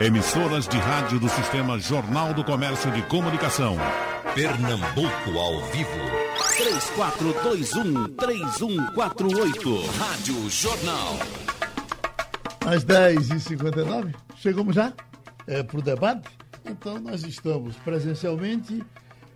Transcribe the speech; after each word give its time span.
Emissoras 0.00 0.66
de 0.66 0.76
rádio 0.76 1.20
do 1.20 1.28
Sistema 1.28 1.78
Jornal 1.78 2.34
do 2.34 2.42
Comércio 2.42 2.90
de 2.90 3.02
Comunicação. 3.02 3.76
Pernambuco 4.34 5.38
ao 5.38 5.60
vivo. 5.66 5.90
3421-3148. 8.16 9.86
Rádio 9.96 10.50
Jornal. 10.50 11.18
Às 12.66 12.84
10h59, 12.84 14.14
chegamos 14.36 14.74
já 14.74 14.92
é, 15.46 15.62
para 15.62 15.78
o 15.78 15.82
debate. 15.82 16.28
Então, 16.64 16.98
nós 16.98 17.22
estamos 17.22 17.76
presencialmente 17.76 18.82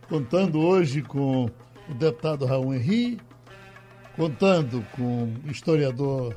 contando 0.09 0.59
hoje 0.59 1.01
com 1.03 1.45
o 1.89 1.95
deputado 1.95 2.45
Raul 2.45 2.75
Henri, 2.75 3.21
contando 4.17 4.85
com 4.97 5.33
o 5.47 5.51
historiador 5.51 6.35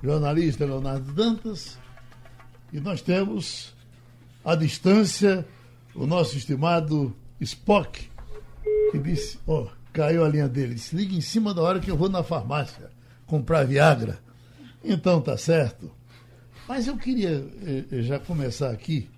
jornalista 0.00 0.64
Leonardo 0.64 1.12
Dantas, 1.12 1.76
e 2.72 2.80
nós 2.80 3.00
temos 3.00 3.74
à 4.44 4.54
distância 4.54 5.46
o 5.94 6.06
nosso 6.06 6.36
estimado 6.36 7.14
Spock, 7.40 8.10
que 8.90 8.98
disse, 8.98 9.38
ó, 9.46 9.62
oh, 9.62 9.68
caiu 9.92 10.24
a 10.24 10.28
linha 10.28 10.48
dele, 10.48 10.74
disse, 10.74 10.94
liga 10.94 11.14
em 11.14 11.20
cima 11.20 11.54
da 11.54 11.62
hora 11.62 11.80
que 11.80 11.90
eu 11.90 11.96
vou 11.96 12.08
na 12.08 12.22
farmácia 12.22 12.90
comprar 13.26 13.64
Viagra. 13.64 14.18
Então 14.84 15.20
tá 15.20 15.36
certo. 15.36 15.90
Mas 16.68 16.86
eu 16.86 16.96
queria 16.96 17.44
eh, 17.90 18.02
já 18.02 18.18
começar 18.18 18.70
aqui. 18.70 19.08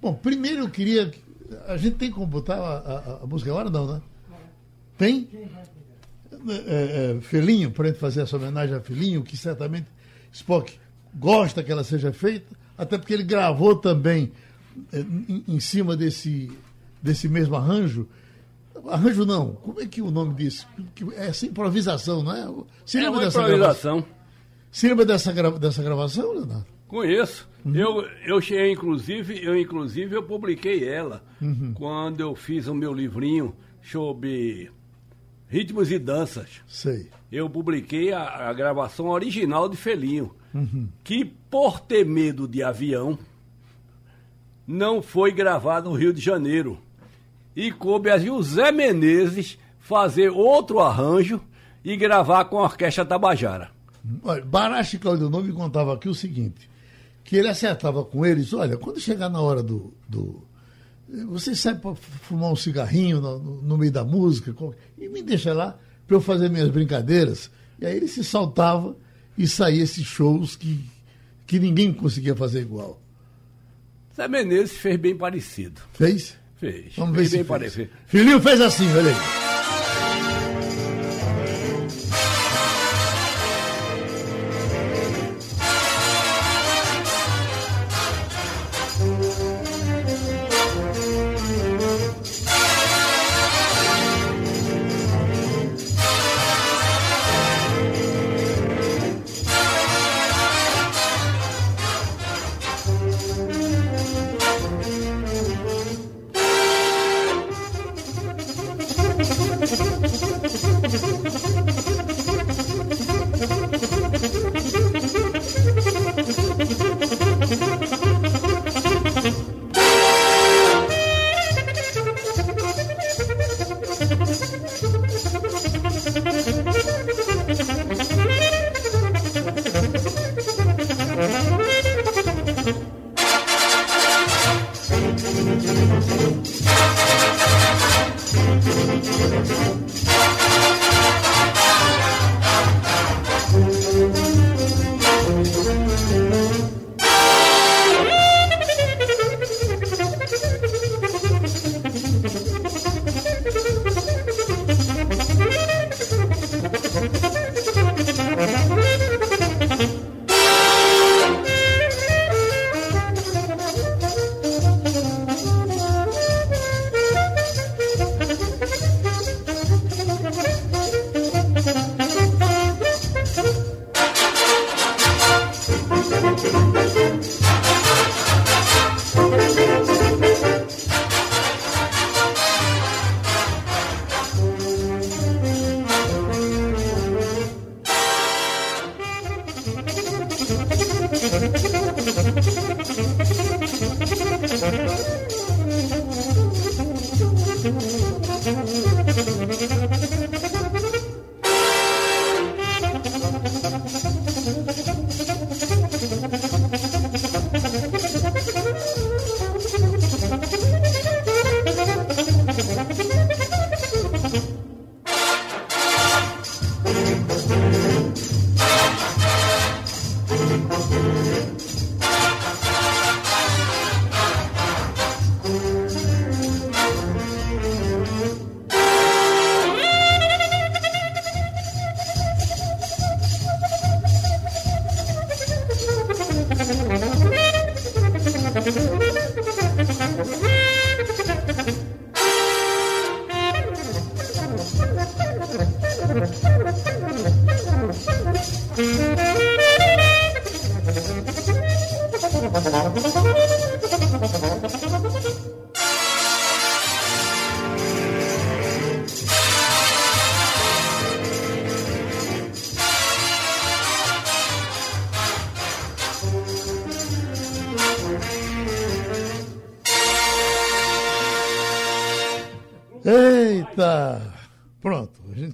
Bom, 0.00 0.14
primeiro 0.14 0.64
eu 0.64 0.70
queria. 0.70 1.10
A 1.66 1.76
gente 1.76 1.96
tem 1.96 2.10
como 2.10 2.26
botar 2.26 2.56
a, 2.56 2.76
a, 2.76 3.22
a 3.22 3.26
música 3.26 3.50
agora, 3.50 3.70
não, 3.70 3.94
né? 3.94 4.02
Tem? 4.98 5.28
É, 6.48 7.16
é, 7.16 7.20
Felinho, 7.20 7.70
para 7.70 7.88
gente 7.88 7.98
fazer 7.98 8.22
essa 8.22 8.36
homenagem 8.36 8.76
a 8.76 8.80
Felinho, 8.80 9.22
que 9.22 9.36
certamente 9.36 9.86
Spock 10.32 10.78
gosta 11.14 11.62
que 11.62 11.72
ela 11.72 11.84
seja 11.84 12.12
feita 12.12 12.54
até 12.76 12.98
porque 12.98 13.14
ele 13.14 13.22
gravou 13.22 13.76
também 13.76 14.32
eh, 14.92 15.04
em, 15.28 15.44
em 15.48 15.60
cima 15.60 15.96
desse, 15.96 16.50
desse 17.02 17.28
mesmo 17.28 17.56
arranjo. 17.56 18.08
Arranjo 18.88 19.24
não, 19.24 19.54
como 19.54 19.80
é 19.80 19.86
que 19.86 20.02
o 20.02 20.10
nome 20.10 20.34
disso? 20.34 20.66
É 21.14 21.28
essa 21.28 21.46
improvisação, 21.46 22.22
não 22.22 22.32
é? 22.32 22.64
Você 22.84 22.98
é 22.98 23.10
uma 23.10 23.20
dessa 23.20 23.40
improvisação. 23.40 23.96
Gravação? 23.98 24.16
Você 24.70 24.88
lembra 24.88 25.06
dessa, 25.06 25.32
dessa 25.58 25.82
gravação, 25.82 26.32
Leonardo? 26.32 26.66
Conheço. 26.86 27.48
Uhum. 27.64 27.74
Eu, 27.74 28.02
eu 28.26 28.40
cheguei, 28.40 28.72
inclusive, 28.72 29.42
eu 29.42 29.58
inclusive 29.58 30.14
eu 30.14 30.22
publiquei 30.22 30.88
ela 30.88 31.24
uhum. 31.40 31.72
quando 31.74 32.20
eu 32.20 32.34
fiz 32.34 32.68
o 32.68 32.74
meu 32.74 32.92
livrinho 32.92 33.56
sobre 33.82 34.70
ritmos 35.48 35.90
e 35.90 35.98
danças. 35.98 36.62
Sei. 36.68 37.08
Eu 37.32 37.50
publiquei 37.50 38.12
a, 38.12 38.48
a 38.48 38.52
gravação 38.52 39.08
original 39.08 39.68
de 39.68 39.76
Felinho 39.76 40.35
uhum. 40.56 40.88
que 41.04 41.24
por 41.24 41.80
ter 41.80 42.04
medo 42.04 42.48
de 42.48 42.62
avião 42.62 43.18
não 44.66 45.00
foi 45.00 45.30
gravado 45.30 45.90
no 45.90 45.96
Rio 45.96 46.12
de 46.12 46.20
Janeiro. 46.20 46.78
E 47.54 47.70
coube 47.70 48.10
a 48.10 48.18
José 48.18 48.72
Menezes 48.72 49.58
fazer 49.78 50.30
outro 50.30 50.80
arranjo 50.80 51.40
e 51.84 51.96
gravar 51.96 52.46
com 52.46 52.58
a 52.58 52.64
Orquestra 52.64 53.04
Tabajara. 53.04 53.70
Barachi 54.44 54.98
Claudio 54.98 55.30
Nome 55.30 55.52
contava 55.52 55.94
aqui 55.94 56.08
o 56.08 56.14
seguinte, 56.14 56.68
que 57.24 57.36
ele 57.36 57.48
acertava 57.48 58.04
com 58.04 58.24
eles, 58.26 58.52
olha, 58.52 58.76
quando 58.76 59.00
chegar 59.00 59.28
na 59.28 59.40
hora 59.40 59.62
do... 59.62 59.94
do 60.08 60.44
você 61.28 61.54
sai 61.54 61.76
para 61.76 61.94
fumar 61.94 62.50
um 62.50 62.56
cigarrinho 62.56 63.20
no, 63.20 63.38
no, 63.38 63.62
no, 63.62 63.78
meio 63.78 63.92
da 63.92 64.04
música 64.04 64.52
e 64.98 65.08
me 65.08 65.22
deixa 65.22 65.54
lá 65.54 65.78
para 66.04 66.16
eu 66.16 66.20
fazer 66.20 66.50
minhas 66.50 66.68
brincadeiras. 66.68 67.48
E 67.80 67.86
aí 67.86 67.96
ele 67.96 68.08
se 68.08 68.24
saltava 68.24 68.96
e 69.36 69.46
sair 69.46 69.80
esses 69.80 70.04
shows 70.06 70.56
que, 70.56 70.84
que 71.46 71.58
ninguém 71.58 71.92
conseguia 71.92 72.34
fazer 72.34 72.60
igual. 72.60 73.00
Zé 74.16 74.28
Menezes 74.28 74.78
fez 74.78 74.96
bem 74.96 75.16
parecido. 75.16 75.80
Fez? 75.92 76.36
Fez. 76.56 76.94
Vamos 76.96 77.16
fez 77.16 77.30
ver 77.30 77.36
bem 77.36 77.44
se 77.44 77.48
parecido. 77.48 77.90
Filhinho 78.06 78.40
fez 78.40 78.60
assim, 78.60 78.88
olha 78.92 79.10
aí. 79.10 79.45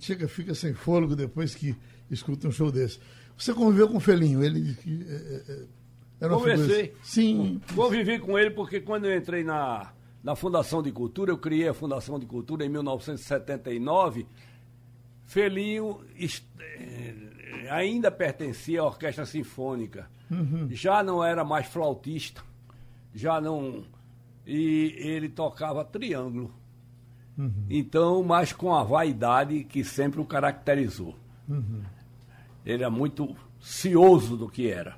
Gente 0.03 0.07
chega, 0.07 0.29
fica 0.29 0.55
sem 0.55 0.75
fôlego 0.75 1.15
depois 1.15 1.55
que 1.55 1.77
escuta 2.11 2.49
um 2.49 2.53
show 2.53 2.71
desse. 2.73 2.99
Você 3.37 3.55
conviveu 3.55 3.89
com 3.89 3.97
o 3.97 4.01
Felinho, 4.01 4.43
ele 4.43 4.77
é, 4.87 5.13
é, 5.15 5.53
é 5.53 5.67
era 6.21 6.35
Conversei. 6.35 6.83
figura- 6.89 6.99
Sim. 7.03 7.61
Convivi 7.75 8.19
com 8.19 8.39
ele 8.39 8.51
porque 8.51 8.81
quando 8.81 9.07
eu 9.07 9.17
entrei 9.17 9.43
na, 9.43 9.93
na 10.23 10.37
Fundação 10.37 10.83
de 10.83 10.93
Cultura, 10.93 11.31
eu 11.33 11.39
criei 11.39 11.69
a 11.69 11.75
Fundação 11.75 12.19
de 12.19 12.27
Cultura 12.27 12.65
em 12.65 12.69
1979, 12.69 14.27
Felinho 15.25 16.01
est- 16.17 16.45
eh, 16.61 17.69
ainda 17.71 18.11
pertencia 18.11 18.81
à 18.81 18.85
Orquestra 18.85 19.25
Sinfônica. 19.27 20.09
Já 20.71 21.03
não 21.03 21.23
era 21.23 21.45
mais 21.45 21.67
flautista, 21.67 22.43
já 23.15 23.41
não. 23.41 23.85
E 24.47 24.95
ele 24.97 25.29
tocava 25.29 25.85
triângulo. 25.85 26.53
Então, 27.71 28.23
mas 28.23 28.53
com 28.53 28.75
a 28.75 28.83
vaidade 28.85 29.65
que 29.65 29.83
sempre 29.83 30.21
o 30.21 30.25
caracterizou. 30.25 31.17
Ele 32.65 32.83
era 32.83 32.91
muito 32.91 33.35
cioso 33.61 34.37
do 34.37 34.49
que 34.49 34.69
era. 34.71 34.97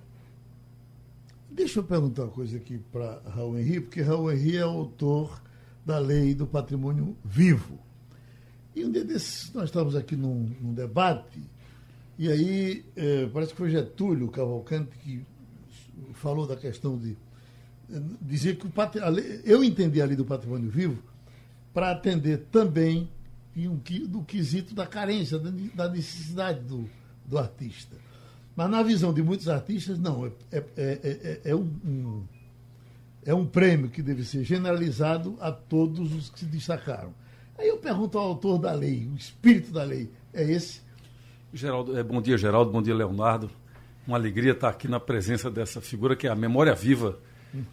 Deixa 1.50 1.78
eu 1.78 1.84
perguntar 1.84 2.24
uma 2.24 2.30
coisa 2.32 2.56
aqui 2.56 2.78
para 2.92 3.20
Raul 3.28 3.58
Henri, 3.58 3.80
porque 3.80 4.02
Raul 4.02 4.32
Henri 4.32 4.56
é 4.56 4.62
autor 4.62 5.40
da 5.86 5.98
lei 5.98 6.34
do 6.34 6.46
patrimônio 6.46 7.16
vivo. 7.24 7.78
E 8.74 8.84
um 8.84 8.90
dia 8.90 9.04
desses, 9.04 9.52
nós 9.52 9.64
estávamos 9.66 9.94
aqui 9.94 10.16
num, 10.16 10.50
num 10.60 10.74
debate, 10.74 11.40
e 12.18 12.28
aí 12.28 12.84
eh, 12.96 13.28
parece 13.32 13.52
que 13.52 13.58
foi 13.58 13.70
Getúlio 13.70 14.28
Cavalcante 14.28 14.96
que 14.98 15.24
falou 16.14 16.44
da 16.46 16.56
questão 16.56 16.98
de 16.98 17.16
eh, 17.92 18.00
dizer 18.20 18.56
que 18.56 18.66
o 18.66 18.70
patri- 18.70 19.00
a 19.00 19.08
lei- 19.08 19.40
eu 19.44 19.62
entendi 19.62 20.02
a 20.02 20.06
lei 20.06 20.16
do 20.16 20.24
patrimônio 20.24 20.68
vivo 20.68 21.00
para 21.74 21.90
atender 21.90 22.46
também 22.50 23.08
um 23.56 23.76
do 24.08 24.22
quesito 24.22 24.74
da 24.74 24.86
carência, 24.86 25.38
da 25.38 25.50
ne- 25.50 25.68
da 25.74 25.88
necessidade 25.88 26.60
do, 26.60 26.88
do 27.26 27.36
artista. 27.38 27.96
Mas 28.56 28.70
na 28.70 28.82
visão 28.82 29.12
de 29.12 29.22
muitos 29.22 29.48
artistas, 29.48 29.98
não. 29.98 30.26
É, 30.26 30.32
é, 30.52 30.62
é, 30.76 30.98
é- 31.02 31.40
é 31.50 31.54
um, 31.54 31.68
um- 31.84 32.22
é 33.26 33.34
um 33.34 33.44
prêmio 33.46 33.90
que 33.90 34.02
deve 34.02 34.24
ser 34.24 34.44
generalizado 34.44 35.36
a 35.40 35.50
todos 35.52 36.12
os 36.14 36.30
que 36.30 36.40
se 36.40 36.46
destacaram. 36.46 37.12
Aí 37.58 37.68
eu 37.68 37.78
pergunto 37.78 38.18
ao 38.18 38.28
autor 38.28 38.58
da 38.58 38.72
lei, 38.72 39.06
o 39.12 39.16
espírito 39.16 39.72
da 39.72 39.82
lei, 39.84 40.10
é 40.32 40.42
esse? 40.50 40.80
Geraldo, 41.52 41.96
é, 41.96 42.02
bom 42.02 42.20
dia, 42.20 42.36
Geraldo. 42.36 42.70
Bom 42.72 42.82
dia, 42.82 42.94
Leonardo. 42.94 43.50
Uma 44.06 44.16
alegria 44.16 44.52
estar 44.52 44.68
aqui 44.68 44.88
na 44.88 44.98
presença 45.00 45.50
dessa 45.50 45.80
figura 45.80 46.14
que 46.16 46.26
é 46.26 46.30
a 46.30 46.34
memória 46.36 46.74
viva 46.74 47.18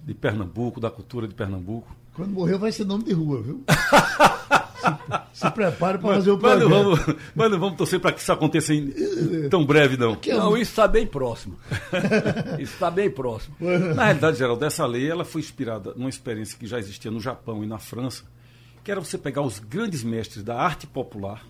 de 0.05 0.13
Pernambuco, 0.13 0.79
da 0.79 0.89
cultura 0.91 1.27
de 1.27 1.33
Pernambuco. 1.33 1.93
Quando 2.13 2.31
morrer 2.31 2.57
vai 2.57 2.71
ser 2.71 2.85
nome 2.85 3.03
de 3.03 3.13
rua, 3.13 3.41
viu? 3.41 3.63
se, 5.33 5.39
se 5.39 5.51
prepare 5.51 5.97
para 5.97 6.15
fazer 6.15 6.31
o 6.31 6.39
Mas 6.41 6.59
não, 6.59 6.69
programa. 6.69 6.95
vamos, 6.95 7.15
mas 7.35 7.51
não 7.51 7.59
vamos 7.59 7.77
torcer 7.77 7.99
para 7.99 8.11
que 8.11 8.19
isso 8.21 8.31
aconteça 8.31 8.73
em 8.73 8.91
tão 9.49 9.65
breve, 9.65 9.95
não. 9.97 10.15
Que 10.15 10.31
é 10.31 10.35
Não, 10.35 10.57
isso 10.57 10.71
está 10.71 10.87
bem 10.87 11.05
próximo. 11.07 11.57
isso 12.59 12.73
está 12.73 12.91
bem 12.91 13.09
próximo. 13.09 13.55
Na 13.95 14.05
realidade, 14.05 14.37
Geraldo, 14.37 14.65
essa 14.65 14.85
lei 14.85 15.09
ela 15.09 15.23
foi 15.23 15.41
inspirada 15.41 15.93
numa 15.95 16.09
experiência 16.09 16.57
que 16.57 16.67
já 16.67 16.77
existia 16.79 17.11
no 17.11 17.19
Japão 17.19 17.63
e 17.63 17.67
na 17.67 17.77
França, 17.79 18.23
que 18.83 18.91
era 18.91 18.99
você 18.99 19.17
pegar 19.17 19.41
os 19.41 19.59
grandes 19.59 20.03
mestres 20.03 20.43
da 20.43 20.59
arte 20.59 20.87
popular 20.87 21.45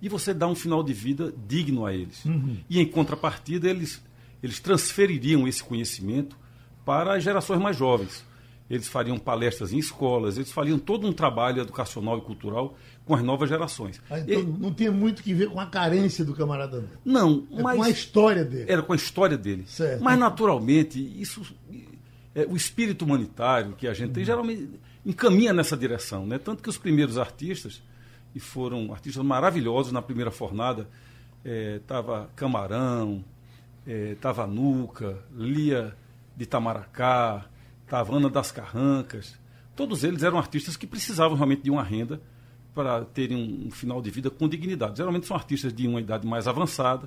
e 0.00 0.08
você 0.08 0.32
dar 0.34 0.48
um 0.48 0.54
final 0.54 0.82
de 0.82 0.92
vida 0.92 1.32
digno 1.46 1.86
a 1.86 1.92
eles. 1.94 2.22
E 2.68 2.80
em 2.80 2.86
contrapartida, 2.86 3.68
eles, 3.68 4.02
eles 4.42 4.60
transfeririam 4.60 5.46
esse 5.48 5.62
conhecimento 5.62 6.36
para 6.84 7.14
as 7.16 7.22
gerações 7.24 7.60
mais 7.60 7.76
jovens. 7.76 8.24
Eles 8.70 8.88
fariam 8.88 9.18
palestras 9.18 9.72
em 9.72 9.78
escolas, 9.78 10.36
eles 10.36 10.50
fariam 10.50 10.78
todo 10.78 11.06
um 11.06 11.12
trabalho 11.12 11.60
educacional 11.60 12.16
e 12.18 12.20
cultural 12.22 12.74
com 13.04 13.14
as 13.14 13.22
novas 13.22 13.48
gerações. 13.48 14.00
Ah, 14.08 14.18
então 14.20 14.40
E- 14.40 14.44
não 14.44 14.72
tinha 14.72 14.90
muito 14.90 15.22
que 15.22 15.34
ver 15.34 15.48
com 15.50 15.60
a 15.60 15.66
carência 15.66 16.24
do 16.24 16.34
camarada 16.34 16.78
André. 16.78 16.90
não, 17.04 17.46
É 17.52 17.62
mas 17.62 17.76
com 17.76 17.82
a 17.82 17.90
história 17.90 18.44
dele. 18.44 18.64
era 18.72 18.82
com 18.82 18.92
a 18.92 18.96
história 18.96 19.36
dele. 19.36 19.64
Certo. 19.66 20.02
Mas 20.02 20.18
naturalmente, 20.18 20.98
isso 21.20 21.42
é, 22.34 22.46
o 22.48 22.56
espírito 22.56 23.04
humanitário 23.04 23.74
que 23.76 23.86
a 23.86 23.92
gente 23.92 24.12
tem 24.12 24.24
geralmente 24.24 24.70
encaminha 25.04 25.52
nessa 25.52 25.76
direção, 25.76 26.24
né? 26.26 26.38
Tanto 26.38 26.62
que 26.62 26.68
os 26.70 26.78
primeiros 26.78 27.18
artistas 27.18 27.82
e 28.34 28.40
foram 28.40 28.90
artistas 28.92 29.22
maravilhosos 29.22 29.92
na 29.92 30.00
primeira 30.00 30.30
fornada, 30.30 30.88
estava 31.44 32.30
Camarão, 32.36 33.22
estava 33.86 34.46
Nuca, 34.46 35.18
Lia 35.34 35.94
de 36.36 36.46
Tamaracá, 36.46 37.44
estava 37.92 38.16
Ana 38.16 38.30
das 38.30 38.50
Carrancas. 38.50 39.34
Todos 39.76 40.02
eles 40.02 40.22
eram 40.22 40.38
artistas 40.38 40.76
que 40.76 40.86
precisavam 40.86 41.36
realmente 41.36 41.62
de 41.62 41.70
uma 41.70 41.82
renda 41.82 42.20
para 42.74 43.04
terem 43.04 43.36
um, 43.36 43.68
um 43.68 43.70
final 43.70 44.00
de 44.00 44.10
vida 44.10 44.30
com 44.30 44.48
dignidade. 44.48 44.96
Geralmente 44.96 45.26
são 45.26 45.36
artistas 45.36 45.72
de 45.74 45.86
uma 45.86 46.00
idade 46.00 46.26
mais 46.26 46.48
avançada 46.48 47.06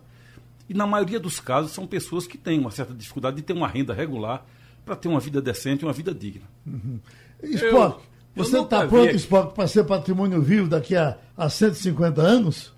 e 0.69 0.73
na 0.75 0.85
maioria 0.85 1.19
dos 1.19 1.39
casos 1.39 1.71
são 1.71 1.87
pessoas 1.87 2.27
que 2.27 2.37
têm 2.37 2.59
uma 2.59 2.69
certa 2.69 2.93
dificuldade 2.93 3.37
de 3.37 3.41
ter 3.41 3.53
uma 3.53 3.67
renda 3.67 3.93
regular 3.95 4.45
para 4.85 4.95
ter 4.95 5.07
uma 5.07 5.19
vida 5.19 5.41
decente, 5.41 5.83
uma 5.83 5.93
vida 5.93 6.13
digna. 6.13 6.43
Spock, 7.43 8.03
eu 8.35 8.43
você 8.43 8.59
está 8.59 8.87
pronto. 8.87 9.15
Spock, 9.15 9.55
para 9.55 9.67
ser 9.67 9.83
patrimônio 9.85 10.39
vivo 10.41 10.67
daqui 10.67 10.95
a, 10.95 11.17
a 11.35 11.49
150 11.49 12.21
anos? 12.21 12.73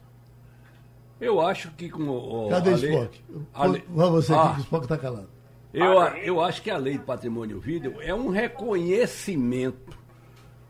Eu 1.20 1.42
acho 1.42 1.72
que 1.72 1.90
com 1.90 2.04
o, 2.08 2.48
Cadê 2.50 2.70
o 2.70 2.76
Spock? 2.76 3.22
lei- 3.68 3.84
você 3.90 4.34
Ah, 4.34 4.44
aqui, 4.46 4.54
que 4.56 4.60
o 4.62 4.64
Spock 4.64 4.86
está 4.86 4.98
calado. 4.98 5.28
Eu, 5.74 5.94
eu 6.24 6.42
acho 6.42 6.62
que 6.62 6.70
a 6.72 6.78
lei 6.78 6.98
do 6.98 7.04
patrimônio 7.04 7.60
vídeo 7.60 7.96
é 8.02 8.14
um 8.14 8.30
reconhecimento 8.30 9.98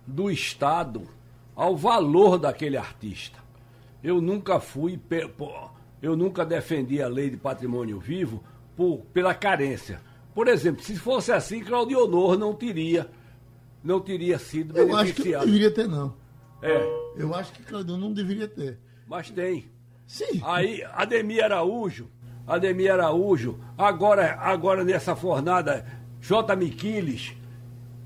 do 0.06 0.30
Estado 0.32 1.04
ao 1.56 1.76
valor 1.76 2.38
daquele 2.38 2.78
artista. 2.78 3.40
Eu 4.04 4.22
nunca 4.22 4.60
fui, 4.60 5.00
eu 6.02 6.16
nunca 6.16 6.46
defendi 6.46 7.02
a 7.02 7.08
lei 7.08 7.30
de 7.30 7.38
patrimônio 7.38 8.00
vivo 8.00 8.44
por, 8.76 9.00
pela 9.14 9.34
carência. 9.34 10.02
Por 10.34 10.48
exemplo, 10.48 10.84
se 10.84 10.96
fosse 10.96 11.32
assim, 11.32 11.64
Claudio 11.64 12.04
Honor 12.04 12.38
não 12.38 12.54
teria, 12.54 13.10
não 13.84 14.00
teria 14.00 14.38
sido 14.38 14.77
Eu 14.77 14.96
acho 14.96 15.13
que 15.13 15.20
não 15.22 15.25
beneficiado. 15.25 15.46
deveria 15.46 15.72
ter, 15.74 15.88
não. 15.88 16.16
É, 16.62 16.77
Eu 17.18 17.34
acho 17.34 17.51
que 17.54 17.63
Claudio 17.63 17.98
não 17.98 18.13
deveria 18.13 18.48
ter. 18.48 18.80
mas 19.08 19.30
tem. 19.30 19.72
Sim. 20.06 20.39
Aí, 20.44 20.84
Ademir 20.94 21.44
Araújo, 21.44 22.08
Ademir 22.48 22.92
Araújo, 22.92 23.60
agora, 23.77 24.38
agora 24.39 24.84
nessa 24.86 25.16
fornada, 25.16 25.86
J. 26.22 26.56
Miquiles, 26.56 27.34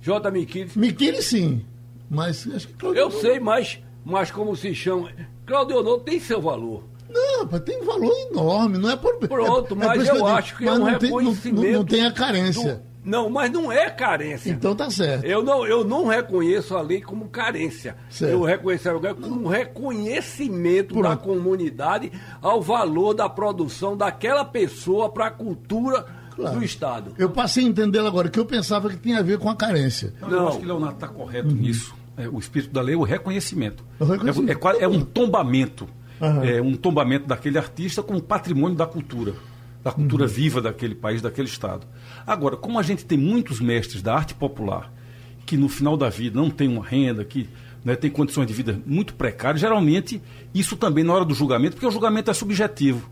J. 0.02 0.32
Miquiles, 0.32 0.76
Miquele, 0.76 1.22
sim. 1.22 1.64
Mas 2.10 2.48
acho 2.54 2.68
que 2.68 2.74
Claudio 2.74 3.02
eu 3.02 3.12
sei, 3.12 3.40
mas, 3.40 3.80
mas 4.04 4.32
como 4.32 4.56
se 4.56 4.74
chama, 4.74 5.12
Claudio 5.46 5.78
Honor 5.78 6.00
tem 6.02 6.20
seu 6.20 6.42
valor. 6.42 6.84
Não, 7.08 7.46
tem 7.60 7.82
um 7.82 7.86
valor 7.86 8.14
enorme, 8.32 8.78
não 8.78 8.90
é 8.90 8.96
por. 8.96 9.18
Pronto, 9.18 9.74
é- 9.74 9.78
mas 9.78 10.08
eu 10.08 10.14
digo, 10.16 10.26
acho 10.28 10.58
que 10.58 10.66
é 10.66 10.72
um 10.72 10.80
não 10.80 10.86
tem, 10.98 11.10
reconhecimento. 11.10 11.62
Não, 11.64 11.72
não 11.80 11.86
tem 11.86 12.06
a 12.06 12.12
carência. 12.12 12.82
Não, 13.04 13.30
mas 13.30 13.52
não 13.52 13.72
é 13.72 13.90
carência. 13.90 14.50
Então 14.52 14.76
tá 14.76 14.90
certo. 14.90 15.26
Eu 15.26 15.44
não, 15.44 15.66
eu 15.66 15.84
não 15.84 16.06
reconheço 16.08 16.76
a 16.76 16.82
lei 16.82 17.02
como 17.02 17.28
carência. 17.30 17.96
Certo. 18.10 18.32
Eu 18.32 18.44
reconheço 18.44 18.90
a 18.90 18.94
lei 18.94 19.14
como 19.14 19.44
um 19.44 19.48
reconhecimento 19.48 20.96
da 20.96 21.16
Pronto. 21.16 21.24
comunidade 21.24 22.12
ao 22.42 22.62
valor 22.62 23.14
da 23.14 23.28
produção 23.30 23.96
daquela 23.98 24.46
pessoa 24.46 25.10
para 25.10 25.28
a 25.28 25.32
cultura 25.32 26.06
Claro. 26.36 26.60
do 26.60 26.64
Estado. 26.64 27.14
Eu 27.18 27.30
passei 27.30 27.66
a 27.66 27.68
entendê-lo 27.68 28.08
agora, 28.08 28.30
que 28.30 28.40
eu 28.40 28.46
pensava 28.46 28.90
que 28.90 28.96
tinha 28.96 29.20
a 29.20 29.22
ver 29.22 29.38
com 29.38 29.50
a 29.50 29.56
carência. 29.56 30.14
Não, 30.22 30.30
Não. 30.30 30.38
Eu 30.38 30.48
acho 30.48 30.60
que 30.60 30.66
Leonardo 30.66 30.96
está 30.96 31.08
correto 31.10 31.50
nisso. 31.54 31.94
É, 32.16 32.28
o 32.30 32.40
espírito 32.40 32.72
da 32.74 32.82
lei 32.82 32.96
é 32.96 32.98
o 32.98 33.04
reconhecimento. 33.04 33.84
O 34.00 34.06
reconhecimento. 34.06 34.68
É, 34.70 34.78
é 34.78 34.84
é 34.84 34.88
um 34.88 35.02
tombamento. 35.02 35.88
Aham. 36.22 36.44
É 36.46 36.62
um 36.62 36.74
tombamento 36.76 37.28
daquele 37.28 37.58
artista 37.58 38.02
como 38.02 38.22
patrimônio 38.22 38.78
da 38.78 38.86
cultura. 38.86 39.34
Da 39.84 39.92
cultura 39.92 40.28
viva 40.28 40.62
daquele 40.62 40.94
país, 40.94 41.22
daquele 41.22 41.48
Estado. 41.48 41.88
Agora, 42.26 42.56
como 42.56 42.78
a 42.78 42.84
gente 42.84 43.04
tem 43.06 43.18
muitos 43.18 43.60
mestres 43.60 44.02
da 44.02 44.16
arte 44.16 44.34
popular 44.34 44.92
que 45.46 45.58
no 45.58 45.68
final 45.68 45.98
da 45.98 46.08
vida 46.08 46.40
não 46.40 46.50
tem 46.50 46.68
uma 46.68 46.86
renda, 46.86 47.26
que 47.26 47.50
né, 47.84 47.96
tem 47.96 48.10
condições 48.10 48.46
de 48.46 48.54
vida 48.54 48.80
muito 48.86 49.14
precárias, 49.16 49.60
geralmente 49.60 50.22
isso 50.54 50.78
também 50.78 51.04
na 51.04 51.14
hora 51.14 51.26
do 51.26 51.34
julgamento, 51.34 51.76
porque 51.76 51.88
o 51.88 51.92
julgamento 51.92 52.30
é 52.30 52.34
subjetivo. 52.34 53.10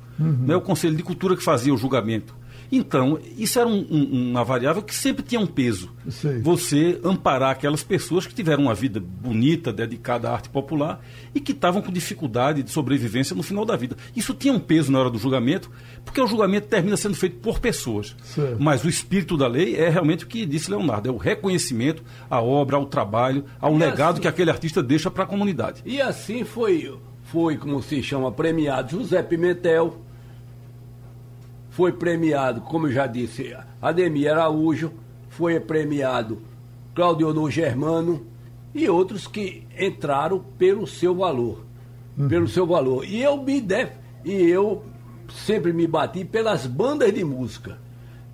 Né, 0.47 0.55
o 0.55 0.61
Conselho 0.61 0.95
de 0.95 1.03
Cultura 1.03 1.35
que 1.35 1.43
fazia 1.43 1.73
o 1.73 1.77
julgamento. 1.77 2.35
Então, 2.71 3.17
isso 3.37 3.59
era 3.59 3.67
um, 3.67 3.85
um, 3.89 4.29
uma 4.31 4.43
variável 4.43 4.81
que 4.83 4.93
sempre 4.93 5.23
tinha 5.23 5.41
um 5.41 5.47
peso. 5.47 5.91
Sei. 6.09 6.39
Você 6.39 6.99
amparar 7.03 7.51
aquelas 7.51 7.83
pessoas 7.83 8.27
que 8.27 8.33
tiveram 8.33 8.63
uma 8.63 8.75
vida 8.75 8.99
bonita, 8.99 9.73
dedicada 9.73 10.29
à 10.29 10.33
arte 10.33 10.49
popular 10.49 11.03
e 11.33 11.39
que 11.39 11.51
estavam 11.51 11.81
com 11.81 11.91
dificuldade 11.91 12.61
de 12.61 12.69
sobrevivência 12.71 13.35
no 13.35 13.41
final 13.43 13.65
da 13.65 13.75
vida. 13.75 13.95
Isso 14.15 14.33
tinha 14.33 14.53
um 14.53 14.59
peso 14.59 14.91
na 14.91 14.99
hora 14.99 15.09
do 15.09 15.17
julgamento, 15.17 15.71
porque 16.05 16.21
o 16.21 16.27
julgamento 16.27 16.67
termina 16.67 16.95
sendo 16.97 17.15
feito 17.15 17.37
por 17.37 17.59
pessoas. 17.59 18.15
Certo. 18.23 18.57
Mas 18.59 18.83
o 18.83 18.89
espírito 18.89 19.35
da 19.35 19.47
lei 19.47 19.75
é 19.75 19.89
realmente 19.89 20.23
o 20.23 20.27
que 20.27 20.45
disse 20.45 20.69
Leonardo: 20.69 21.09
é 21.09 21.11
o 21.11 21.17
reconhecimento 21.17 22.03
à 22.29 22.41
obra, 22.41 22.77
ao 22.77 22.85
trabalho, 22.85 23.45
ao 23.59 23.75
E 23.75 23.79
legado 23.79 24.13
assim- 24.13 24.21
que 24.21 24.27
aquele 24.27 24.51
artista 24.51 24.81
deixa 24.83 25.09
para 25.09 25.23
a 25.23 25.27
comunidade. 25.27 25.81
E 25.85 25.99
assim 26.01 26.43
foi, 26.43 26.95
foi 27.23 27.57
como 27.57 27.81
se 27.81 28.01
chama, 28.03 28.31
premiado 28.31 28.91
José 28.97 29.21
Pimentel, 29.23 30.01
foi 31.79 31.93
premiado, 31.93 32.59
como 32.59 32.87
eu 32.87 32.91
já 32.91 33.07
disse, 33.07 33.55
Ademir 33.81 34.29
Araújo, 34.29 34.91
foi 35.29 35.57
premiado 35.61 36.41
Claudio 36.93 37.49
Germano 37.49 38.27
e 38.75 38.89
outros 38.89 39.27
que 39.27 39.65
entraram 39.79 40.43
pelo 40.57 40.85
seu 40.85 41.15
valor. 41.15 41.63
Pelo 42.27 42.49
seu 42.49 42.67
valor. 42.67 43.05
E 43.05 43.23
eu 43.23 43.41
me 43.41 43.61
def... 43.61 43.91
e 44.25 44.33
eu 44.33 44.83
sempre 45.33 45.71
me 45.71 45.87
bati 45.87 46.25
pelas 46.25 46.67
bandas 46.67 47.13
de 47.13 47.23
música. 47.23 47.77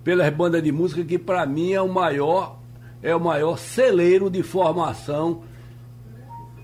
Pelas 0.02 0.34
bandas 0.34 0.60
de 0.60 0.72
música 0.72 1.04
que 1.04 1.16
para 1.16 1.46
mim 1.46 1.72
é 1.72 1.80
o 1.80 1.88
maior 1.88 2.58
é 3.00 3.14
o 3.14 3.20
maior 3.20 3.56
celeiro 3.58 4.28
de 4.28 4.42
formação 4.42 5.42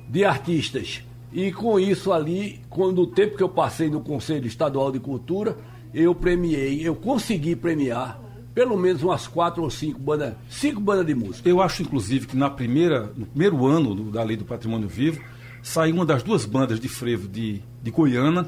de 0.09 0.25
artistas. 0.25 1.05
E 1.33 1.53
com 1.53 1.79
isso 1.79 2.13
ali, 2.13 2.61
quando 2.69 3.03
o 3.03 3.07
tempo 3.07 3.37
que 3.37 3.43
eu 3.45 3.49
passei 3.49 3.89
no 3.89 4.01
Conselho 4.01 4.49
Estadual 4.49 4.91
de 4.91 4.99
Cultura, 4.99 5.57
eu 5.95 6.15
premiei, 6.15 6.81
eu 6.87 6.95
consegui 6.95 7.55
premiar 7.57 8.21
pelo 8.55 8.77
menos 8.77 9.03
umas 9.03 9.27
quatro 9.27 9.63
ou 9.63 9.71
cinco 9.71 9.99
bandas, 9.99 10.35
cinco 10.51 10.79
bandas 10.81 11.07
de 11.07 11.15
música. 11.15 11.49
Eu 11.49 11.63
acho, 11.63 11.83
inclusive, 11.83 12.27
que 12.27 12.37
na 12.37 12.51
primeira, 12.51 13.11
no 13.17 13.25
primeiro 13.25 13.65
ano 13.67 13.95
do- 13.95 14.11
da 14.11 14.23
Lei 14.23 14.37
do 14.37 14.45
Patrimônio 14.45 14.89
Vivo, 14.89 15.23
saiu 15.63 15.95
uma 15.95 16.05
das 16.05 16.23
duas 16.23 16.45
bandas 16.45 16.79
de 16.79 16.87
frevo 16.89 17.27
de, 17.29 17.63
de 17.83 17.91
Goiânia, 17.91 18.47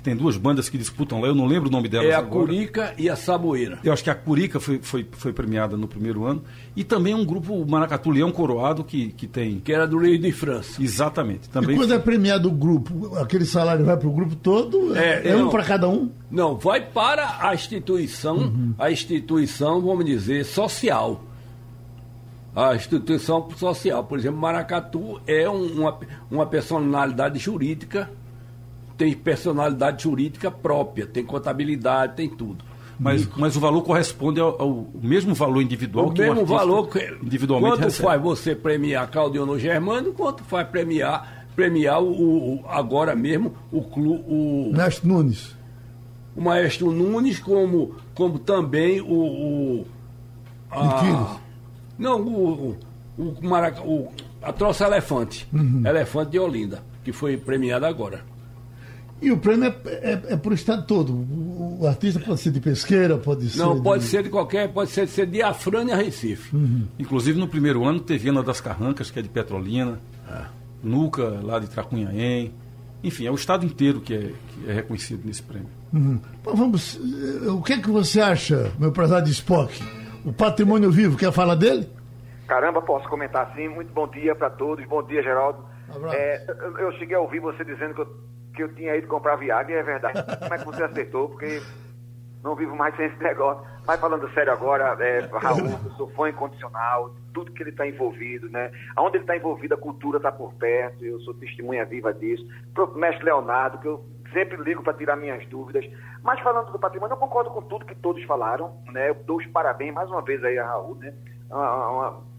que 0.00 0.04
tem 0.04 0.16
duas 0.16 0.38
bandas 0.38 0.70
que 0.70 0.78
disputam 0.78 1.20
lá, 1.20 1.28
eu 1.28 1.34
não 1.34 1.44
lembro 1.46 1.68
o 1.68 1.72
nome 1.72 1.86
delas 1.86 2.08
É 2.08 2.14
a 2.14 2.18
agora. 2.20 2.46
Curica 2.46 2.94
e 2.96 3.10
a 3.10 3.14
Saboeira. 3.14 3.78
Eu 3.84 3.92
acho 3.92 4.02
que 4.02 4.08
a 4.08 4.14
Curica 4.14 4.58
foi, 4.58 4.78
foi, 4.82 5.06
foi 5.12 5.30
premiada 5.30 5.76
no 5.76 5.86
primeiro 5.86 6.24
ano. 6.24 6.42
E 6.74 6.82
também 6.82 7.14
um 7.14 7.22
grupo 7.24 7.62
Maracatu 7.68 8.08
Leão 8.10 8.32
Coroado, 8.32 8.82
que, 8.82 9.08
que 9.12 9.26
tem. 9.26 9.60
Que 9.60 9.70
era 9.72 9.86
do 9.86 9.98
Luiz 9.98 10.18
de 10.18 10.32
França. 10.32 10.82
Exatamente. 10.82 11.48
E 11.48 11.50
Também 11.50 11.76
quando 11.76 11.92
é 11.92 11.98
premiado 11.98 12.48
o 12.48 12.52
grupo, 12.52 13.14
aquele 13.18 13.44
salário 13.44 13.84
vai 13.84 13.96
para 13.96 14.08
o 14.08 14.12
grupo 14.12 14.34
todo? 14.36 14.96
É, 14.96 15.28
É, 15.28 15.36
um 15.36 15.50
para 15.50 15.64
cada 15.64 15.86
um? 15.86 16.10
Não, 16.30 16.56
vai 16.56 16.80
para 16.80 17.36
a 17.46 17.54
instituição, 17.54 18.74
a 18.78 18.90
instituição, 18.90 19.82
vamos 19.82 20.06
dizer, 20.06 20.46
social. 20.46 21.22
A 22.56 22.74
instituição 22.74 23.48
social. 23.56 24.02
Por 24.04 24.18
exemplo, 24.18 24.40
Maracatu 24.40 25.20
é 25.26 25.48
um- 25.48 25.80
uma, 25.82 25.98
uma 26.30 26.46
personalidade 26.46 27.38
jurídica, 27.38 28.10
tem 29.00 29.14
personalidade 29.14 30.02
jurídica 30.02 30.50
própria, 30.50 31.06
tem 31.06 31.24
contabilidade, 31.24 32.16
tem 32.16 32.28
tudo. 32.28 32.62
mas, 32.98 33.26
mas 33.34 33.56
o 33.56 33.60
valor 33.60 33.80
corresponde 33.82 34.38
ao, 34.38 34.60
ao 34.60 34.86
mesmo 35.02 35.34
valor 35.34 35.62
individual 35.62 36.08
o 36.08 36.12
que 36.12 36.20
mesmo 36.20 36.34
o 36.36 36.40
artista 36.40 36.54
valor 36.58 36.88
que 36.90 37.16
individualmente 37.24 37.72
quanto 37.76 37.84
recebe. 37.84 38.06
faz 38.08 38.20
você 38.20 38.54
premiar 38.54 39.10
Claudiono 39.10 39.58
Germano, 39.58 40.12
quanto 40.12 40.44
faz 40.44 40.68
premiar 40.68 41.46
premiar 41.56 42.02
o, 42.02 42.10
o- 42.60 42.64
agora 42.68 43.14
mesmo 43.16 43.54
o 43.72 43.80
clube 43.82 44.22
o, 44.28 44.70
Neste 44.74 45.06
Nunes. 45.06 45.56
o 46.36 46.42
maestro 46.42 46.92
Nunes, 46.92 47.38
como, 47.38 47.94
como 48.14 48.38
também 48.38 49.00
o. 49.00 49.06
o 49.10 49.86
Biquínis. 50.70 51.28
não, 51.98 52.20
o, 52.20 52.76
o, 53.18 53.22
o, 53.22 53.36
Maraca- 53.48 53.82
o- 53.82 54.08
a 54.42 54.52
troça 54.52 54.86
elefante. 54.86 55.46
Uhum. 55.52 55.82
Elefante 55.86 56.32
de 56.32 56.38
Olinda, 56.38 56.82
que 57.02 57.12
foi 57.12 57.36
premiado 57.36 57.84
agora. 57.86 58.24
E 59.22 59.30
o 59.30 59.36
prêmio 59.36 59.66
é, 59.66 59.90
é, 59.90 60.22
é 60.32 60.36
para 60.36 60.50
o 60.50 60.54
estado 60.54 60.86
todo. 60.86 61.12
O, 61.12 61.78
o 61.82 61.86
artista 61.86 62.18
pode 62.20 62.40
ser 62.40 62.50
de 62.52 62.60
pesqueira, 62.60 63.18
pode 63.18 63.50
ser. 63.50 63.58
Não, 63.58 63.82
pode 63.82 64.02
de- 64.04 64.08
ser 64.08 64.22
de 64.22 64.30
qualquer, 64.30 64.72
pode 64.72 64.90
ser, 64.90 65.06
ser 65.08 65.26
de 65.26 65.42
Afrânia 65.42 65.94
a 65.94 65.98
Recife. 65.98 66.56
Inclusive 66.98 67.38
no 67.38 67.46
primeiro 67.48 67.84
ano 67.84 68.00
teve 68.00 68.28
Ana 68.30 68.42
das 68.42 68.60
Carrancas, 68.60 69.10
que 69.10 69.18
é 69.18 69.22
de 69.22 69.28
Petrolina, 69.28 69.98
Nuca, 70.82 71.40
lá 71.42 71.58
de 71.58 71.68
Tracunhaém. 71.68 72.52
Enfim, 73.02 73.26
é 73.26 73.30
o 73.30 73.34
estado 73.34 73.64
inteiro 73.64 74.00
que 74.00 74.14
é, 74.14 74.18
que 74.18 74.70
é 74.70 74.72
reconhecido 74.74 75.22
nesse 75.24 75.42
prêmio. 75.42 75.68
Uhum. 75.92 76.20
Bom, 76.44 76.54
vamos. 76.54 76.98
eh, 77.44 77.50
O 77.50 77.62
que 77.62 77.72
é 77.74 77.78
que 77.80 77.90
você 77.90 78.20
acha, 78.20 78.70
meu 78.78 78.92
prezado 78.92 79.28
Spock? 79.30 79.72
O 80.24 80.32
patrimônio 80.32 80.90
vivo, 80.90 81.16
quer 81.16 81.32
falar 81.32 81.54
dele? 81.54 81.88
Caramba, 82.46 82.82
posso 82.82 83.08
comentar 83.08 83.52
sim. 83.56 83.68
Muito 83.68 83.92
bom 83.92 84.06
dia 84.08 84.34
para 84.34 84.50
todos. 84.50 84.84
Bom 84.86 85.02
dia, 85.02 85.22
Geraldo. 85.22 85.58
Abraço. 85.94 86.14
É, 86.14 86.44
eu, 86.48 86.78
eu 86.78 86.92
cheguei 86.98 87.16
a 87.16 87.20
ouvir 87.20 87.40
você 87.40 87.64
dizendo 87.64 87.94
que 87.94 88.00
eu, 88.02 88.06
que 88.54 88.62
eu 88.62 88.74
tinha 88.74 88.96
ido 88.96 89.06
comprar 89.08 89.36
Viagra, 89.36 89.74
é 89.74 89.82
verdade. 89.82 90.22
Como 90.38 90.54
é 90.54 90.58
que 90.58 90.64
você 90.64 90.82
acertou? 90.82 91.28
Porque 91.28 91.62
não 92.42 92.54
vivo 92.54 92.74
mais 92.74 92.94
sem 92.96 93.06
esse 93.06 93.22
negócio. 93.22 93.64
Mas 93.86 94.00
falando 94.00 94.30
sério 94.32 94.52
agora, 94.52 94.96
é, 95.04 95.20
Raul, 95.32 95.80
eu 95.84 95.90
sou 95.92 96.08
fã 96.10 96.28
incondicional, 96.28 97.14
tudo 97.34 97.52
que 97.52 97.62
ele 97.62 97.70
está 97.70 97.86
envolvido, 97.86 98.48
né? 98.48 98.70
Aonde 98.96 99.16
ele 99.16 99.24
está 99.24 99.36
envolvido, 99.36 99.74
a 99.74 99.78
cultura 99.78 100.18
está 100.18 100.30
por 100.30 100.54
perto, 100.54 101.04
eu 101.04 101.20
sou 101.20 101.34
testemunha 101.34 101.84
viva 101.84 102.12
disso. 102.12 102.46
Pro 102.74 102.94
mestre 102.96 103.24
Leonardo, 103.24 103.78
que 103.78 103.88
eu 103.88 104.04
sempre 104.32 104.56
ligo 104.58 104.82
para 104.82 104.94
tirar 104.94 105.16
minhas 105.16 105.44
dúvidas. 105.48 105.84
Mas 106.22 106.38
falando 106.40 106.70
do 106.70 106.78
patrimônio, 106.78 107.14
eu 107.14 107.18
concordo 107.18 107.50
com 107.50 107.62
tudo 107.62 107.84
que 107.84 107.94
todos 107.96 108.22
falaram, 108.24 108.76
né? 108.92 109.10
Eu 109.10 109.14
dou 109.14 109.38
os 109.38 109.46
parabéns 109.46 109.92
mais 109.92 110.08
uma 110.10 110.22
vez 110.22 110.42
aí 110.44 110.58
a 110.58 110.66
Raul, 110.66 110.94
né? 110.96 111.12
Uma- 111.50 111.90
uma- 111.90 112.29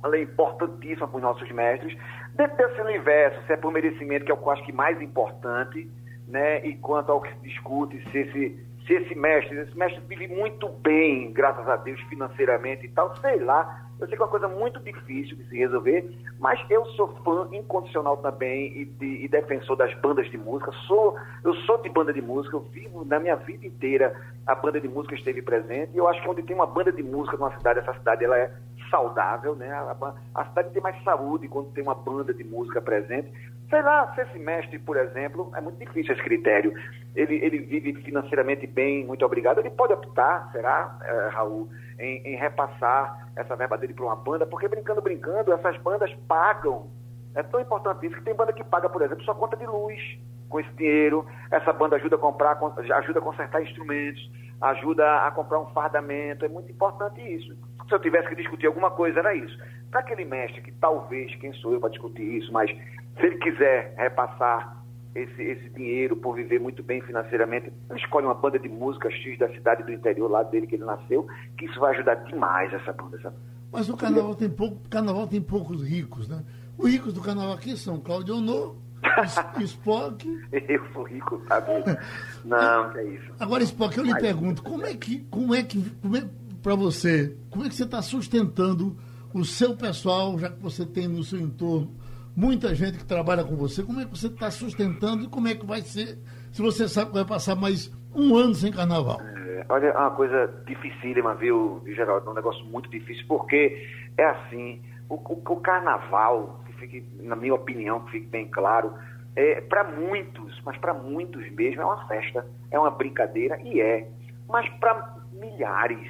uma 0.00 0.08
lei 0.08 0.22
importantíssima 0.22 1.08
para 1.08 1.16
os 1.16 1.22
nossos 1.22 1.50
mestres. 1.50 1.96
Dentro 2.34 2.56
desse 2.56 2.80
universo, 2.80 3.40
se 3.46 3.52
é 3.52 3.56
por 3.56 3.72
merecimento, 3.72 4.24
que 4.24 4.30
é 4.30 4.34
o 4.34 4.38
que 4.38 4.44
eu 4.44 4.50
acho 4.50 4.64
que 4.64 4.72
mais 4.72 5.00
importante, 5.00 5.90
né? 6.26 6.64
E 6.66 6.76
quanto 6.76 7.10
ao 7.10 7.20
que 7.20 7.32
se 7.32 7.40
discute, 7.40 7.98
se 8.10 8.18
esse, 8.18 8.66
se 8.86 8.92
esse 8.94 9.14
mestre, 9.14 9.56
esse 9.58 9.76
mestre 9.76 10.00
vive 10.06 10.28
muito 10.28 10.68
bem, 10.68 11.32
graças 11.32 11.68
a 11.68 11.76
Deus, 11.76 12.00
financeiramente 12.02 12.86
e 12.86 12.88
tal, 12.90 13.16
sei 13.16 13.40
lá. 13.40 13.84
Eu 13.98 14.06
sei 14.06 14.16
que 14.16 14.22
é 14.22 14.26
uma 14.26 14.30
coisa 14.30 14.46
muito 14.46 14.78
difícil 14.78 15.36
de 15.36 15.48
se 15.48 15.58
resolver, 15.58 16.08
mas 16.38 16.60
eu 16.70 16.84
sou 16.90 17.08
fã 17.24 17.48
incondicional 17.50 18.16
também 18.18 18.66
e, 18.78 18.84
de- 18.84 19.24
e 19.24 19.26
defensor 19.26 19.74
das 19.74 19.92
bandas 19.94 20.30
de 20.30 20.38
música. 20.38 20.70
Sou, 20.86 21.16
eu 21.42 21.52
sou 21.66 21.78
de 21.82 21.88
banda 21.88 22.12
de 22.12 22.22
música, 22.22 22.54
eu 22.54 22.60
vivo 22.60 23.04
na 23.04 23.18
minha 23.18 23.34
vida 23.34 23.66
inteira 23.66 24.14
a 24.46 24.54
banda 24.54 24.80
de 24.80 24.86
música 24.86 25.16
esteve 25.16 25.42
presente. 25.42 25.90
E 25.94 25.98
eu 25.98 26.06
acho 26.06 26.22
que 26.22 26.28
onde 26.28 26.42
tem 26.44 26.54
uma 26.54 26.66
banda 26.66 26.92
de 26.92 27.02
música 27.02 27.36
numa 27.36 27.50
cidade, 27.56 27.80
essa 27.80 27.92
cidade 27.94 28.24
ela 28.24 28.38
é 28.38 28.52
saudável, 28.90 29.54
né? 29.54 29.72
A, 29.72 29.94
ba- 29.94 30.14
a 30.34 30.44
cidade 30.46 30.70
tem 30.70 30.82
mais 30.82 31.02
saúde 31.02 31.48
quando 31.48 31.72
tem 31.72 31.82
uma 31.82 31.94
banda 31.94 32.32
de 32.32 32.44
música 32.44 32.80
presente. 32.80 33.32
Sei 33.68 33.82
lá, 33.82 34.12
se 34.14 34.22
esse 34.22 34.38
mestre, 34.38 34.78
por 34.78 34.96
exemplo, 34.96 35.52
é 35.54 35.60
muito 35.60 35.78
difícil 35.78 36.14
esse 36.14 36.22
critério. 36.22 36.72
Ele, 37.14 37.36
ele 37.36 37.58
vive 37.58 37.94
financeiramente 38.02 38.66
bem, 38.66 39.04
muito 39.04 39.24
obrigado. 39.24 39.58
Ele 39.58 39.70
pode 39.70 39.92
optar, 39.92 40.50
será, 40.52 40.98
eh, 41.02 41.28
Raul, 41.32 41.68
em, 41.98 42.22
em 42.28 42.36
repassar 42.36 43.28
essa 43.36 43.54
verba 43.56 43.76
dele 43.76 43.92
para 43.92 44.04
uma 44.06 44.16
banda, 44.16 44.46
porque 44.46 44.68
brincando, 44.68 45.02
brincando, 45.02 45.52
essas 45.52 45.76
bandas 45.78 46.12
pagam. 46.26 46.88
É 47.34 47.42
tão 47.42 47.60
importante 47.60 48.06
isso 48.06 48.16
que 48.16 48.22
tem 48.22 48.34
banda 48.34 48.52
que 48.52 48.64
paga, 48.64 48.88
por 48.88 49.02
exemplo, 49.02 49.22
sua 49.24 49.34
conta 49.34 49.56
de 49.56 49.66
luz 49.66 50.00
com 50.48 50.58
esse 50.60 50.72
dinheiro. 50.72 51.26
Essa 51.50 51.72
banda 51.72 51.96
ajuda 51.96 52.16
a 52.16 52.18
comprar, 52.18 52.58
ajuda 52.96 53.18
a 53.18 53.22
consertar 53.22 53.62
instrumentos, 53.62 54.30
ajuda 54.60 55.26
a 55.26 55.30
comprar 55.30 55.60
um 55.60 55.66
fardamento. 55.66 56.44
É 56.44 56.48
muito 56.48 56.72
importante 56.72 57.20
isso. 57.20 57.54
Se 57.88 57.94
eu 57.94 57.98
tivesse 58.00 58.28
que 58.28 58.36
discutir 58.36 58.66
alguma 58.66 58.90
coisa, 58.90 59.18
era 59.20 59.34
isso. 59.34 59.56
Para 59.90 60.00
aquele 60.00 60.24
mestre 60.24 60.60
que 60.60 60.72
talvez, 60.72 61.34
quem 61.36 61.52
sou 61.54 61.72
eu 61.72 61.80
para 61.80 61.88
discutir 61.90 62.22
isso, 62.22 62.52
mas 62.52 62.70
se 62.70 63.26
ele 63.26 63.36
quiser 63.38 63.94
repassar 63.96 64.76
esse, 65.14 65.42
esse 65.42 65.68
dinheiro 65.70 66.14
por 66.16 66.34
viver 66.36 66.60
muito 66.60 66.82
bem 66.82 67.00
financeiramente, 67.00 67.72
ele 67.90 67.98
escolhe 67.98 68.26
uma 68.26 68.34
banda 68.34 68.58
de 68.58 68.68
música 68.68 69.10
X 69.10 69.38
da 69.38 69.48
cidade 69.48 69.82
do 69.84 69.92
interior, 69.92 70.30
lá 70.30 70.42
dele 70.42 70.66
que 70.66 70.74
ele 70.74 70.84
nasceu, 70.84 71.26
que 71.56 71.64
isso 71.64 71.80
vai 71.80 71.94
ajudar 71.94 72.14
demais 72.16 72.72
essa 72.74 72.92
banda. 72.92 73.16
Essa... 73.16 73.34
Mas 73.72 73.88
o 73.88 73.96
carnaval 73.96 74.34
tem, 74.34 74.50
pouco, 74.50 74.76
carnaval 74.88 75.26
tem 75.26 75.40
poucos 75.40 75.82
ricos, 75.82 76.28
né? 76.28 76.44
Os 76.76 76.90
ricos 76.90 77.12
do 77.14 77.20
carnaval 77.22 77.54
aqui 77.54 77.76
são 77.76 77.98
Claudio 77.98 78.36
Honor, 78.36 78.76
S- 79.18 79.40
Spock. 79.64 80.28
Eu 80.52 80.86
sou 80.92 81.02
rico, 81.04 81.38
doido? 81.66 81.98
Não, 82.44 82.90
que 82.90 82.98
é 82.98 83.04
isso. 83.04 83.32
Agora, 83.40 83.62
Spock, 83.64 83.96
eu 83.96 84.04
lhe 84.04 84.14
pergunto, 84.14 84.62
como 84.62 84.84
é 84.86 84.94
que, 84.94 85.20
como 85.30 85.54
é 85.54 85.62
que, 85.62 85.82
como 86.02 86.16
é, 86.16 86.28
para 86.68 86.74
você, 86.76 87.34
como 87.50 87.64
é 87.64 87.68
que 87.70 87.74
você 87.74 87.84
está 87.84 88.02
sustentando 88.02 88.94
o 89.32 89.42
seu 89.42 89.74
pessoal, 89.74 90.38
já 90.38 90.50
que 90.50 90.62
você 90.62 90.84
tem 90.84 91.08
no 91.08 91.22
seu 91.24 91.40
entorno 91.40 91.94
muita 92.36 92.74
gente 92.74 92.98
que 92.98 93.06
trabalha 93.06 93.42
com 93.42 93.56
você, 93.56 93.82
como 93.82 94.00
é 94.00 94.04
que 94.04 94.10
você 94.10 94.26
está 94.26 94.50
sustentando 94.50 95.24
e 95.24 95.28
como 95.28 95.48
é 95.48 95.54
que 95.54 95.64
vai 95.64 95.80
ser, 95.80 96.18
se 96.52 96.60
você 96.60 96.86
sabe 96.86 97.06
que 97.10 97.14
vai 97.16 97.24
passar 97.24 97.56
mais 97.56 97.90
um 98.14 98.36
ano 98.36 98.54
sem 98.54 98.70
carnaval? 98.70 99.18
É, 99.22 99.64
olha, 99.66 99.86
é 99.86 99.96
uma 99.96 100.10
coisa 100.10 100.62
dificílima, 100.66 101.34
viu, 101.36 101.82
Geraldo? 101.86 102.28
É 102.28 102.30
um 102.32 102.34
negócio 102.34 102.62
muito 102.66 102.90
difícil, 102.90 103.24
porque 103.26 103.88
é 104.18 104.24
assim, 104.26 104.82
o, 105.08 105.14
o- 105.14 105.42
o 105.52 105.56
carnaval, 105.62 106.62
que 106.66 106.72
fique, 106.74 107.02
na 107.22 107.34
minha 107.34 107.54
opinião, 107.54 108.00
que 108.04 108.10
fique 108.10 108.26
bem 108.26 108.46
claro, 108.46 108.92
é, 109.34 109.62
para 109.62 109.84
muitos, 109.84 110.60
mas 110.66 110.76
para 110.76 110.92
muitos 110.92 111.50
mesmo, 111.52 111.80
é 111.80 111.84
uma 111.86 112.06
festa, 112.06 112.44
é 112.70 112.78
uma 112.78 112.90
brincadeira, 112.90 113.58
e 113.62 113.80
é. 113.80 114.06
Mas 114.46 114.68
para 114.78 115.16
milhares 115.32 116.06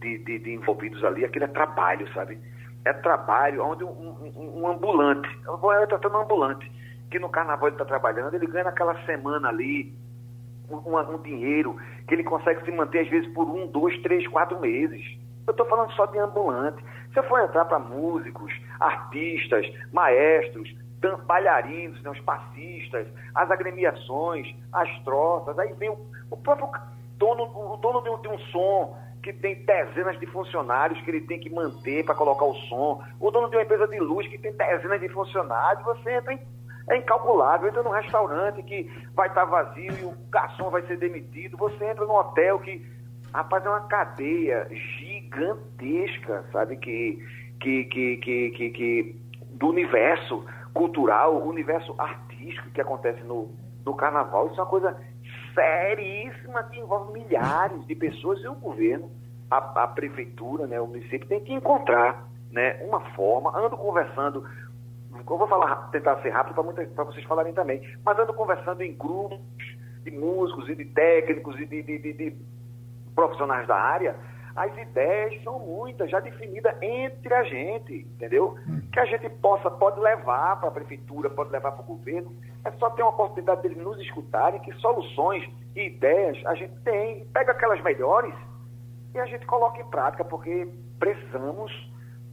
de, 0.00 0.18
de, 0.18 0.38
de 0.38 0.54
envolvidos 0.54 1.02
ali. 1.04 1.24
Aquilo 1.24 1.44
é 1.44 1.48
trabalho, 1.48 2.12
sabe? 2.12 2.38
É 2.84 2.92
trabalho 2.92 3.64
onde 3.64 3.84
um, 3.84 3.88
um, 3.88 4.62
um 4.62 4.68
ambulante, 4.68 5.28
eu 5.46 5.56
vou 5.58 5.72
tratando 5.86 6.16
um 6.16 6.22
ambulante, 6.22 6.70
que 7.10 7.18
no 7.18 7.28
carnaval 7.28 7.68
ele 7.68 7.74
está 7.74 7.84
trabalhando, 7.84 8.34
ele 8.34 8.46
ganha 8.46 8.64
naquela 8.64 8.94
semana 9.04 9.48
ali 9.48 9.94
um, 10.70 10.96
um, 10.96 11.22
dinheiro 11.22 11.76
que 12.06 12.14
ele 12.14 12.24
consegue 12.24 12.64
se 12.64 12.70
manter 12.70 13.00
às 13.00 13.08
vezes 13.08 13.32
por 13.32 13.48
um, 13.48 13.66
dois, 13.66 14.00
três, 14.02 14.26
quatro 14.28 14.58
meses. 14.60 15.18
Eu 15.46 15.52
estou 15.52 15.66
falando 15.66 15.90
só 15.92 16.06
de 16.06 16.18
ambulante. 16.18 16.82
Se 17.12 17.18
eu 17.18 17.22
for 17.24 17.40
entrar 17.40 17.64
para 17.64 17.78
músicos, 17.78 18.52
artistas, 18.78 19.66
maestros, 19.92 20.74
bailarinos, 21.26 22.02
né, 22.02 22.10
os 22.10 22.20
passistas, 22.20 23.06
as 23.34 23.50
agremiações, 23.50 24.54
as 24.72 24.88
troças, 25.04 25.58
aí 25.58 25.72
vem 25.74 25.88
o, 25.88 25.98
o 26.30 26.36
próprio 26.36 26.68
dono, 27.16 27.44
o 27.44 27.76
dono 27.78 28.02
de 28.02 28.10
um, 28.10 28.20
de 28.20 28.28
um 28.28 28.38
som 28.50 28.96
que 29.28 29.32
tem 29.34 29.54
dezenas 29.62 30.18
de 30.18 30.26
funcionários 30.26 30.98
que 31.02 31.10
ele 31.10 31.20
tem 31.20 31.38
que 31.38 31.50
manter 31.50 32.02
para 32.02 32.14
colocar 32.14 32.46
o 32.46 32.54
som, 32.54 33.02
o 33.20 33.30
dono 33.30 33.50
de 33.50 33.56
uma 33.56 33.62
empresa 33.62 33.86
de 33.86 33.98
luz 33.98 34.26
que 34.26 34.38
tem 34.38 34.52
dezenas 34.52 34.98
de 34.98 35.08
funcionários, 35.10 35.84
você 35.84 36.14
entra 36.14 36.32
em, 36.32 36.40
é 36.88 36.96
incalculável, 36.96 37.68
entra 37.68 37.82
num 37.82 37.90
restaurante 37.90 38.62
que 38.62 38.90
vai 39.14 39.28
estar 39.28 39.44
tá 39.44 39.50
vazio 39.50 39.92
e 39.92 40.04
o 40.06 40.14
garçom 40.30 40.70
vai 40.70 40.80
ser 40.86 40.96
demitido, 40.96 41.58
você 41.58 41.84
entra 41.84 42.06
num 42.06 42.14
hotel 42.14 42.58
que, 42.60 42.82
rapaz, 43.30 43.66
é 43.66 43.68
uma 43.68 43.86
cadeia 43.86 44.66
gigantesca, 44.70 46.46
sabe, 46.50 46.78
que, 46.78 47.22
que, 47.60 47.84
que, 47.84 48.16
que, 48.16 48.50
que, 48.50 48.70
que 48.70 49.16
do 49.50 49.68
universo 49.68 50.42
cultural, 50.72 51.36
universo 51.46 51.94
artístico 51.98 52.70
que 52.70 52.80
acontece 52.80 53.22
no, 53.24 53.50
no 53.84 53.94
carnaval, 53.94 54.46
isso 54.46 54.58
é 54.58 54.62
uma 54.62 54.70
coisa 54.70 54.96
seríssima 55.58 56.62
que 56.64 56.78
envolve 56.78 57.12
milhares 57.12 57.84
de 57.86 57.94
pessoas 57.94 58.40
e 58.40 58.48
o 58.48 58.54
governo, 58.54 59.10
a, 59.50 59.56
a 59.82 59.88
prefeitura, 59.88 60.66
né, 60.66 60.80
o 60.80 60.86
município 60.86 61.26
tem 61.26 61.40
que 61.40 61.52
encontrar 61.52 62.28
né, 62.52 62.80
uma 62.84 63.00
forma, 63.14 63.56
ando 63.58 63.76
conversando, 63.76 64.44
eu 65.12 65.24
vou 65.24 65.48
falar, 65.48 65.90
tentar 65.90 66.16
ser 66.22 66.30
rápido 66.30 66.54
para 66.94 67.04
vocês 67.04 67.24
falarem 67.24 67.52
também, 67.52 67.82
mas 68.04 68.18
ando 68.18 68.32
conversando 68.34 68.82
em 68.82 68.94
grupos 68.94 69.40
de 70.04 70.10
músicos 70.10 70.68
e 70.68 70.74
de 70.76 70.84
técnicos 70.84 71.58
e 71.58 71.66
de, 71.66 71.82
de, 71.82 71.98
de, 71.98 72.12
de 72.12 72.36
profissionais 73.14 73.66
da 73.66 73.76
área, 73.76 74.14
as 74.58 74.76
ideias 74.76 75.40
são 75.44 75.60
muitas, 75.60 76.10
já 76.10 76.18
definidas 76.18 76.74
entre 76.82 77.32
a 77.32 77.44
gente, 77.44 77.94
entendeu? 77.94 78.56
Que 78.92 78.98
a 78.98 79.04
gente 79.04 79.28
possa, 79.40 79.70
pode 79.70 80.00
levar 80.00 80.58
para 80.58 80.68
a 80.68 80.72
prefeitura, 80.72 81.30
pode 81.30 81.50
levar 81.52 81.70
para 81.72 81.82
o 81.82 81.86
governo. 81.86 82.34
É 82.64 82.72
só 82.72 82.90
ter 82.90 83.02
uma 83.02 83.12
oportunidade 83.12 83.62
deles 83.62 83.78
nos 83.78 83.96
escutarem 84.00 84.60
que 84.60 84.72
soluções 84.80 85.48
e 85.76 85.86
ideias 85.86 86.44
a 86.44 86.56
gente 86.56 86.74
tem. 86.80 87.24
Pega 87.32 87.52
aquelas 87.52 87.80
melhores 87.84 88.34
e 89.14 89.18
a 89.20 89.26
gente 89.26 89.46
coloca 89.46 89.80
em 89.80 89.86
prática, 89.86 90.24
porque 90.24 90.68
precisamos 90.98 91.70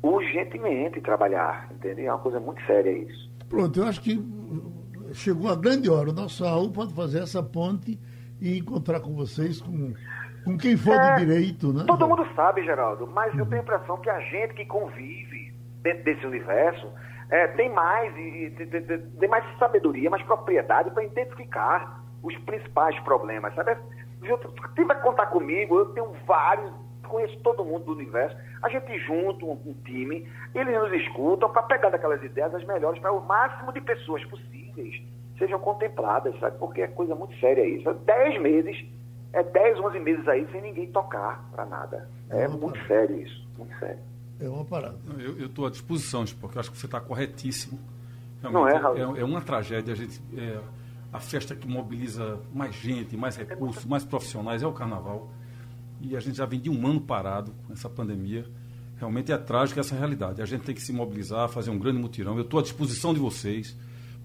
urgentemente 0.01 0.99
trabalhar, 1.01 1.69
entendeu? 1.71 2.07
É 2.07 2.11
uma 2.11 2.19
coisa 2.19 2.39
muito 2.39 2.65
séria 2.65 2.89
isso. 2.89 3.29
Pronto, 3.47 3.79
eu 3.79 3.85
acho 3.85 4.01
que 4.01 4.19
chegou 5.13 5.51
a 5.51 5.55
grande 5.55 5.91
hora. 5.91 6.09
O 6.09 6.13
nosso 6.13 6.43
Raul 6.43 6.71
pode 6.71 6.91
fazer 6.93 7.19
essa 7.21 7.43
ponte 7.43 7.99
e 8.41 8.57
encontrar 8.57 8.99
com 8.99 9.13
vocês 9.13 9.61
com 9.61 9.93
com 10.45 10.57
quem 10.57 10.77
for 10.77 10.93
é, 10.93 11.13
do 11.13 11.25
direito, 11.25 11.73
né? 11.73 11.83
Todo 11.87 12.07
mundo 12.07 12.25
sabe, 12.35 12.63
Geraldo, 12.63 13.07
mas 13.07 13.35
eu 13.35 13.45
tenho 13.47 13.61
a 13.61 13.63
impressão 13.63 13.97
que 13.97 14.09
a 14.09 14.19
gente 14.19 14.53
que 14.53 14.65
convive 14.65 15.51
dentro 15.81 16.03
desse 16.03 16.25
universo 16.25 16.87
é, 17.29 17.47
tem 17.47 17.69
mais 17.73 18.15
e, 18.15 18.51
tem 19.19 19.27
mais 19.27 19.43
sabedoria, 19.57 20.09
mais 20.09 20.23
propriedade 20.23 20.91
para 20.91 21.03
identificar 21.03 22.03
os 22.21 22.35
principais 22.39 22.97
problemas, 22.99 23.53
sabe? 23.55 23.75
Quem 24.75 24.85
vai 24.85 24.99
contar 25.01 25.27
comigo, 25.27 25.79
eu 25.79 25.85
tenho 25.87 26.11
vários, 26.25 26.71
conheço 27.07 27.37
todo 27.41 27.65
mundo 27.65 27.85
do 27.85 27.91
universo, 27.93 28.37
a 28.61 28.69
gente 28.69 28.97
junta 28.99 29.45
um, 29.45 29.51
um 29.51 29.73
time, 29.83 30.29
eles 30.53 30.73
nos 30.73 30.91
escutam 30.93 31.49
para 31.49 31.63
pegar 31.63 31.89
daquelas 31.89 32.23
ideias 32.23 32.53
as 32.53 32.65
melhores 32.65 32.99
para 32.99 33.11
o 33.11 33.21
máximo 33.25 33.71
de 33.73 33.81
pessoas 33.81 34.23
possíveis 34.25 35.01
sejam 35.37 35.59
contempladas, 35.59 36.37
sabe? 36.39 36.57
Porque 36.57 36.81
é 36.81 36.87
coisa 36.87 37.13
muito 37.13 37.37
séria 37.39 37.65
isso. 37.65 37.93
Dez 38.05 38.39
meses 38.41 38.85
é 39.35 39.43
10, 39.43 39.79
11 39.79 39.99
meses 39.99 40.27
aí 40.29 40.47
sem 40.49 40.61
ninguém 40.61 40.89
tocar 40.91 41.45
para 41.51 41.65
nada. 41.65 42.09
É, 42.29 42.43
é 42.43 42.47
muito 42.47 42.71
parada. 42.71 42.87
sério 42.87 43.21
isso, 43.21 43.45
muito 43.57 43.77
sério. 43.77 43.99
É 44.39 44.47
uma 44.47 44.63
parada. 44.63 44.97
Eu 45.17 45.45
estou 45.47 45.65
à 45.65 45.69
disposição, 45.69 46.23
porque 46.39 46.57
eu 46.57 46.61
acho 46.61 46.71
que 46.71 46.77
você 46.77 46.85
está 46.85 47.01
corretíssimo. 47.01 47.77
Realmente 48.41 48.61
Não 48.61 48.67
é, 48.67 48.77
Raul? 48.77 49.17
É, 49.17 49.19
é 49.19 49.25
uma 49.25 49.41
tragédia. 49.41 49.93
A, 49.93 49.95
gente, 49.95 50.21
é, 50.37 50.57
a 51.11 51.19
festa 51.19 51.53
que 51.53 51.67
mobiliza 51.67 52.39
mais 52.53 52.75
gente, 52.75 53.17
mais 53.17 53.35
recursos, 53.35 53.83
mais 53.85 54.05
profissionais 54.05 54.63
é 54.63 54.67
o 54.67 54.71
carnaval. 54.71 55.29
E 55.99 56.15
a 56.15 56.19
gente 56.21 56.37
já 56.37 56.45
vem 56.45 56.59
de 56.59 56.69
um 56.69 56.87
ano 56.87 57.01
parado 57.01 57.53
com 57.67 57.73
essa 57.73 57.89
pandemia. 57.89 58.45
Realmente 58.97 59.33
é 59.33 59.37
trágica 59.37 59.81
essa 59.81 59.95
realidade. 59.95 60.41
A 60.41 60.45
gente 60.45 60.63
tem 60.63 60.73
que 60.73 60.81
se 60.81 60.93
mobilizar, 60.93 61.49
fazer 61.49 61.71
um 61.71 61.79
grande 61.79 61.99
mutirão. 61.99 62.37
Eu 62.37 62.43
estou 62.43 62.61
à 62.61 62.63
disposição 62.63 63.13
de 63.13 63.19
vocês. 63.19 63.77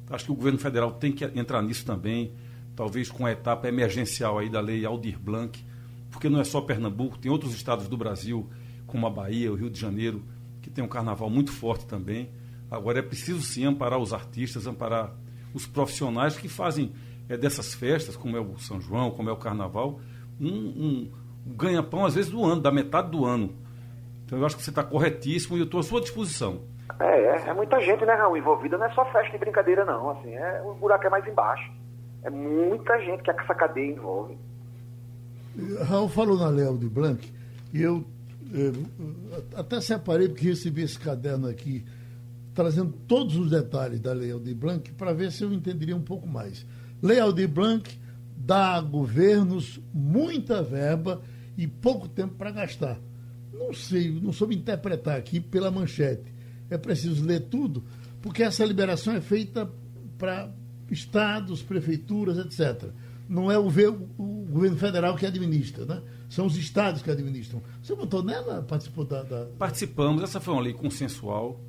Acho 0.09 0.27
que 0.27 0.33
o 0.33 0.37
governo 0.37 0.59
federal 0.59 0.92
tem 0.92 1.11
que 1.11 1.25
entrar 1.25 1.62
nisso 1.62 1.85
também 1.85 2.33
talvez 2.81 3.11
com 3.11 3.27
a 3.27 3.31
etapa 3.31 3.69
emergencial 3.69 4.38
aí 4.38 4.49
da 4.49 4.59
lei 4.59 4.87
Aldir 4.87 5.19
Blanc, 5.19 5.62
porque 6.11 6.31
não 6.31 6.40
é 6.40 6.45
só 6.45 6.62
Pernambuco, 6.62 7.19
tem 7.19 7.31
outros 7.31 7.53
estados 7.53 7.87
do 7.87 7.95
Brasil, 7.95 8.49
como 8.87 9.07
a 9.07 9.11
Bahia, 9.11 9.53
o 9.53 9.55
Rio 9.55 9.69
de 9.69 9.79
Janeiro, 9.79 10.25
que 10.62 10.71
tem 10.71 10.83
um 10.83 10.88
carnaval 10.88 11.29
muito 11.29 11.53
forte 11.53 11.85
também. 11.85 12.31
Agora 12.71 12.99
é 12.99 13.03
preciso 13.03 13.43
sim 13.43 13.66
amparar 13.66 13.99
os 13.99 14.14
artistas, 14.14 14.66
amparar 14.66 15.14
os 15.53 15.66
profissionais 15.66 16.38
que 16.38 16.49
fazem 16.49 16.95
é, 17.29 17.37
dessas 17.37 17.75
festas, 17.75 18.16
como 18.16 18.35
é 18.35 18.40
o 18.40 18.57
São 18.57 18.81
João, 18.81 19.11
como 19.11 19.29
é 19.29 19.33
o 19.33 19.37
Carnaval, 19.37 20.01
um, 20.40 20.49
um, 20.49 21.12
um 21.47 21.55
ganha-pão, 21.55 22.07
às 22.07 22.14
vezes, 22.14 22.31
do 22.31 22.43
ano, 22.47 22.62
da 22.62 22.73
metade 22.73 23.11
do 23.11 23.27
ano. 23.27 23.55
Então 24.25 24.38
eu 24.38 24.47
acho 24.47 24.57
que 24.57 24.62
você 24.62 24.71
está 24.71 24.83
corretíssimo 24.83 25.59
e 25.59 25.61
eu 25.61 25.64
estou 25.66 25.81
à 25.81 25.83
sua 25.83 26.01
disposição. 26.01 26.62
É, 26.99 27.05
é, 27.05 27.49
é, 27.49 27.53
muita 27.53 27.79
gente, 27.83 28.07
né, 28.07 28.14
Raul, 28.14 28.38
envolvida. 28.38 28.79
Não 28.79 28.87
é 28.87 28.90
só 28.95 29.05
festa 29.12 29.33
de 29.33 29.38
brincadeira, 29.38 29.85
não. 29.85 30.09
Assim, 30.09 30.35
é, 30.35 30.62
o 30.64 30.73
buraco 30.73 31.07
é 31.07 31.11
mais 31.11 31.27
embaixo. 31.27 31.71
É 32.22 32.30
muita 32.30 32.98
gente 33.04 33.22
que 33.22 33.30
essa 33.30 33.54
cadeia 33.54 33.92
envolve. 33.92 34.37
Raul 35.85 36.09
falou 36.09 36.38
na 36.38 36.48
Léo 36.48 36.78
de 36.78 36.88
Blanc, 36.88 37.33
e 37.72 37.83
eu, 37.83 38.04
eu 38.52 38.72
até 39.54 39.80
separei 39.80 40.28
porque 40.28 40.48
recebi 40.48 40.83
esse 40.83 40.98
caderno 40.98 41.48
aqui, 41.48 41.85
trazendo 42.54 42.92
todos 43.06 43.37
os 43.37 43.50
detalhes 43.50 44.00
da 44.00 44.12
Lei 44.12 44.30
Aldir 44.30 44.54
Blanc, 44.54 44.92
para 44.92 45.12
ver 45.12 45.33
se 45.33 45.42
eu 45.42 45.52
entenderia 45.52 45.96
um 45.96 46.02
pouco 46.02 46.28
mais. 46.28 46.66
Lei 47.02 47.18
Aldir 47.18 47.48
Blanc 47.48 47.98
dá 48.37 48.76
a 48.76 48.80
governos 48.80 49.80
muita 49.92 50.62
verba 50.62 51.20
e 51.56 51.66
pouco 51.66 52.09
tempo 52.09 52.35
para 52.35 52.50
gastar. 52.50 52.98
Não 53.52 53.72
sei, 53.72 54.11
não 54.11 54.33
soube 54.33 54.56
interpretar 54.56 55.18
aqui 55.18 55.40
pela 55.40 55.70
manchete. 55.70 56.33
É 56.68 56.78
preciso 56.78 57.24
ler 57.24 57.40
tudo, 57.40 57.85
porque 58.22 58.42
essa 58.42 58.64
liberação 58.64 59.14
é 59.14 59.20
feita 59.20 59.70
para 60.16 60.50
estados, 60.90 61.62
prefeituras, 61.62 62.38
etc. 62.38 62.90
Não 63.29 63.50
é 63.50 63.59
o, 63.59 63.66
o, 64.18 64.46
governo 64.50 64.76
federal 64.76 65.16
que 65.16 65.24
administra, 65.24 65.85
né? 65.85 66.03
São 66.29 66.46
os 66.46 66.57
estados 66.57 67.03
que 67.03 67.11
administram. 67.11 67.62
Você 67.83 67.94
votou 67.94 68.22
nela? 68.22 68.62
Participou 68.62 69.05
da, 69.05 69.22
da... 69.22 69.46
Participamos. 69.59 70.22
Essa 70.22 70.40
foi 70.40 70.55
uma 70.55 70.62
lei 70.62 70.72
consensual. 70.72 71.61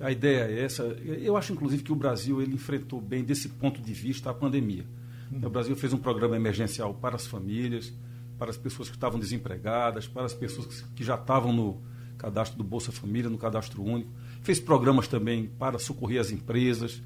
A 0.00 0.10
ideia 0.10 0.44
é 0.44 0.64
essa. 0.64 0.82
Eu 0.82 1.36
acho, 1.36 1.52
inclusive, 1.52 1.82
que 1.82 1.92
o 1.92 1.96
Brasil 1.96 2.40
ele 2.40 2.54
enfrentou 2.54 3.00
bem, 3.00 3.22
desse 3.22 3.48
ponto 3.48 3.80
de 3.80 3.92
vista, 3.92 4.30
a 4.30 4.34
pandemia. 4.34 4.84
Uhum. 5.30 5.46
O 5.46 5.50
Brasil 5.50 5.76
fez 5.76 5.92
um 5.92 5.98
programa 5.98 6.36
emergencial 6.36 6.94
para 6.94 7.16
as 7.16 7.26
famílias, 7.26 7.92
para 8.38 8.50
as 8.50 8.56
pessoas 8.56 8.88
que 8.88 8.96
estavam 8.96 9.18
desempregadas, 9.18 10.06
para 10.06 10.24
as 10.24 10.34
pessoas 10.34 10.82
que 10.94 11.04
já 11.04 11.14
estavam 11.14 11.52
no 11.52 11.80
cadastro 12.18 12.58
do 12.58 12.64
Bolsa 12.64 12.90
Família, 12.92 13.30
no 13.30 13.38
cadastro 13.38 13.82
único. 13.82 14.10
Fez 14.42 14.58
programas 14.58 15.08
também 15.08 15.46
para 15.58 15.78
socorrer 15.78 16.20
as 16.20 16.30
empresas, 16.30 17.02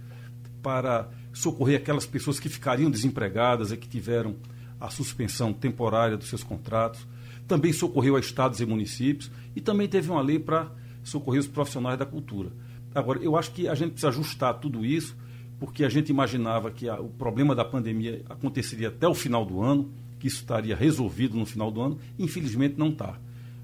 para 0.67 1.09
socorrer 1.33 1.77
aquelas 1.77 2.05
pessoas 2.05 2.41
que 2.41 2.49
ficariam 2.49 2.91
desempregadas 2.91 3.71
e 3.71 3.77
que 3.77 3.87
tiveram 3.87 4.35
a 4.81 4.91
suspensão 4.91 5.53
temporária 5.53 6.17
dos 6.17 6.29
seus 6.29 6.43
contratos. 6.43 7.07
Também 7.47 7.73
socorreu 7.73 8.17
a 8.17 8.19
estados 8.19 8.61
e 8.61 8.67
municípios 8.67 9.31
e 9.55 9.61
também 9.61 9.87
teve 9.87 10.11
uma 10.11 10.21
lei 10.21 10.41
para 10.41 10.69
socorrer 11.05 11.39
os 11.39 11.47
profissionais 11.47 11.97
da 11.97 12.05
cultura. 12.05 12.51
Agora, 12.93 13.21
eu 13.21 13.37
acho 13.37 13.53
que 13.53 13.69
a 13.69 13.77
gente 13.77 13.91
precisa 13.91 14.09
ajustar 14.09 14.55
tudo 14.55 14.85
isso, 14.85 15.17
porque 15.61 15.85
a 15.85 15.89
gente 15.89 16.11
imaginava 16.11 16.69
que 16.73 16.89
a, 16.89 17.01
o 17.01 17.11
problema 17.11 17.55
da 17.55 17.65
pandemia 17.65 18.25
aconteceria 18.29 18.89
até 18.89 19.07
o 19.07 19.15
final 19.15 19.47
do 19.47 19.63
ano, 19.63 19.93
que 20.19 20.27
isso 20.27 20.39
estaria 20.39 20.75
resolvido 20.75 21.37
no 21.37 21.47
final 21.47 21.71
do 21.71 21.81
ano. 21.81 21.99
Infelizmente, 22.19 22.75
não 22.77 22.89
está. 22.89 23.21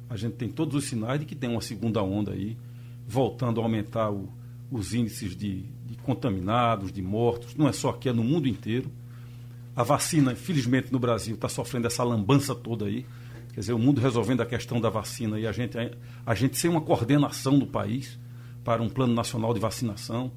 A 0.08 0.16
gente 0.16 0.34
tem 0.34 0.48
todos 0.48 0.76
os 0.76 0.84
sinais 0.84 1.18
de 1.18 1.26
que 1.26 1.34
tem 1.34 1.50
uma 1.50 1.62
segunda 1.62 2.00
onda 2.00 2.30
aí, 2.30 2.56
voltando 3.08 3.60
a 3.60 3.64
aumentar 3.64 4.08
o, 4.08 4.28
os 4.70 4.94
índices 4.94 5.34
de, 5.34 5.64
contaminados, 6.02 6.92
de 6.92 7.02
mortos, 7.02 7.54
não 7.54 7.68
é 7.68 7.72
só 7.72 7.90
aqui, 7.90 8.08
é 8.08 8.12
no 8.12 8.24
mundo 8.24 8.48
inteiro. 8.48 8.90
A 9.74 9.82
vacina, 9.82 10.32
infelizmente, 10.32 10.92
no 10.92 10.98
Brasil 10.98 11.34
está 11.34 11.48
sofrendo 11.48 11.86
essa 11.86 12.04
lambança 12.04 12.54
toda 12.54 12.84
aí. 12.84 13.06
Quer 13.54 13.60
dizer, 13.60 13.72
o 13.72 13.78
mundo 13.78 14.00
resolvendo 14.00 14.40
a 14.40 14.46
questão 14.46 14.80
da 14.80 14.90
vacina 14.90 15.38
e 15.38 15.46
a 15.46 15.52
gente, 15.52 15.76
a 16.26 16.34
gente 16.34 16.58
sem 16.58 16.70
uma 16.70 16.80
coordenação 16.80 17.58
do 17.58 17.66
país 17.66 18.18
para 18.64 18.82
um 18.82 18.88
plano 18.88 19.14
nacional 19.14 19.52
de 19.54 19.60
vacinação. 19.60 20.32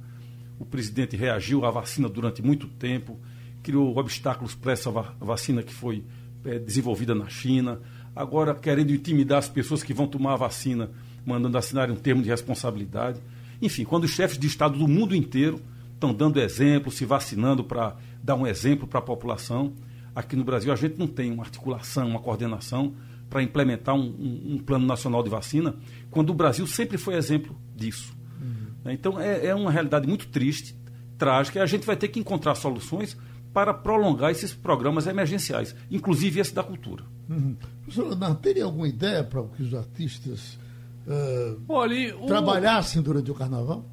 O 0.59 0.65
presidente 0.65 1.15
reagiu 1.15 1.65
à 1.65 1.71
vacina 1.71 2.07
durante 2.07 2.41
muito 2.41 2.67
tempo, 2.67 3.19
criou 3.61 3.97
obstáculos 3.97 4.55
para 4.55 4.71
essa 4.71 4.89
vacina 5.19 5.63
que 5.63 5.73
foi 5.73 6.03
é, 6.45 6.59
desenvolvida 6.59 7.13
na 7.13 7.27
China. 7.27 7.81
agora 8.15 8.53
querendo 8.55 8.91
intimidar 8.91 9.39
as 9.39 9.49
pessoas 9.49 9.83
que 9.83 9.93
vão 9.93 10.07
tomar 10.07 10.33
a 10.33 10.37
vacina, 10.37 10.89
mandando 11.25 11.57
assinarem 11.57 11.93
um 11.93 11.97
termo 11.97 12.21
de 12.21 12.29
responsabilidade. 12.29 13.19
Enfim, 13.61 13.83
quando 13.83 14.03
os 14.03 14.11
chefes 14.11 14.37
de 14.37 14.47
Estado 14.47 14.77
do 14.77 14.87
mundo 14.87 15.15
inteiro 15.15 15.61
estão 15.93 16.13
dando 16.13 16.39
exemplo, 16.39 16.91
se 16.91 17.05
vacinando 17.05 17.63
para 17.63 17.95
dar 18.23 18.35
um 18.35 18.45
exemplo 18.45 18.87
para 18.87 18.99
a 18.99 19.01
população, 19.01 19.73
aqui 20.13 20.35
no 20.35 20.43
Brasil 20.43 20.71
a 20.71 20.75
gente 20.75 20.97
não 20.97 21.07
tem 21.07 21.31
uma 21.31 21.43
articulação, 21.43 22.07
uma 22.07 22.19
coordenação 22.19 22.93
para 23.29 23.41
implementar 23.41 23.95
um, 23.95 24.03
um, 24.03 24.53
um, 24.53 24.57
plano 24.57 24.85
nacional 24.85 25.23
de 25.23 25.29
vacina, 25.29 25.75
quando 26.11 26.29
o 26.29 26.33
Brasil 26.33 26.65
sempre 26.67 26.97
foi 26.97 27.15
exemplo 27.15 27.55
disso. 27.75 28.15
Uhum. 28.39 28.91
Então 28.91 29.19
é, 29.19 29.47
é 29.47 29.55
uma 29.55 29.71
realidade 29.71 30.07
muito 30.07 30.27
triste, 30.27 30.75
trágica, 31.17 31.59
e 31.59 31.61
a 31.61 31.65
gente 31.65 31.85
vai 31.85 31.95
ter 31.95 32.07
que 32.07 32.19
encontrar 32.19 32.55
soluções 32.55 33.17
para 33.53 33.73
prolongar 33.73 34.31
esses 34.31 34.53
programas 34.53 35.07
emergenciais, 35.07 35.75
inclusive 35.89 36.39
esse 36.39 36.53
da 36.53 36.61
cultura. 36.61 37.03
Uhum. 37.29 37.55
Professor 37.83 38.07
Leonardo, 38.07 38.35
teria 38.37 38.65
alguma 38.65 38.87
ideia 38.87 39.23
para 39.23 39.43
que 39.43 39.63
os 39.63 39.73
artistas 39.73 40.59
uh, 41.07 41.61
Olha, 41.67 42.17
o... 42.17 42.25
trabalhassem 42.25 43.01
durante 43.01 43.31
o 43.31 43.35
carnaval? 43.35 43.85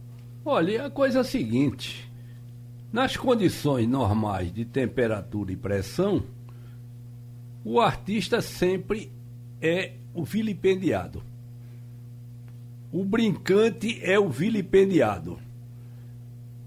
Olha, 0.44 0.87
a 0.87 0.90
coisa 0.90 1.18
é 1.18 1.20
a 1.20 1.25
seguinte: 1.25 2.11
nas 2.92 3.16
condições 3.16 3.88
normais 3.88 4.53
de 4.53 4.64
temperatura 4.64 5.53
e 5.53 5.57
pressão, 5.57 6.22
o 7.64 7.81
artista 7.81 8.40
sempre 8.40 9.11
é 9.61 9.92
o 10.12 10.25
vilipendiado. 10.25 11.22
O 12.92 13.05
brincante 13.05 13.98
é 14.03 14.18
o 14.18 14.29
vilipendiado. 14.29 15.38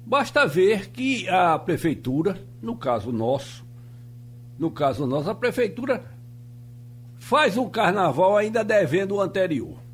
Basta 0.06 0.48
ver 0.48 0.90
que 0.90 1.28
a 1.30 1.58
prefeitura, 1.60 2.40
no 2.62 2.76
caso 2.76 3.12
nosso, 3.12 3.66
no 4.58 4.72
caso 4.72 5.06
nosso, 5.06 5.30
a 5.30 5.36
prefeitura 5.36 6.06
faz 7.18 7.58
um 7.58 7.70
carnaval 7.70 8.38
ainda 8.38 8.64
devendo 8.64 9.16
o 9.16 9.22
anterior. 9.22 9.85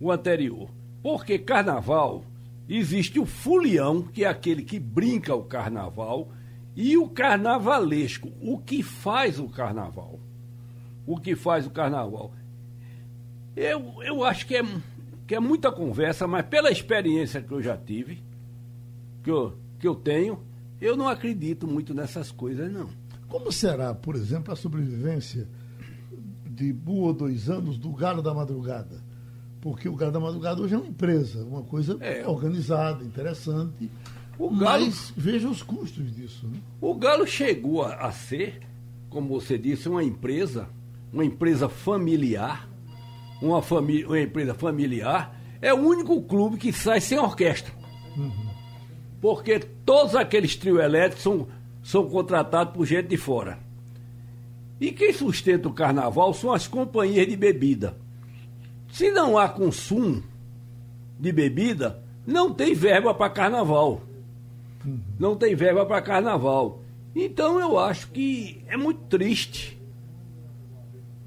O 0.00 0.10
anterior. 0.10 0.68
Porque 1.02 1.38
carnaval 1.38 2.24
existe 2.68 3.18
o 3.18 3.26
fulião, 3.26 4.02
que 4.02 4.24
é 4.24 4.28
aquele 4.28 4.62
que 4.62 4.78
brinca 4.78 5.34
o 5.34 5.44
carnaval, 5.44 6.28
e 6.74 6.96
o 6.96 7.08
carnavalesco, 7.08 8.30
o 8.40 8.58
que 8.58 8.82
faz 8.82 9.38
o 9.38 9.48
carnaval 9.48 10.20
o 11.06 11.16
que 11.18 11.36
faz 11.36 11.66
o 11.66 11.70
carnaval. 11.70 12.32
Eu, 13.54 14.02
eu 14.02 14.24
acho 14.24 14.46
que 14.46 14.56
é, 14.56 14.62
que 15.26 15.34
é 15.34 15.40
muita 15.40 15.70
conversa, 15.70 16.26
mas 16.26 16.44
pela 16.46 16.70
experiência 16.70 17.40
que 17.40 17.52
eu 17.52 17.62
já 17.62 17.76
tive, 17.76 18.22
que 19.22 19.30
eu, 19.30 19.56
que 19.78 19.86
eu 19.86 19.94
tenho, 19.94 20.42
eu 20.80 20.96
não 20.96 21.08
acredito 21.08 21.66
muito 21.66 21.94
nessas 21.94 22.32
coisas, 22.32 22.70
não. 22.70 22.90
Como 23.28 23.50
será, 23.52 23.94
por 23.94 24.16
exemplo, 24.16 24.52
a 24.52 24.56
sobrevivência 24.56 25.48
de 26.44 26.74
um 26.86 27.00
ou 27.00 27.12
dois 27.12 27.48
anos 27.48 27.78
do 27.78 27.92
Galo 27.92 28.20
da 28.20 28.34
Madrugada? 28.34 29.05
Porque 29.60 29.88
o 29.88 29.96
Galo 29.96 30.12
da 30.12 30.20
Madrugada 30.20 30.62
hoje 30.62 30.74
é 30.74 30.78
uma 30.78 30.86
empresa, 30.86 31.44
uma 31.44 31.62
coisa 31.62 31.96
é. 32.00 32.26
organizada, 32.26 33.02
interessante. 33.04 33.90
O 34.38 34.50
Galo, 34.50 34.84
mas 34.84 35.12
veja 35.16 35.48
os 35.48 35.62
custos 35.62 36.14
disso. 36.14 36.46
Né? 36.46 36.58
O 36.80 36.94
Galo 36.94 37.26
chegou 37.26 37.82
a, 37.82 37.94
a 37.94 38.12
ser, 38.12 38.60
como 39.08 39.28
você 39.28 39.58
disse, 39.58 39.88
uma 39.88 40.04
empresa 40.04 40.68
uma 41.12 41.24
empresa 41.24 41.68
familiar, 41.68 42.68
uma, 43.40 43.62
família, 43.62 44.06
uma 44.06 44.20
empresa 44.20 44.54
familiar, 44.54 45.34
é 45.60 45.72
o 45.72 45.78
único 45.78 46.20
clube 46.22 46.58
que 46.58 46.72
sai 46.72 47.00
sem 47.00 47.18
orquestra. 47.18 47.72
Uhum. 48.16 48.50
Porque 49.20 49.58
todos 49.58 50.14
aqueles 50.14 50.56
trio 50.56 50.80
elétricos 50.80 51.22
são, 51.22 51.48
são 51.82 52.08
contratados 52.08 52.74
por 52.74 52.84
gente 52.84 53.08
de 53.08 53.16
fora. 53.16 53.58
E 54.78 54.92
quem 54.92 55.12
sustenta 55.12 55.68
o 55.68 55.72
carnaval 55.72 56.34
são 56.34 56.52
as 56.52 56.68
companhias 56.68 57.26
de 57.26 57.36
bebida. 57.36 57.96
Se 58.96 59.10
não 59.10 59.36
há 59.36 59.46
consumo 59.46 60.22
de 61.20 61.30
bebida, 61.30 62.02
não 62.26 62.54
tem 62.54 62.74
verba 62.74 63.12
para 63.12 63.28
carnaval. 63.28 64.00
Não 65.18 65.36
tem 65.36 65.54
verba 65.54 65.84
para 65.84 66.00
carnaval. 66.00 66.80
Então 67.14 67.60
eu 67.60 67.78
acho 67.78 68.08
que 68.08 68.64
é 68.66 68.74
muito 68.74 69.00
triste 69.00 69.76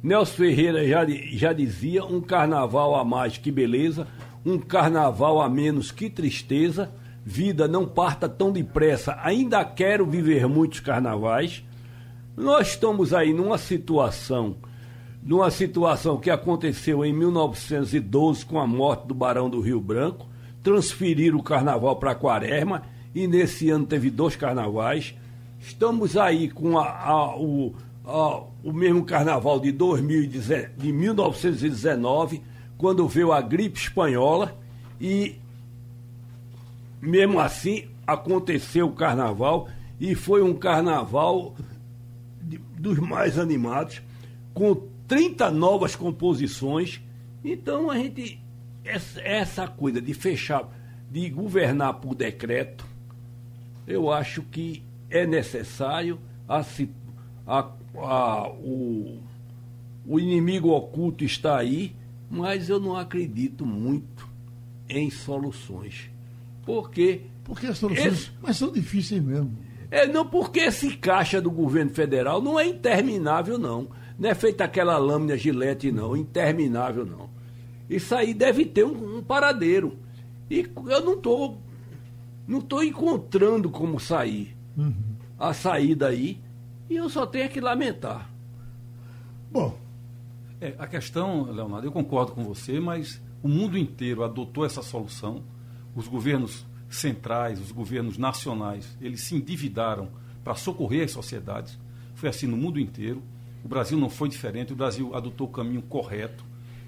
Nelson 0.01 0.33
Ferreira 0.33 0.87
já, 0.87 1.05
já 1.31 1.53
dizia: 1.53 2.03
um 2.03 2.19
carnaval 2.19 2.95
a 2.95 3.05
mais 3.05 3.37
que 3.37 3.51
beleza, 3.51 4.07
um 4.43 4.57
carnaval 4.57 5.39
a 5.39 5.47
menos 5.47 5.91
que 5.91 6.09
tristeza. 6.09 6.91
Vida 7.23 7.67
não 7.67 7.85
parta 7.85 8.27
tão 8.27 8.51
depressa, 8.51 9.15
ainda 9.21 9.63
quero 9.63 10.07
viver 10.07 10.47
muitos 10.47 10.79
carnavais. 10.79 11.63
Nós 12.35 12.69
estamos 12.69 13.13
aí 13.13 13.31
numa 13.31 13.59
situação, 13.59 14.55
numa 15.21 15.51
situação 15.51 16.17
que 16.17 16.29
aconteceu 16.29 17.05
em 17.05 17.13
1912 17.13 18.45
com 18.45 18.59
a 18.59 18.67
morte 18.67 19.07
do 19.07 19.13
Barão 19.13 19.49
do 19.49 19.59
Rio 19.59 19.79
Branco, 19.79 20.27
transferir 20.63 21.35
o 21.35 21.43
carnaval 21.43 21.95
para 21.97 22.15
Quaresma 22.15 22.83
e 23.13 23.27
nesse 23.27 23.69
ano 23.69 23.85
teve 23.85 24.09
dois 24.09 24.35
carnavais. 24.35 25.15
Estamos 25.59 26.15
aí 26.15 26.49
com 26.49 26.77
a, 26.77 26.87
a, 26.87 27.35
o 27.37 27.73
o 28.63 28.73
mesmo 28.73 29.05
carnaval 29.05 29.59
de, 29.59 29.71
2010, 29.71 30.71
de 30.77 30.91
1919, 30.91 32.41
quando 32.77 33.07
veio 33.07 33.31
a 33.31 33.41
gripe 33.41 33.79
espanhola 33.79 34.57
e 34.99 35.35
mesmo 37.01 37.39
assim 37.39 37.85
aconteceu 38.05 38.87
o 38.87 38.93
carnaval 38.93 39.69
e 39.99 40.15
foi 40.15 40.41
um 40.41 40.53
carnaval 40.53 41.55
de, 42.41 42.57
dos 42.77 42.97
mais 42.97 43.37
animados, 43.37 44.01
com 44.53 44.75
30 45.09 45.51
novas 45.51 45.97
composições. 45.97 47.01
Então 47.43 47.91
a 47.91 47.97
gente, 47.97 48.41
essa, 48.85 49.67
coisa 49.67 50.01
de 50.01 50.13
fechar, 50.13 50.69
de 51.11 51.29
governar 51.29 51.95
por 51.95 52.15
decreto, 52.15 52.85
eu 53.85 54.09
acho 54.09 54.43
que 54.43 54.83
é 55.09 55.27
necessário 55.27 56.17
a, 56.47 56.63
a 57.45 57.79
a, 57.97 58.49
o, 58.49 59.19
o 60.05 60.19
inimigo 60.19 60.69
oculto 60.69 61.23
está 61.23 61.57
aí, 61.57 61.95
mas 62.29 62.69
eu 62.69 62.79
não 62.79 62.95
acredito 62.95 63.65
muito 63.65 64.27
em 64.87 65.09
soluções. 65.09 66.09
Porque. 66.65 67.21
Porque 67.43 67.67
as 67.67 67.77
soluções. 67.77 68.13
Esse, 68.13 68.31
mas 68.41 68.57
são 68.57 68.71
difíceis 68.71 69.23
mesmo. 69.23 69.57
É, 69.89 70.05
não, 70.05 70.25
porque 70.27 70.59
esse 70.59 70.95
caixa 70.97 71.41
do 71.41 71.49
governo 71.49 71.91
federal 71.91 72.41
não 72.41 72.59
é 72.59 72.67
interminável, 72.67 73.57
não. 73.57 73.89
Não 74.19 74.29
é 74.29 74.35
feita 74.35 74.65
aquela 74.65 74.97
lâmina 74.97 75.37
gilete, 75.37 75.91
não. 75.91 76.15
Interminável, 76.15 77.05
não. 77.05 77.29
Isso 77.89 78.13
aí 78.13 78.33
deve 78.33 78.65
ter 78.65 78.83
um, 78.83 79.17
um 79.17 79.23
paradeiro. 79.23 79.97
E 80.49 80.69
eu 80.87 81.05
não 81.05 81.13
estou 81.13 81.57
não 82.45 82.59
tô 82.59 82.81
encontrando 82.81 83.69
como 83.69 83.99
sair. 83.99 84.57
Uhum. 84.75 85.15
A 85.37 85.53
saída 85.53 86.07
aí 86.07 86.41
e 86.89 86.95
eu 86.95 87.07
só 87.07 87.25
tenho 87.25 87.47
que 87.47 87.61
lamentar. 87.61 88.29
Bom. 89.51 89.77
É, 90.59 90.75
a 90.77 90.87
questão, 90.87 91.43
Leonardo, 91.43 91.87
eu 91.87 91.91
concordo 91.91 92.33
com 92.33 92.43
você, 92.43 92.79
mas 92.79 93.21
o 93.41 93.47
mundo 93.47 93.77
inteiro 93.77 94.23
adotou 94.23 94.65
essa 94.65 94.81
solução. 94.81 95.43
Os 95.95 96.07
governos 96.07 96.65
centrais, 96.89 97.61
os 97.61 97.71
governos 97.71 98.17
nacionais, 98.17 98.97
eles 98.99 99.21
se 99.21 99.35
endividaram 99.35 100.09
para 100.43 100.55
socorrer 100.55 101.05
as 101.05 101.11
sociedades. 101.11 101.79
Foi 102.15 102.27
assim 102.27 102.47
no 102.47 102.57
mundo 102.57 102.79
inteiro. 102.79 103.21
O 103.63 103.67
Brasil 103.67 103.97
não 103.97 104.09
foi 104.09 104.29
diferente, 104.29 104.73
o 104.73 104.75
Brasil 104.75 105.13
adotou 105.15 105.47
o 105.47 105.51
caminho 105.51 105.81
correto. 105.81 106.43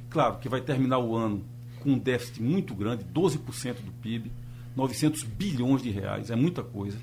Claro 0.10 0.40
que 0.40 0.50
vai 0.50 0.62
terminar 0.62 1.00
o 1.00 1.16
ano 1.16 1.44
com 1.80 1.92
um 1.92 1.98
déficit 1.98 2.42
muito 2.42 2.74
grande, 2.74 3.04
12% 3.04 3.82
do 3.82 3.92
PIB, 3.92 4.32
900 4.76 5.24
bilhões 5.24 5.82
de 5.82 5.90
reais, 5.90 6.30
é 6.30 6.36
muita 6.36 6.64
coisa. 6.64 6.98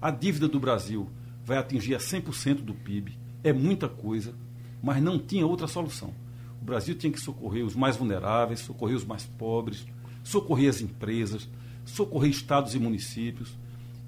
A 0.00 0.10
dívida 0.10 0.48
do 0.48 0.58
Brasil 0.58 1.08
vai 1.44 1.58
atingir 1.58 1.94
a 1.94 1.98
100% 1.98 2.56
do 2.56 2.74
PIB. 2.74 3.18
É 3.44 3.52
muita 3.52 3.88
coisa, 3.88 4.34
mas 4.82 5.02
não 5.02 5.18
tinha 5.18 5.46
outra 5.46 5.66
solução. 5.66 6.14
O 6.60 6.64
Brasil 6.64 6.94
tinha 6.94 7.12
que 7.12 7.20
socorrer 7.20 7.64
os 7.64 7.74
mais 7.74 7.96
vulneráveis, 7.96 8.60
socorrer 8.60 8.96
os 8.96 9.04
mais 9.04 9.24
pobres, 9.24 9.86
socorrer 10.22 10.70
as 10.70 10.80
empresas, 10.80 11.48
socorrer 11.84 12.30
estados 12.30 12.74
e 12.74 12.78
municípios. 12.78 13.56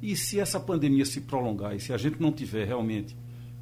E 0.01 0.17
se 0.17 0.39
essa 0.39 0.61
pandemia 0.61 1.05
se 1.05 1.21
prolongar 1.21 1.75
e 1.75 1.81
se 1.81 1.93
a 1.93 1.97
gente 1.97 2.21
não 2.21 2.31
tiver 2.31 2.67
realmente 2.67 3.17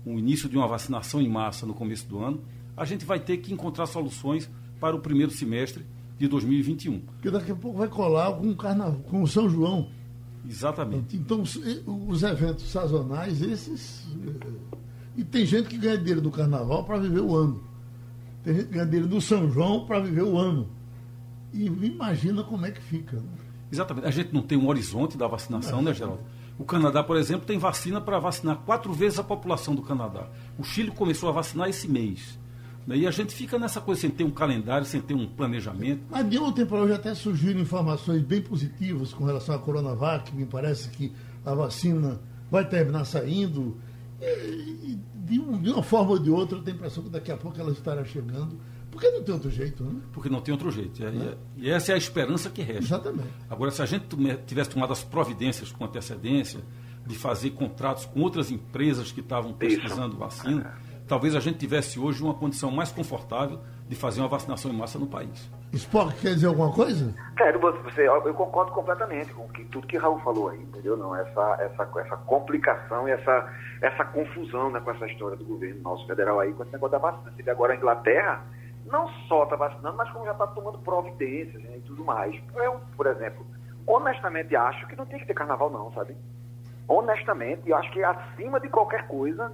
o 0.05 0.19
início 0.19 0.49
de 0.49 0.57
uma 0.57 0.67
vacinação 0.67 1.21
em 1.21 1.29
massa 1.29 1.67
no 1.67 1.75
começo 1.75 2.07
do 2.09 2.19
ano, 2.19 2.41
a 2.77 2.85
gente 2.85 3.05
vai 3.05 3.21
ter 3.21 3.39
que 3.39 3.53
encontrar 3.53 3.87
soluções 3.87 4.51
para 4.81 4.97
o 4.97 5.01
primeiro 5.01 5.31
semestre 5.31 5.87
de 6.19 6.27
2021. 6.29 7.01
Porque 7.01 7.31
daqui 7.31 7.53
a 7.53 7.55
pouco 7.55 7.79
vai 7.79 7.89
colar 7.89 8.33
com 8.33 8.49
o, 8.51 8.57
carnaval, 8.57 9.01
com 9.09 9.23
o 9.23 9.27
São 9.27 9.49
João. 9.49 9.89
Exatamente. 10.49 11.17
Então, 11.17 11.43
os 11.43 12.23
eventos 12.23 12.71
sazonais, 12.71 13.41
esses. 13.43 14.07
Eh, 14.27 14.81
e 15.19 15.25
tem 15.25 15.47
gente 15.47 15.69
que 15.69 15.79
ganha 15.79 15.97
dinheiro 15.97 16.21
do 16.21 16.31
carnaval 16.31 16.85
para 16.85 16.99
viver 16.99 17.21
o 17.21 17.37
ano. 17.37 17.63
Tem 18.43 18.55
gente 18.55 18.67
que 18.67 18.73
ganha 18.73 18.87
dinheiro 18.87 19.07
do 19.07 19.21
São 19.21 19.51
João 19.51 19.87
para 19.87 20.01
viver 20.01 20.23
o 20.23 20.37
ano. 20.37 20.69
E 21.53 21.67
imagina 21.67 22.43
como 22.43 22.67
é 22.67 22.71
que 22.71 22.81
fica. 22.81 23.17
Né? 23.17 23.29
Exatamente. 23.71 24.07
A 24.07 24.11
gente 24.11 24.35
não 24.35 24.43
tem 24.43 24.59
um 24.59 24.67
horizonte 24.67 25.17
da 25.17 25.27
vacinação, 25.27 25.81
né, 25.81 25.95
Geraldo? 25.95 26.23
O 26.59 26.65
Canadá, 26.65 27.03
por 27.03 27.17
exemplo, 27.17 27.47
tem 27.47 27.59
vacina 27.59 28.01
para 28.01 28.19
vacinar 28.19 28.59
quatro 28.59 28.93
vezes 28.93 29.19
a 29.19 29.25
população 29.25 29.75
do 29.75 29.83
Canadá. 29.83 30.29
O 30.59 30.65
Chile 30.65 30.91
começou 30.91 31.29
a 31.29 31.33
vacinar 31.33 31.69
esse 31.69 31.89
mês. 31.89 32.39
Né? 32.87 32.99
E 32.99 33.07
a 33.07 33.11
gente 33.11 33.35
fica 33.35 33.59
nessa 33.59 33.81
coisa 33.81 34.01
sem 34.01 34.11
ter 34.11 34.25
um 34.25 34.31
calendário, 34.31 34.87
sem 34.87 35.01
ter 35.01 35.15
um 35.15 35.27
planejamento. 35.27 36.03
Mas 36.11 36.29
de 36.29 36.39
ontem 36.39 36.67
para 36.67 36.79
hoje 36.79 36.93
até 36.93 37.15
surgiram 37.15 37.61
informações 37.61 38.23
bem 38.23 38.43
positivas 38.43 39.13
com 39.13 39.25
relação 39.25 39.55
à 39.55 39.59
Coronavac. 39.59 40.35
Me 40.35 40.47
parece 40.47 40.89
que 40.91 41.13
a 41.45 41.55
vacina 41.55 42.21
vai 42.51 42.69
terminar 42.69 43.05
saindo. 43.05 43.77
E, 44.21 44.99
de, 45.25 45.41
um, 45.41 45.61
de, 45.61 45.71
uma 45.71 45.83
forma 45.83 46.13
ou 46.13 46.19
de 46.19 46.31
outra, 46.31 46.59
eu 46.59 46.63
tenho 46.63 46.77
a 46.77 46.79
impressão 46.79 47.03
que 47.03 47.11
daqui 47.11 47.33
a 47.33 47.37
pouco 47.37 47.59
ela 47.59 47.73
estará 47.73 48.05
chegando. 48.05 48.59
Porque 48.93 49.11
não 49.11 49.23
tem 49.25 49.35
outro 49.35 49.51
jeito, 49.51 49.83
né? 49.83 50.01
Porque 50.13 50.29
não 50.29 50.41
tem 50.41 50.53
outro 50.53 50.71
jeito. 50.71 51.03
É, 51.03 51.37
E 51.57 51.71
essa 51.71 51.91
é 51.91 51.95
a 51.95 51.99
esperança 51.99 52.49
que 52.51 52.63
resta. 52.63 52.85
Exatamente. 52.85 53.29
Agora, 53.51 53.71
se 53.71 53.83
a 53.83 53.87
gente 53.87 54.07
tivesse 54.47 54.71
tomado 54.71 54.93
as 54.93 55.03
providências 55.03 55.73
com 55.73 55.85
antecedência, 55.85 56.61
de 57.07 57.19
fazer 57.19 57.51
contratos 57.51 58.07
com 58.07 58.21
outras 58.21 58.51
empresas 58.51 59.11
que 59.11 59.21
estavam 59.21 59.53
pesquisando 59.53 60.17
vacina, 60.17 60.75
talvez 61.07 61.35
a 61.35 61.41
gente 61.41 61.59
tivesse 61.59 61.99
hoje 61.99 62.23
uma 62.23 62.35
condição 62.35 62.71
mais 62.71 62.93
confortável 62.93 63.61
de 63.89 63.97
fazer 63.97 64.21
uma 64.21 64.29
vacinação 64.29 64.71
em 64.71 64.77
massa 64.77 64.99
no 64.99 65.07
país. 65.07 65.51
Spock 65.73 66.15
quer 66.21 66.35
dizer 66.35 66.47
alguma 66.47 66.73
coisa? 66.73 67.15
Quero, 67.37 67.59
você, 67.59 68.07
eu 68.07 68.35
concordo 68.35 68.73
completamente 68.73 69.33
com 69.33 69.49
que, 69.49 69.65
tudo 69.65 69.87
que 69.87 69.97
Raul 69.97 70.21
falou 70.21 70.51
aí, 70.51 70.61
entendeu? 70.61 70.97
Não, 70.97 71.17
essa, 71.17 71.57
essa, 71.61 72.01
essa 72.01 72.17
complicação 72.19 73.09
e 73.09 73.11
essa, 73.11 73.53
essa 73.81 74.05
confusão 74.05 74.71
né, 74.71 74.81
com 74.81 74.91
essa 74.91 75.07
história 75.07 75.37
do 75.37 75.45
governo 75.45 75.81
nosso 75.83 76.07
federal 76.07 76.41
aí, 76.41 76.53
com 76.53 76.63
esse 76.63 76.73
negócio 76.73 76.93
da 76.93 76.99
vacina. 76.99 77.33
Você 77.35 77.43
vê 77.43 77.51
agora 77.51 77.73
a 77.73 77.77
Inglaterra, 77.77 78.45
não 78.93 79.09
só 79.27 79.45
está 79.45 79.57
vacinando, 79.57 79.97
mas 79.97 80.11
como 80.11 80.27
já 80.27 80.33
está 80.33 80.47
tomando 80.47 80.79
providências 80.79 81.61
né, 81.63 81.79
e 81.79 81.81
tudo 81.81 82.05
mais. 82.05 82.39
Eu, 82.55 82.81
por 82.97 83.07
exemplo, 83.07 83.45
honestamente 83.87 84.55
acho 84.55 84.87
que 84.87 84.95
não 84.95 85.07
tem 85.07 85.19
que 85.19 85.27
ter 85.27 85.35
carnaval 85.35 85.71
não, 85.71 85.91
sabe? 85.93 86.15
Honestamente, 86.87 87.69
eu 87.69 87.77
acho 87.77 87.91
que 87.91 88.05
acima 88.05 88.61
de 88.61 88.69
qualquer 88.69 89.09
coisa, 89.09 89.51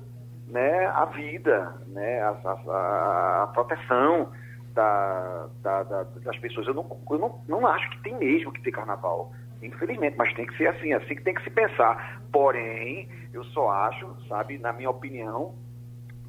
né, 0.48 0.87
a 0.87 1.05
vida, 1.05 1.74
né, 1.87 2.20
a, 2.20 2.31
a, 2.31 3.42
a 3.44 3.46
proteção 3.55 4.33
da, 4.74 5.48
da, 5.62 5.83
da, 5.85 6.03
das 6.03 6.38
pessoas. 6.38 6.66
Eu, 6.66 6.74
não, 6.74 6.98
eu 7.11 7.18
não, 7.18 7.40
não 7.46 7.66
acho 7.66 7.88
que 7.90 8.03
tem 8.03 8.16
mesmo 8.16 8.53
que 8.53 8.62
ter 8.62 8.72
carnaval. 8.72 9.33
Infelizmente, 9.62 10.16
mas 10.16 10.33
tem 10.35 10.46
que 10.46 10.57
ser 10.57 10.68
assim, 10.68 10.92
assim 10.92 11.14
que 11.14 11.22
tem 11.22 11.35
que 11.35 11.42
se 11.42 11.51
pensar. 11.51 12.20
Porém, 12.33 13.09
eu 13.33 13.44
só 13.44 13.70
acho, 13.70 14.16
sabe, 14.29 14.59
na 14.59 14.72
minha 14.72 14.90
opinião, 14.90 15.55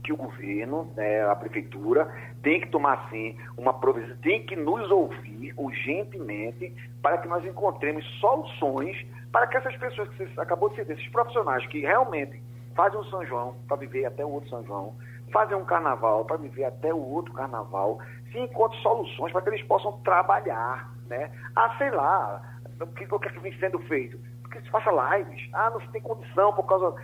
que 0.04 0.12
o 0.12 0.18
governo, 0.18 0.92
né, 0.96 1.24
a 1.30 1.36
prefeitura, 1.36 2.12
tem 2.42 2.62
que 2.62 2.70
tomar, 2.70 3.10
sim, 3.10 3.38
uma 3.58 3.74
provisão, 3.74 4.16
tem 4.18 4.46
que 4.46 4.56
nos 4.56 4.90
ouvir 4.90 5.54
urgentemente 5.58 6.74
para 7.02 7.18
que 7.18 7.28
nós 7.28 7.46
encontremos 7.46 8.06
soluções 8.20 8.98
para 9.32 9.48
que 9.48 9.58
essas 9.58 9.76
pessoas 9.78 10.10
que 10.10 10.26
você 10.26 10.42
acabou 10.42 10.70
de 10.70 10.78
dizer, 10.78 10.94
esses 10.94 11.12
profissionais 11.12 11.66
que 11.68 11.82
realmente 11.82 12.42
fazem 12.76 13.00
um 13.00 13.04
São 13.06 13.26
João 13.26 13.56
para 13.68 13.78
viver 13.78 14.06
até 14.06 14.26
o 14.26 14.30
outro 14.30 14.50
São 14.50 14.64
João, 14.66 14.96
fazem 15.32 15.56
um 15.56 15.66
carnaval 15.66 16.26
para 16.26 16.38
viver 16.38 16.64
até 16.64 16.94
o 16.94 16.98
outro 16.98 17.34
carnaval, 17.34 18.00
se 18.32 18.40
encontrem 18.40 18.82
soluções 18.82 19.32
para 19.32 19.42
que 19.42 19.50
eles 19.50 19.64
possam 19.64 20.00
trabalhar, 20.02 20.90
né? 21.08 21.30
Ah, 21.56 21.76
sei 21.78 21.92
lá, 21.92 22.42
o 22.82 22.88
que, 22.88 23.06
o 23.14 23.20
que 23.20 23.40
vem 23.40 23.54
sendo 23.60 23.80
feito? 23.80 24.20
Porque 24.42 24.62
se 24.62 24.70
faça 24.70 24.90
lives. 24.90 25.48
Ah, 25.54 25.70
não 25.70 25.82
se 25.82 25.92
tem 25.92 26.02
condição 26.02 26.54
por 26.54 26.64
causa 26.64 26.96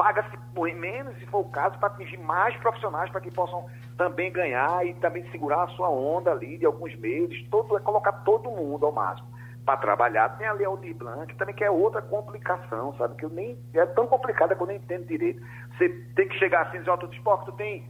paga-se 0.00 0.34
menos, 0.74 1.14
se 1.18 1.26
for 1.26 1.40
o 1.40 1.50
caso, 1.50 1.78
para 1.78 1.88
atingir 1.88 2.16
mais 2.16 2.56
profissionais 2.56 3.10
para 3.10 3.20
que 3.20 3.30
possam 3.30 3.66
também 4.00 4.32
ganhar 4.32 4.86
e 4.86 4.94
também 4.94 5.30
segurar 5.30 5.64
a 5.64 5.68
sua 5.68 5.90
onda 5.90 6.30
ali 6.30 6.56
de 6.56 6.64
alguns 6.64 6.96
meses. 6.96 7.46
Todo, 7.50 7.76
é 7.76 7.80
colocar 7.80 8.12
todo 8.24 8.50
mundo 8.50 8.86
ao 8.86 8.92
máximo 8.92 9.28
para 9.62 9.76
trabalhar. 9.76 10.30
Tem 10.38 10.48
ali 10.48 10.64
a 10.64 10.68
Aldir 10.68 10.96
Blanc, 10.96 11.34
também 11.34 11.54
que 11.54 11.62
é 11.62 11.70
outra 11.70 12.00
complicação, 12.00 12.94
sabe? 12.96 13.16
Que 13.16 13.26
eu 13.26 13.28
nem, 13.28 13.58
é 13.74 13.84
tão 13.84 14.06
complicada 14.06 14.56
que 14.56 14.62
eu 14.62 14.66
nem 14.66 14.78
entendo 14.78 15.04
direito. 15.04 15.42
Você 15.76 15.90
tem 16.16 16.26
que 16.28 16.38
chegar 16.38 16.62
assim 16.62 16.76
e 16.76 16.78
dizer, 16.78 16.90
ó, 16.90 16.96
tu 16.96 17.08
tu 17.08 17.52
tem 17.52 17.84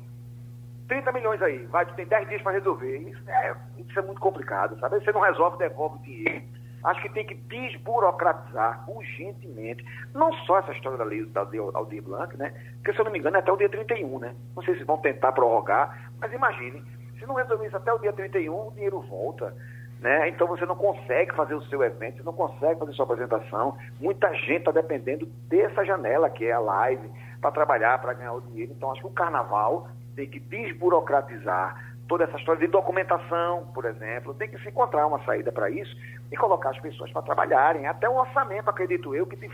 30 0.88 1.12
milhões 1.12 1.40
aí, 1.42 1.64
vai, 1.66 1.87
tu 1.87 1.94
tem 1.94 2.05
10 2.05 2.29
dias 2.29 2.42
para 2.42 2.59
resolver. 2.59 2.96
Isso 2.99 3.31
é, 3.31 3.55
isso 3.79 3.96
é 3.96 4.03
muito 4.03 4.20
complicado, 4.20 4.77
sabe? 4.81 4.99
Você 4.99 5.12
não 5.12 5.20
resolve, 5.20 5.59
devolve 5.59 5.94
o 5.94 6.03
dinheiro. 6.03 6.42
Acho 6.83 7.03
que 7.03 7.09
tem 7.11 7.27
que 7.27 7.35
desburocratizar 7.35 8.85
urgentemente, 8.88 9.85
não 10.14 10.33
só 10.45 10.59
essa 10.59 10.73
história 10.73 10.97
da 10.97 11.05
lei 11.05 11.25
da 11.27 11.47
Aldir 11.75 12.03
Blanc, 12.03 12.37
né? 12.37 12.55
Porque, 12.77 12.93
se 12.93 12.99
eu 12.99 13.05
não 13.05 13.12
me 13.12 13.19
engano, 13.19 13.37
é 13.37 13.40
até 13.40 13.53
o 13.53 13.57
dia 13.57 13.69
31, 13.69 14.19
né? 14.19 14.35
Não 14.57 14.62
sei 14.62 14.77
se 14.77 14.85
vão 14.85 14.99
tentar 14.99 15.33
prorrogar, 15.33 16.11
mas 16.19 16.33
imagine, 16.33 16.83
se 17.19 17.27
não 17.27 17.35
resolver 17.35 17.66
isso 17.66 17.77
até 17.77 17.93
o 17.93 17.99
dia 17.99 18.12
31, 18.12 18.69
o 18.69 18.73
dinheiro 18.73 19.01
volta. 19.03 19.55
Né? 20.01 20.31
Então 20.31 20.47
você 20.47 20.64
não 20.64 20.75
consegue 20.75 21.35
fazer 21.35 21.55
o 21.55 21.62
seu 21.66 21.83
evento, 21.85 22.16
você 22.16 22.23
não 22.23 22.33
consegue 22.33 22.79
fazer 22.79 22.93
sua 22.95 23.05
apresentação. 23.05 23.77
Muita 24.01 24.33
gente 24.33 24.61
está 24.61 24.71
dependendo 24.71 25.27
dessa 25.47 25.85
janela, 25.85 26.31
que 26.31 26.47
é 26.47 26.53
a 26.53 26.59
live, 26.59 27.07
para 27.38 27.51
trabalhar, 27.51 27.99
para 28.01 28.14
ganhar 28.14 28.33
o 28.33 28.40
dinheiro. 28.40 28.73
Então 28.75 28.90
acho 28.90 29.03
que 29.03 29.07
o 29.07 29.11
carnaval 29.11 29.88
tem 30.16 30.27
que 30.27 30.40
desburocratizar 30.40 31.89
toda 32.11 32.25
essa 32.25 32.37
história 32.37 32.61
de 32.61 32.66
documentação, 32.66 33.68
por 33.73 33.85
exemplo. 33.85 34.35
Tem 34.35 34.49
que 34.49 34.61
se 34.61 34.68
encontrar 34.68 35.07
uma 35.07 35.25
saída 35.25 35.53
para 35.53 35.70
isso 35.70 35.96
e 36.33 36.37
colocar 36.37 36.70
as 36.70 36.81
pessoas 36.81 37.12
para 37.12 37.23
trabalharem. 37.23 37.87
Até 37.87 38.09
o 38.09 38.16
orçamento, 38.16 38.68
acredito 38.68 39.14
eu, 39.14 39.25
que 39.25 39.49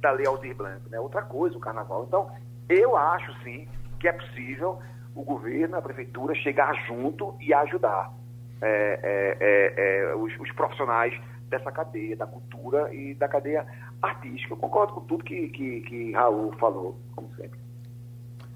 da 0.00 0.10
Lei 0.10 0.26
Aldir 0.26 0.56
Blanc, 0.56 0.80
né? 0.90 0.98
Outra 0.98 1.22
coisa, 1.22 1.56
o 1.56 1.60
carnaval. 1.60 2.04
Então, 2.08 2.28
eu 2.68 2.96
acho 2.96 3.32
sim 3.44 3.68
que 4.00 4.08
é 4.08 4.12
possível 4.12 4.80
o 5.14 5.22
governo, 5.22 5.76
a 5.76 5.82
prefeitura 5.82 6.34
chegar 6.34 6.74
junto 6.88 7.36
e 7.40 7.54
ajudar 7.54 8.12
é, 8.60 9.00
é, 9.02 9.36
é, 9.40 10.10
é 10.10 10.14
os, 10.16 10.32
os, 10.40 10.50
profissionais 10.52 11.14
dessa 11.48 11.70
cadeia, 11.70 12.16
da 12.16 12.26
cultura 12.26 12.92
e 12.92 13.14
da 13.14 13.28
cadeia 13.28 13.64
artística. 14.02 14.52
Eu 14.52 14.56
concordo 14.56 14.94
com 14.94 15.00
tudo 15.02 15.22
que, 15.22 15.48
que, 15.50 15.80
que 15.82 16.12
Raul 16.12 16.52
falou, 16.58 16.98
como 17.14 17.32
sempre. 17.36 17.58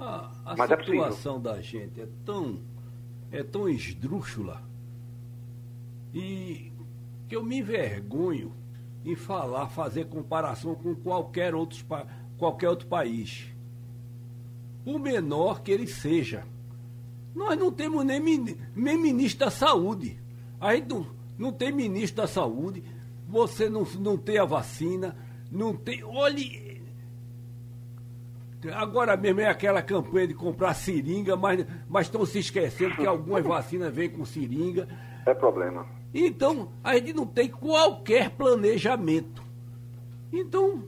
a 0.01 0.55
Mas 0.59 0.71
é 0.73 0.77
situação 0.77 1.41
da 1.41 1.61
gente 1.61 2.01
é 2.01 2.09
tão 2.27 2.72
é 3.33 3.43
tão 3.43 3.69
esdrúxula 3.69 4.63
e 6.13 6.71
que 7.27 7.35
eu 7.35 7.43
me 7.43 7.59
envergonho 7.59 8.53
em 9.05 9.17
falar, 9.17 9.69
fazer 9.69 10.07
comparação 10.07 10.75
com 10.75 10.95
qualquer 10.95 11.55
outro, 11.55 11.85
qualquer 12.37 12.69
outro 12.69 12.87
país. 12.87 13.47
O 14.85 14.99
menor 14.99 15.63
que 15.63 15.73
ele 15.73 15.87
seja. 15.87 16.47
Nós 17.35 17.59
não 17.59 17.73
temos 17.73 18.05
nem, 18.05 18.21
nem 18.77 18.99
ministro 18.99 19.47
da 19.47 19.51
saúde. 19.51 20.21
A 20.61 20.77
não, 20.77 21.07
não 21.39 21.53
tem 21.53 21.73
ministro 21.73 22.23
da 22.23 22.29
saúde, 22.29 22.85
você 23.27 23.69
não, 23.69 23.85
não 23.99 24.19
tem 24.19 24.39
a 24.39 24.45
vacina, 24.45 25.17
não 25.51 25.75
tem. 25.75 26.05
Olhe, 26.05 26.72
Agora 28.71 29.17
mesmo 29.17 29.41
é 29.41 29.49
aquela 29.49 29.83
campanha 29.83 30.29
de 30.29 30.35
comprar 30.35 30.75
seringa, 30.75 31.37
mas, 31.37 31.67
mas 31.89 32.07
estão 32.07 32.25
se 32.25 32.39
esquecendo 32.39 32.97
que 32.97 33.07
algumas 33.07 33.45
vacinas 33.45 33.93
vêm 33.93 34.09
com 34.09 34.25
seringa. 34.25 34.87
É 35.27 35.35
problema. 35.35 35.87
Então, 36.15 36.69
a 36.85 36.95
gente 36.95 37.13
não 37.13 37.27
tem 37.27 37.49
qualquer 37.49 38.31
planejamento. 38.31 39.43
Então, 40.33 40.85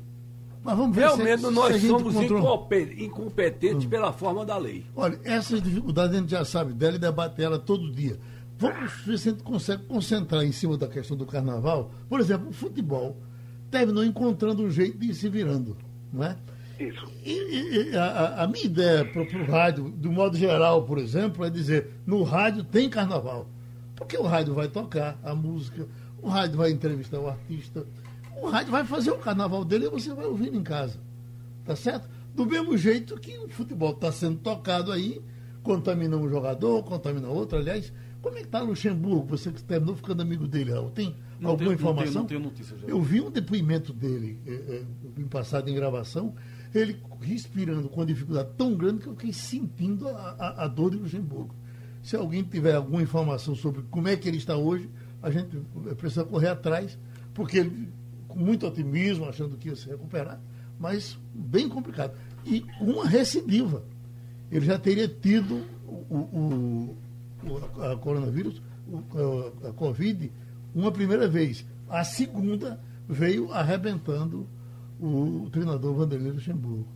mas 0.65 0.77
vamos 0.79 0.97
ver 0.97 1.03
realmente 1.03 1.43
se, 1.43 1.51
nós 1.51 1.77
se 1.77 1.89
somos 1.89 2.15
incompetentes 2.17 3.85
hum. 3.85 3.89
pela 3.91 4.13
forma 4.13 4.47
da 4.47 4.57
lei. 4.57 4.87
Olha, 4.97 5.21
essas 5.23 5.61
dificuldades 5.61 6.17
a 6.17 6.21
gente 6.21 6.31
já 6.31 6.45
sabe 6.45 6.73
dela 6.73 6.97
e 6.97 6.99
debate 6.99 7.43
ela 7.43 7.59
todo 7.59 7.93
dia. 7.93 8.19
Vamos 8.57 8.93
ver 9.05 9.19
se 9.19 9.29
a 9.29 9.33
gente 9.33 9.43
consegue 9.43 9.85
concentrar 9.85 10.43
em 10.43 10.53
cima 10.53 10.79
da 10.79 10.89
questão 10.89 11.17
do 11.17 11.27
carnaval. 11.27 11.91
Por 12.09 12.19
exemplo, 12.19 12.49
o 12.49 12.53
futebol 12.53 13.17
terminou 13.71 14.05
encontrando 14.05 14.63
um 14.63 14.71
jeito 14.71 14.97
de 14.97 15.11
ir 15.11 15.15
se 15.15 15.29
virando, 15.29 15.77
não 16.11 16.25
é? 16.25 16.37
Isso. 16.79 17.07
E, 17.25 17.91
e 17.91 17.97
a, 17.97 18.43
a, 18.43 18.49
minha 18.49 18.65
ideia 18.65 19.05
para 19.05 19.23
o 19.23 19.45
rádio, 19.45 19.91
do 19.91 20.11
modo 20.11 20.37
geral, 20.37 20.85
por 20.85 20.99
exemplo, 20.99 21.45
é 21.45 21.51
dizer: 21.51 21.91
no 22.07 22.23
rádio 22.23 22.65
tem 22.65 22.89
carnaval. 22.89 23.49
Porque 23.95 24.17
o 24.17 24.23
rádio 24.23 24.55
vai 24.55 24.69
tocar 24.69 25.19
a 25.23 25.35
música, 25.35 25.87
o 26.21 26.29
rádio 26.29 26.57
vai 26.57 26.71
entrevistar 26.71 27.21
o 27.21 27.29
artista, 27.29 27.87
o 28.37 28.49
rádio 28.49 28.73
vai 28.73 28.85
fazer 28.85 29.13
o 29.13 29.19
carnaval 29.19 29.65
dele 29.65 29.87
e 29.87 29.91
você 29.91 30.13
vai 30.13 30.27
ouvir 30.27 30.53
em 30.53 30.63
casa. 30.63 30.99
Tá 31.65 31.77
certo? 31.77 32.09
Do 32.35 32.45
mesmo 32.45 32.77
jeito 32.77 33.17
que 33.19 33.39
o 33.39 33.49
futebol 33.49 33.93
está 33.93 34.11
sendo 34.11 34.39
tocado 34.39 34.91
aí, 34.91 35.23
contamina 35.63 36.17
um 36.17 36.29
jogador, 36.29 36.83
contamina 36.83 37.29
outro. 37.29 37.57
Aliás, 37.57 37.93
como 38.21 38.37
é 38.37 38.41
que 38.41 38.47
está 38.47 38.61
Luxemburgo? 38.61 39.27
Você 39.29 39.53
que 39.53 39.63
terminou 39.63 39.95
ficando 39.95 40.23
amigo 40.23 40.49
dele, 40.49 40.73
Raul? 40.73 40.91
Tem 40.91 41.15
não 41.39 41.51
alguma 41.51 41.69
tenho, 41.69 41.73
informação? 41.75 42.23
Não 42.23 42.27
tenho, 42.27 42.41
não 42.41 42.51
tenho 42.51 42.67
notícia, 42.69 42.91
Eu 42.91 43.01
vi 43.03 43.21
um 43.21 43.31
depoimento 43.31 43.93
dele, 43.93 44.39
é, 44.47 44.53
é, 44.53 45.25
passado 45.31 45.69
em 45.69 45.75
gravação, 45.75 46.35
ele 46.75 47.01
respirando 47.21 47.89
com 47.89 48.01
uma 48.01 48.07
dificuldade 48.07 48.51
tão 48.57 48.75
grande 48.75 49.01
que 49.01 49.07
eu 49.07 49.15
fiquei 49.15 49.33
sentindo 49.33 50.09
a, 50.09 50.13
a, 50.13 50.65
a 50.65 50.69
dor 50.69 50.91
de 50.91 50.97
Luxemburgo. 50.97 51.55
Se 52.03 52.17
alguém 52.17 52.43
tiver 52.43 52.75
alguma 52.75 53.03
informação 53.03 53.55
sobre 53.55 53.83
como 53.91 54.09
é 54.09 54.17
que 54.17 54.29
ele 54.29 54.37
está 54.37 54.57
hoje, 54.57 54.91
a 55.23 55.31
gente 55.31 55.57
precisa 55.97 56.25
correr 56.25 56.49
atrás, 56.49 56.99
porque 57.33 57.59
ele, 57.59 57.89
com 58.29 58.39
muito 58.39 58.67
otimismo, 58.67 59.25
achando 59.27 59.57
que 59.57 59.69
ia 59.69 59.77
se 59.77 59.89
recuperar, 59.89 60.39
mas 60.79 61.19
bem 61.33 61.69
complicado. 61.69 62.15
E 62.45 62.65
uma 62.81 63.09
recidiva. 63.09 63.85
Ele 64.51 64.67
já 64.67 64.79
teria 64.79 65.09
tido 65.09 65.65
o, 65.87 66.17
o, 66.17 66.97
o 67.43 67.83
a 67.83 67.97
coronavírus, 67.97 68.61
a, 69.65 69.69
a 69.69 69.73
Covid, 69.73 70.31
uma 70.75 70.93
primeira 70.93 71.27
vez. 71.27 71.65
A 71.89 72.05
segunda 72.05 72.81
veio 73.09 73.51
arrebentando 73.53 74.47
o 75.01 75.49
treinador 75.51 75.95
Vanderlei 75.95 76.33
Luxemburgo. 76.33 76.87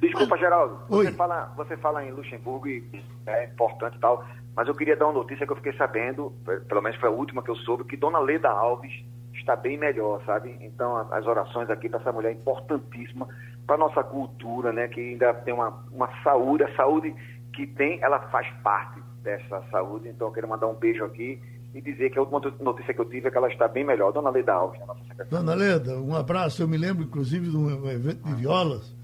Desculpa, 0.00 0.36
Geraldo. 0.36 0.78
Oi. 0.88 1.06
Você 1.06 1.12
fala, 1.12 1.52
você 1.56 1.76
fala 1.76 2.04
em 2.04 2.10
Luxemburgo 2.10 2.66
e 2.66 2.84
é 3.26 3.44
importante 3.44 3.96
e 3.96 4.00
tal, 4.00 4.24
mas 4.54 4.66
eu 4.66 4.74
queria 4.74 4.96
dar 4.96 5.06
uma 5.06 5.14
notícia 5.14 5.46
que 5.46 5.52
eu 5.52 5.56
fiquei 5.56 5.72
sabendo, 5.74 6.32
pelo 6.68 6.82
menos 6.82 6.98
foi 6.98 7.08
a 7.08 7.12
última 7.12 7.42
que 7.42 7.50
eu 7.50 7.56
soube, 7.56 7.84
que 7.84 7.96
Dona 7.96 8.18
Leda 8.18 8.48
Alves 8.48 8.92
está 9.32 9.56
bem 9.56 9.78
melhor, 9.78 10.20
sabe? 10.24 10.56
Então, 10.60 10.96
as 11.10 11.26
orações 11.26 11.70
aqui 11.70 11.88
para 11.88 12.00
essa 12.00 12.12
mulher 12.12 12.30
é 12.30 12.34
importantíssima 12.34 13.28
para 13.66 13.76
nossa 13.76 14.02
cultura, 14.02 14.72
né? 14.72 14.88
Que 14.88 15.00
ainda 15.00 15.32
tem 15.34 15.54
uma, 15.54 15.84
uma 15.90 16.08
saúde, 16.22 16.64
a 16.64 16.76
saúde 16.76 17.14
que 17.54 17.66
tem, 17.66 18.02
ela 18.02 18.18
faz 18.28 18.48
parte 18.62 19.00
dessa 19.22 19.62
saúde. 19.70 20.08
Então, 20.08 20.28
eu 20.28 20.32
quero 20.32 20.48
mandar 20.48 20.66
um 20.66 20.74
beijo 20.74 21.04
aqui 21.04 21.40
e 21.74 21.80
dizer 21.80 22.10
que 22.10 22.18
a 22.18 22.22
última 22.22 22.40
notícia 22.62 22.92
que 22.92 23.00
eu 23.00 23.08
tive 23.08 23.28
é 23.28 23.30
que 23.30 23.36
ela 23.38 23.48
está 23.48 23.66
bem 23.68 23.84
melhor. 23.84 24.12
Dona 24.12 24.30
Leda 24.30 24.52
Alves, 24.52 24.78
né, 24.80 24.86
nossa 24.86 25.00
secretária. 25.00 25.30
Dona 25.30 25.54
Leda, 25.54 25.98
um 26.00 26.14
abraço. 26.14 26.62
Eu 26.62 26.68
me 26.68 26.76
lembro, 26.76 27.02
inclusive, 27.04 27.48
de 27.48 27.56
um 27.56 27.88
evento 27.90 28.22
de 28.24 28.34
violas, 28.34 28.94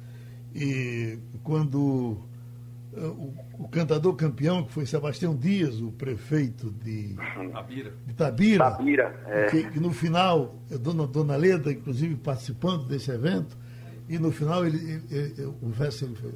e 0.54 1.18
quando 1.42 2.18
eh, 2.94 3.00
o, 3.06 3.34
o 3.60 3.68
cantador 3.68 4.14
campeão, 4.16 4.64
que 4.64 4.72
foi 4.72 4.84
Sebastião 4.86 5.34
Dias, 5.34 5.80
o 5.80 5.92
prefeito 5.92 6.70
de, 6.70 7.16
A 7.54 7.62
Bira. 7.62 7.92
de 8.06 8.14
Tabira, 8.14 8.70
Tabira, 8.70 9.22
é. 9.26 9.46
que, 9.46 9.70
que 9.70 9.80
no 9.80 9.90
final, 9.92 10.54
a 10.72 10.76
dona, 10.76 11.06
dona 11.06 11.36
Leda, 11.36 11.72
inclusive, 11.72 12.16
participando 12.16 12.86
desse 12.86 13.10
evento, 13.10 13.56
e 14.08 14.18
no 14.18 14.30
final 14.32 14.66
ele, 14.66 14.78
ele- 14.78 15.04
ele- 15.38 15.52
o 15.62 15.68
verso 15.68 16.04
ele 16.04 16.16
fez. 16.16 16.34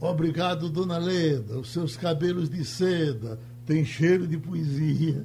Obrigado, 0.00 0.68
dona 0.68 0.98
Leda, 0.98 1.58
os 1.58 1.72
seus 1.72 1.96
cabelos 1.96 2.50
de 2.50 2.64
seda 2.64 3.38
têm 3.66 3.84
cheiro 3.84 4.26
de 4.26 4.38
poesia. 4.38 5.24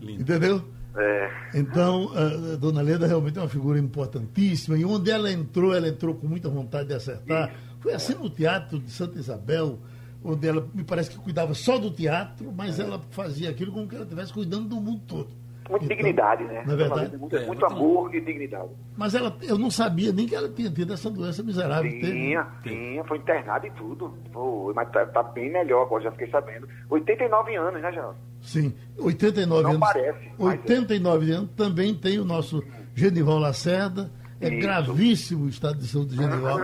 Lindo. 0.00 0.22
Entendeu? 0.22 0.64
É. 0.94 1.30
Então, 1.54 2.10
a 2.14 2.56
Dona 2.56 2.82
Leda 2.82 3.06
realmente 3.06 3.38
é 3.38 3.40
uma 3.42 3.48
figura 3.48 3.78
importantíssima. 3.78 4.76
E 4.76 4.84
onde 4.84 5.10
ela 5.10 5.30
entrou, 5.30 5.74
ela 5.74 5.88
entrou 5.88 6.14
com 6.14 6.26
muita 6.26 6.48
vontade 6.48 6.88
de 6.88 6.94
acertar. 6.94 7.54
Foi 7.80 7.92
assim 7.94 8.14
no 8.14 8.28
Teatro 8.28 8.78
de 8.78 8.90
Santa 8.90 9.18
Isabel, 9.18 9.78
onde 10.22 10.46
ela 10.46 10.68
me 10.74 10.84
parece 10.84 11.10
que 11.10 11.18
cuidava 11.18 11.54
só 11.54 11.78
do 11.78 11.90
teatro, 11.90 12.52
mas 12.52 12.78
ela 12.78 13.00
fazia 13.10 13.50
aquilo 13.50 13.72
como 13.72 13.88
que 13.88 13.94
ela 13.94 14.04
estivesse 14.04 14.32
cuidando 14.32 14.68
do 14.68 14.80
mundo 14.80 15.02
todo. 15.06 15.41
Muita 15.70 15.84
Então, 15.84 15.96
dignidade, 15.96 16.44
né? 16.44 16.64
É 16.66 16.76
verdade? 16.76 17.16
Muito, 17.16 17.36
É, 17.36 17.46
muito 17.46 17.64
amor 17.66 18.14
e 18.14 18.20
dignidade. 18.20 18.68
Mas 18.96 19.14
ela, 19.14 19.36
eu 19.42 19.56
não 19.56 19.70
sabia 19.70 20.12
nem 20.12 20.26
que 20.26 20.34
ela 20.34 20.48
tinha 20.48 20.70
tido 20.70 20.92
essa 20.92 21.10
doença 21.10 21.42
miserável. 21.42 21.90
teve. 21.90 22.10
Tinha, 22.12 22.46
tinha, 22.62 23.04
foi 23.04 23.18
internado 23.18 23.66
e 23.66 23.70
tudo. 23.72 24.14
Foi, 24.32 24.74
mas 24.74 24.90
tá, 24.90 25.06
tá 25.06 25.22
bem 25.22 25.50
melhor 25.52 25.82
agora, 25.86 26.04
já 26.04 26.12
fiquei 26.12 26.28
sabendo. 26.28 26.68
89 26.90 27.54
anos, 27.56 27.80
né, 27.80 27.92
Geraldo? 27.92 28.16
Sim, 28.40 28.74
89 28.98 29.62
Não 29.62 29.70
anos. 29.70 29.80
parece, 29.80 30.30
mas 30.38 30.54
é. 30.54 30.58
89 30.62 31.30
anos 31.32 31.50
também 31.56 31.94
tem 31.94 32.18
o 32.18 32.24
nosso 32.24 32.62
Genival 32.94 33.38
Lacerda. 33.38 34.10
É 34.40 34.48
Isso. 34.48 34.60
gravíssimo 34.66 35.44
o 35.44 35.48
estado 35.48 35.78
de 35.78 35.86
saúde 35.86 36.16
do 36.16 36.22
Genival. 36.22 36.58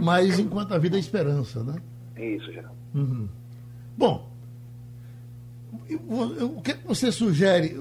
Mas 0.00 0.38
enquanto 0.38 0.72
a 0.72 0.78
vida 0.78 0.96
é 0.96 1.00
esperança, 1.00 1.64
né? 1.64 1.74
Isso, 2.16 2.52
Geraldo. 2.52 2.76
Uhum. 2.94 3.28
Bom, 3.98 4.30
o 5.94 6.60
que 6.62 6.74
você 6.86 7.12
sugere? 7.12 7.80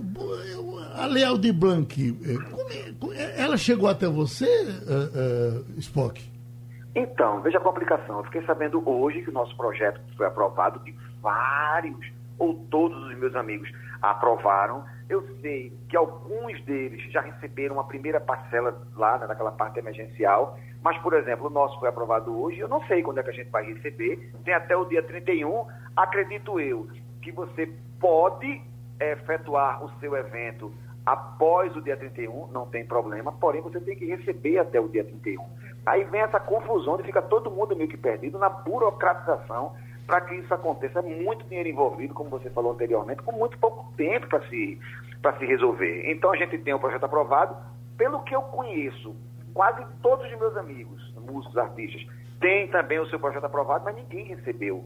A 0.96 1.06
Lei 1.08 1.24
Aldir 1.24 1.54
Blanc, 1.54 2.18
eh, 2.24 3.18
é- 3.18 3.22
é- 3.22 3.42
ela 3.42 3.58
chegou 3.58 3.90
até 3.90 4.08
você, 4.08 4.46
eh, 4.46 5.10
eh, 5.16 5.62
Spock? 5.78 6.24
Então, 6.96 7.42
veja 7.42 7.58
a 7.58 7.62
complicação. 7.62 8.20
Eu 8.20 8.24
fiquei 8.26 8.42
sabendo 8.46 8.82
hoje 8.88 9.22
que 9.22 9.30
o 9.30 9.34
nosso 9.34 9.56
projeto 9.58 10.00
foi 10.16 10.26
aprovado 10.26 10.80
de 10.80 10.96
vários, 11.22 12.00
ou 12.40 12.54
todos 12.72 12.98
os 13.08 13.18
meus 13.18 13.36
amigos 13.36 13.70
aprovaram. 14.02 14.86
Eu 15.10 15.22
sei 15.42 15.74
que 15.90 15.98
alguns 15.98 16.64
deles 16.64 17.12
já 17.12 17.22
receberam 17.22 17.76
uma 17.76 17.84
primeira 17.84 18.22
parcela 18.22 18.82
lá 18.96 19.18
né, 19.18 19.28
naquela 19.28 19.52
parte 19.52 19.78
emergencial, 19.80 20.58
mas, 20.82 20.98
por 21.00 21.14
exemplo, 21.14 21.48
o 21.48 21.50
nosso 21.50 21.78
foi 21.80 21.90
aprovado 21.90 22.36
hoje. 22.40 22.60
Eu 22.60 22.70
não 22.70 22.82
sei 22.88 23.04
quando 23.04 23.18
é 23.18 23.24
que 23.24 23.30
a 23.30 23.34
gente 23.34 23.50
vai 23.50 23.66
receber. 23.66 24.32
Tem 24.46 24.54
até 24.54 24.78
o 24.78 24.86
dia 24.86 25.04
31. 25.04 25.66
Acredito 25.96 26.60
eu 26.60 26.88
que 27.26 27.32
você 27.32 27.74
pode 28.00 28.62
eh, 29.00 29.14
efetuar 29.14 29.84
o 29.84 29.90
seu 30.00 30.16
evento 30.16 30.72
após 31.04 31.76
o 31.76 31.82
dia 31.82 31.98
31, 31.98 32.48
não 32.52 32.68
tem 32.68 32.86
problema, 32.86 33.32
porém 33.32 33.62
você 33.62 33.80
tem 33.80 33.96
que 33.96 34.06
receber 34.06 34.60
até 34.60 34.80
o 34.80 34.88
dia 34.88 35.04
31. 35.04 35.44
Aí 35.88 36.04
vem 36.04 36.22
essa 36.22 36.40
confusão 36.40 36.98
de 36.98 37.04
fica 37.04 37.22
todo 37.24 37.50
mundo 37.50 37.76
meio 37.76 37.90
que 37.90 37.98
perdido 37.98 38.38
na 38.38 38.50
burocratização 38.50 39.74
para 40.06 40.22
que 40.22 40.36
isso 40.36 40.54
aconteça. 40.54 41.00
É 41.00 41.02
muito 41.02 41.46
dinheiro 41.46 41.70
envolvido, 41.70 42.14
como 42.14 42.30
você 42.30 42.50
falou 42.52 42.74
anteriormente, 42.74 43.24
com 43.24 43.32
muito 43.32 43.58
pouco 43.58 43.92
tempo 43.98 44.28
para 44.28 44.48
se, 44.48 44.80
se 45.40 45.46
resolver. 45.46 46.12
Então 46.12 46.32
a 46.32 46.38
gente 46.38 46.58
tem 46.60 46.74
o 46.74 46.80
projeto 46.80 47.06
aprovado. 47.06 47.56
Pelo 47.98 48.22
que 48.24 48.36
eu 48.36 48.42
conheço, 48.42 49.16
quase 49.54 49.84
todos 50.02 50.32
os 50.32 50.40
meus 50.40 50.56
amigos, 50.58 51.14
músicos, 51.16 51.58
artistas, 51.58 52.06
têm 52.40 52.68
também 52.68 53.00
o 53.00 53.08
seu 53.08 53.20
projeto 53.20 53.46
aprovado, 53.46 53.86
mas 53.86 53.96
ninguém 53.96 54.26
recebeu. 54.26 54.84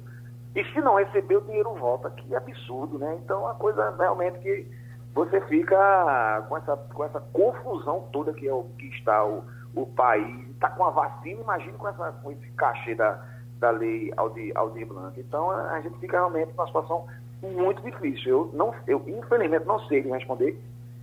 E 0.56 0.64
se 0.66 0.82
não 0.82 0.96
recebeu, 0.96 1.40
o 1.40 1.44
dinheiro 1.44 1.74
volta. 1.76 2.10
Que 2.10 2.36
absurdo, 2.36 2.98
né? 2.98 3.20
Então, 3.24 3.48
a 3.48 3.54
coisa 3.54 3.96
realmente 3.98 4.40
que 4.40 4.68
você 5.14 5.42
fica 5.42 6.46
com 6.48 6.58
essa, 6.58 6.78
com 6.78 7.04
essa 7.04 7.20
confusão 7.20 8.08
toda 8.12 8.34
que, 8.34 8.48
é 8.48 8.54
o, 8.54 8.64
que 8.78 8.88
está 8.88 9.26
o, 9.26 9.44
o 9.76 9.86
país. 9.86 10.50
Está 10.52 10.70
com 10.70 10.86
a 10.86 10.90
vacina, 10.90 11.42
imagine 11.42 11.78
com, 11.78 11.88
essa, 11.88 12.12
com 12.12 12.32
esse 12.32 12.52
cachê 12.52 12.96
da, 12.96 13.24
da 13.60 13.70
lei 13.72 14.12
Aldir, 14.18 14.52
Aldir 14.56 14.88
Blanc. 14.88 15.20
Então, 15.20 15.52
a, 15.52 15.72
a 15.74 15.82
gente 15.82 15.98
fica 16.00 16.18
realmente 16.18 16.52
numa 16.56 16.66
situação 16.66 17.06
muito 17.42 17.82
difícil. 17.84 18.30
Eu, 18.30 18.50
não, 18.54 18.74
eu 18.88 19.04
infelizmente, 19.08 19.66
não 19.66 19.80
sei 19.82 20.02
lhe 20.02 20.10
responder 20.10 20.60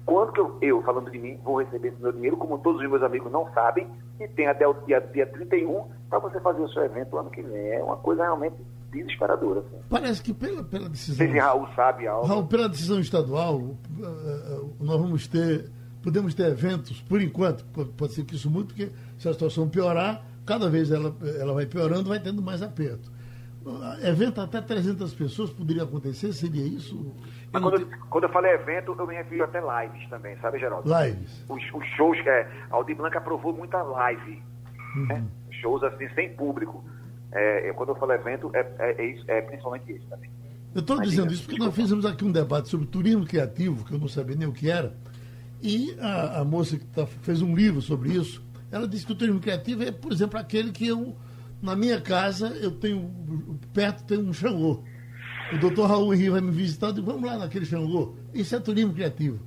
quando 0.06 0.32
que 0.32 0.40
eu, 0.40 0.56
eu, 0.62 0.82
falando 0.82 1.10
de 1.10 1.18
mim, 1.18 1.36
vou 1.42 1.58
receber 1.58 1.88
esse 1.88 2.00
meu 2.00 2.12
dinheiro, 2.12 2.36
como 2.36 2.58
todos 2.58 2.80
os 2.80 2.88
meus 2.88 3.02
amigos 3.02 3.30
não 3.32 3.52
sabem, 3.52 3.88
e 4.20 4.28
tem 4.28 4.46
até 4.46 4.66
o 4.66 4.72
dia, 4.72 5.00
dia 5.00 5.26
31 5.26 5.84
para 6.08 6.20
você 6.20 6.38
fazer 6.38 6.62
o 6.62 6.68
seu 6.68 6.84
evento 6.84 7.18
ano 7.18 7.28
que 7.28 7.42
vem. 7.42 7.72
É 7.72 7.82
uma 7.82 7.96
coisa 7.96 8.22
realmente 8.22 8.54
desesperadora. 9.04 9.60
Assim. 9.60 9.76
Parece 9.88 10.22
que 10.22 10.32
pela, 10.34 10.62
pela 10.64 10.84
Não 10.84 10.90
decisão. 10.90 11.16
sei 11.16 11.32
se 11.32 11.38
Raul 11.38 11.68
sabe 11.74 12.06
algo. 12.06 12.26
Raul, 12.26 12.46
pela 12.46 12.68
decisão 12.68 12.98
estadual, 13.00 13.76
eh, 14.00 14.02
eh, 14.04 14.60
nós 14.80 15.00
vamos 15.00 15.26
ter, 15.26 15.70
podemos 16.02 16.34
ter 16.34 16.46
eventos, 16.46 17.00
por 17.02 17.20
enquanto, 17.20 17.64
pode, 17.96 18.12
ser 18.12 18.24
que 18.24 18.34
isso 18.34 18.50
mude, 18.50 18.68
porque 18.74 18.90
se 19.18 19.28
a 19.28 19.32
situação 19.32 19.68
piorar, 19.68 20.24
cada 20.44 20.68
vez 20.70 20.90
ela, 20.90 21.14
ela 21.40 21.52
vai 21.54 21.66
piorando, 21.66 22.08
vai 22.08 22.20
tendo 22.20 22.40
mais 22.42 22.62
aperto. 22.62 23.10
Evento 24.04 24.40
até 24.40 24.60
300 24.60 25.12
pessoas 25.14 25.50
poderia 25.50 25.82
acontecer, 25.82 26.32
seria 26.32 26.64
isso? 26.64 27.12
Mas 27.52 27.60
quando, 27.60 27.80
eu- 27.80 27.88
quando 28.08 28.24
eu 28.24 28.30
falei 28.30 28.52
evento, 28.52 28.94
eu 28.96 29.06
me 29.06 29.14
refiro 29.16 29.42
até 29.42 29.58
lives 29.60 30.08
também, 30.08 30.36
sabe, 30.40 30.60
Geraldo? 30.60 30.88
Lives. 30.88 31.44
Os, 31.48 31.62
os 31.74 31.84
shows 31.96 32.20
que 32.20 32.28
é, 32.28 32.48
a 32.70 32.76
Aldir 32.76 32.96
Blanc 32.96 33.16
aprovou 33.16 33.52
muita 33.52 33.82
live. 33.82 34.40
né? 35.08 35.24
Shows 35.60 35.82
assim, 35.82 36.08
sem 36.14 36.32
público. 36.36 36.84
É, 37.36 37.68
eu- 37.70 37.74
quando 37.74 37.90
eu 37.90 37.96
falo 37.96 38.12
evento, 38.12 38.50
é, 38.54 38.60
é, 38.78 39.02
é 39.02 39.06
isso, 39.12 39.24
é 39.28 39.40
principalmente 39.42 39.92
isso 39.92 40.06
também. 40.08 40.30
Eu 40.74 40.80
estou 40.80 41.00
dizendo 41.00 41.32
isso 41.32 41.44
porque 41.44 41.58
nós 41.58 41.74
fizemos 41.74 42.04
aqui 42.04 42.24
um 42.24 42.32
debate 42.32 42.68
sobre 42.68 42.86
turismo 42.86 43.24
criativo, 43.26 43.84
que 43.84 43.92
eu 43.92 43.98
não 43.98 44.08
sabia 44.08 44.36
nem 44.36 44.46
o 44.48 44.52
que 44.52 44.68
era, 44.70 44.94
e 45.62 45.96
a, 46.00 46.40
a 46.40 46.44
moça 46.44 46.76
que 46.78 46.84
tá- 46.86 47.06
fez 47.06 47.40
um 47.42 47.54
livro 47.54 47.80
sobre 47.80 48.10
isso, 48.12 48.42
ela 48.70 48.86
disse 48.86 49.06
que 49.06 49.12
o 49.12 49.14
turismo 49.14 49.40
criativo 49.40 49.82
é, 49.82 49.90
por 49.90 50.12
exemplo, 50.12 50.38
aquele 50.38 50.70
que 50.72 50.86
eu, 50.86 51.16
na 51.62 51.74
minha 51.74 52.00
casa, 52.00 52.48
eu 52.60 52.70
tenho, 52.72 53.10
perto 53.72 54.04
tem 54.04 54.18
um 54.18 54.32
Xangô. 54.32 54.82
O 55.54 55.58
doutor 55.58 55.86
Raul 55.88 56.12
Henrique 56.12 56.30
vai 56.30 56.40
me 56.40 56.50
visitar, 56.50 56.88
eu 56.88 56.92
digo, 56.94 57.06
vamos 57.06 57.24
lá 57.24 57.38
naquele 57.38 57.64
Xangô. 57.64 58.14
Isso 58.34 58.54
é 58.54 58.60
turismo 58.60 58.92
criativo. 58.92 59.38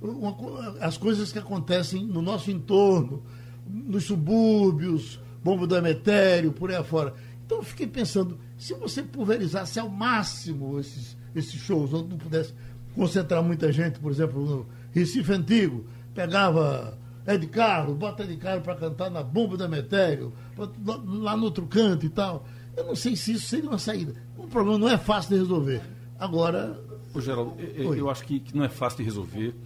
Uma 0.00 0.34
as 0.80 0.96
coisas 0.96 1.30
que 1.32 1.38
acontecem 1.38 2.06
no 2.06 2.22
nosso 2.22 2.50
entorno, 2.50 3.22
nos 3.68 4.04
subúrbios, 4.04 5.20
bomba 5.44 5.66
do 5.66 5.76
Emetério, 5.76 6.52
por 6.52 6.70
aí 6.70 6.76
afora. 6.76 7.12
Então 7.50 7.58
eu 7.58 7.64
fiquei 7.64 7.88
pensando, 7.88 8.38
se 8.56 8.74
você 8.74 9.02
pulverizasse 9.02 9.80
ao 9.80 9.88
máximo 9.88 10.78
esses, 10.78 11.16
esses 11.34 11.60
shows, 11.60 11.92
onde 11.92 12.10
não 12.10 12.16
pudesse 12.16 12.54
concentrar 12.94 13.42
muita 13.42 13.72
gente, 13.72 13.98
por 13.98 14.12
exemplo, 14.12 14.40
no 14.40 14.66
Recife 14.92 15.32
Antigo, 15.32 15.84
pegava 16.14 16.96
Ed 17.26 17.44
Carlos, 17.48 17.96
bota 17.96 18.22
Ed 18.22 18.36
Carlos 18.36 18.62
para 18.62 18.76
cantar 18.76 19.10
na 19.10 19.24
bomba 19.24 19.56
do 19.56 19.64
Emetério, 19.64 20.32
bota 20.54 20.78
lá 21.06 21.36
no 21.36 21.42
outro 21.42 21.66
canto 21.66 22.06
e 22.06 22.08
tal. 22.08 22.46
Eu 22.76 22.86
não 22.86 22.94
sei 22.94 23.16
se 23.16 23.32
isso 23.32 23.48
seria 23.48 23.68
uma 23.68 23.80
saída. 23.80 24.14
O 24.38 24.46
problema 24.46 24.78
não 24.78 24.88
é 24.88 24.96
fácil 24.96 25.30
de 25.30 25.40
resolver. 25.40 25.82
Agora, 26.20 26.80
Ô, 27.12 27.20
Geraldo, 27.20 27.56
Oi. 27.58 28.00
eu 28.00 28.08
acho 28.08 28.24
que, 28.26 28.38
que 28.38 28.56
não 28.56 28.62
é 28.62 28.68
fácil 28.68 28.98
de 28.98 29.02
resolver. 29.02 29.56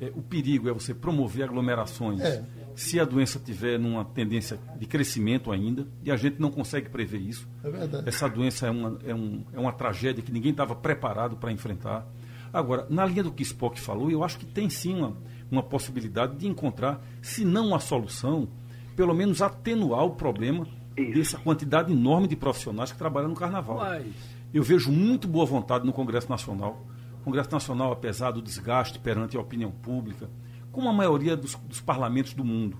É, 0.00 0.10
o 0.16 0.22
perigo 0.22 0.66
é 0.66 0.72
você 0.72 0.94
promover 0.94 1.44
aglomerações. 1.44 2.22
É. 2.22 2.42
Se 2.74 2.98
a 2.98 3.04
doença 3.04 3.38
tiver 3.38 3.78
numa 3.78 4.04
tendência 4.04 4.58
de 4.76 4.86
crescimento 4.86 5.52
ainda, 5.52 5.86
e 6.02 6.10
a 6.10 6.16
gente 6.16 6.40
não 6.40 6.50
consegue 6.50 6.88
prever 6.88 7.18
isso. 7.18 7.48
é 7.62 7.70
verdade. 7.70 8.08
Essa 8.08 8.28
doença 8.28 8.66
é 8.66 8.70
uma, 8.70 8.98
é 9.04 9.14
um, 9.14 9.44
é 9.52 9.58
uma 9.58 9.72
tragédia 9.72 10.22
que 10.22 10.32
ninguém 10.32 10.50
estava 10.50 10.74
preparado 10.74 11.36
para 11.36 11.52
enfrentar. 11.52 12.06
Agora, 12.52 12.86
na 12.88 13.04
linha 13.04 13.22
do 13.22 13.32
que 13.32 13.42
Spock 13.42 13.80
falou, 13.80 14.10
eu 14.10 14.22
acho 14.22 14.38
que 14.38 14.46
tem 14.46 14.70
sim 14.70 14.94
uma, 14.94 15.16
uma 15.50 15.62
possibilidade 15.62 16.36
de 16.36 16.46
encontrar, 16.46 17.04
se 17.20 17.44
não 17.44 17.68
uma 17.68 17.80
solução, 17.80 18.48
pelo 18.96 19.14
menos 19.14 19.42
atenuar 19.42 20.04
o 20.04 20.10
problema 20.10 20.66
Isso. 20.96 21.12
dessa 21.14 21.38
quantidade 21.38 21.92
enorme 21.92 22.28
de 22.28 22.36
profissionais 22.36 22.92
que 22.92 22.98
trabalham 22.98 23.28
no 23.28 23.34
carnaval. 23.34 23.78
Mas 23.78 24.06
Eu 24.52 24.62
vejo 24.62 24.92
muito 24.92 25.26
boa 25.26 25.44
vontade 25.44 25.84
no 25.84 25.92
Congresso 25.92 26.30
Nacional. 26.30 26.84
O 27.20 27.24
Congresso 27.24 27.50
Nacional, 27.50 27.90
apesar 27.90 28.30
do 28.30 28.42
desgaste 28.42 28.98
perante 28.98 29.36
a 29.36 29.40
opinião 29.40 29.70
pública, 29.70 30.28
como 30.74 30.88
a 30.88 30.92
maioria 30.92 31.36
dos, 31.36 31.54
dos 31.54 31.80
parlamentos 31.80 32.34
do 32.34 32.44
mundo, 32.44 32.76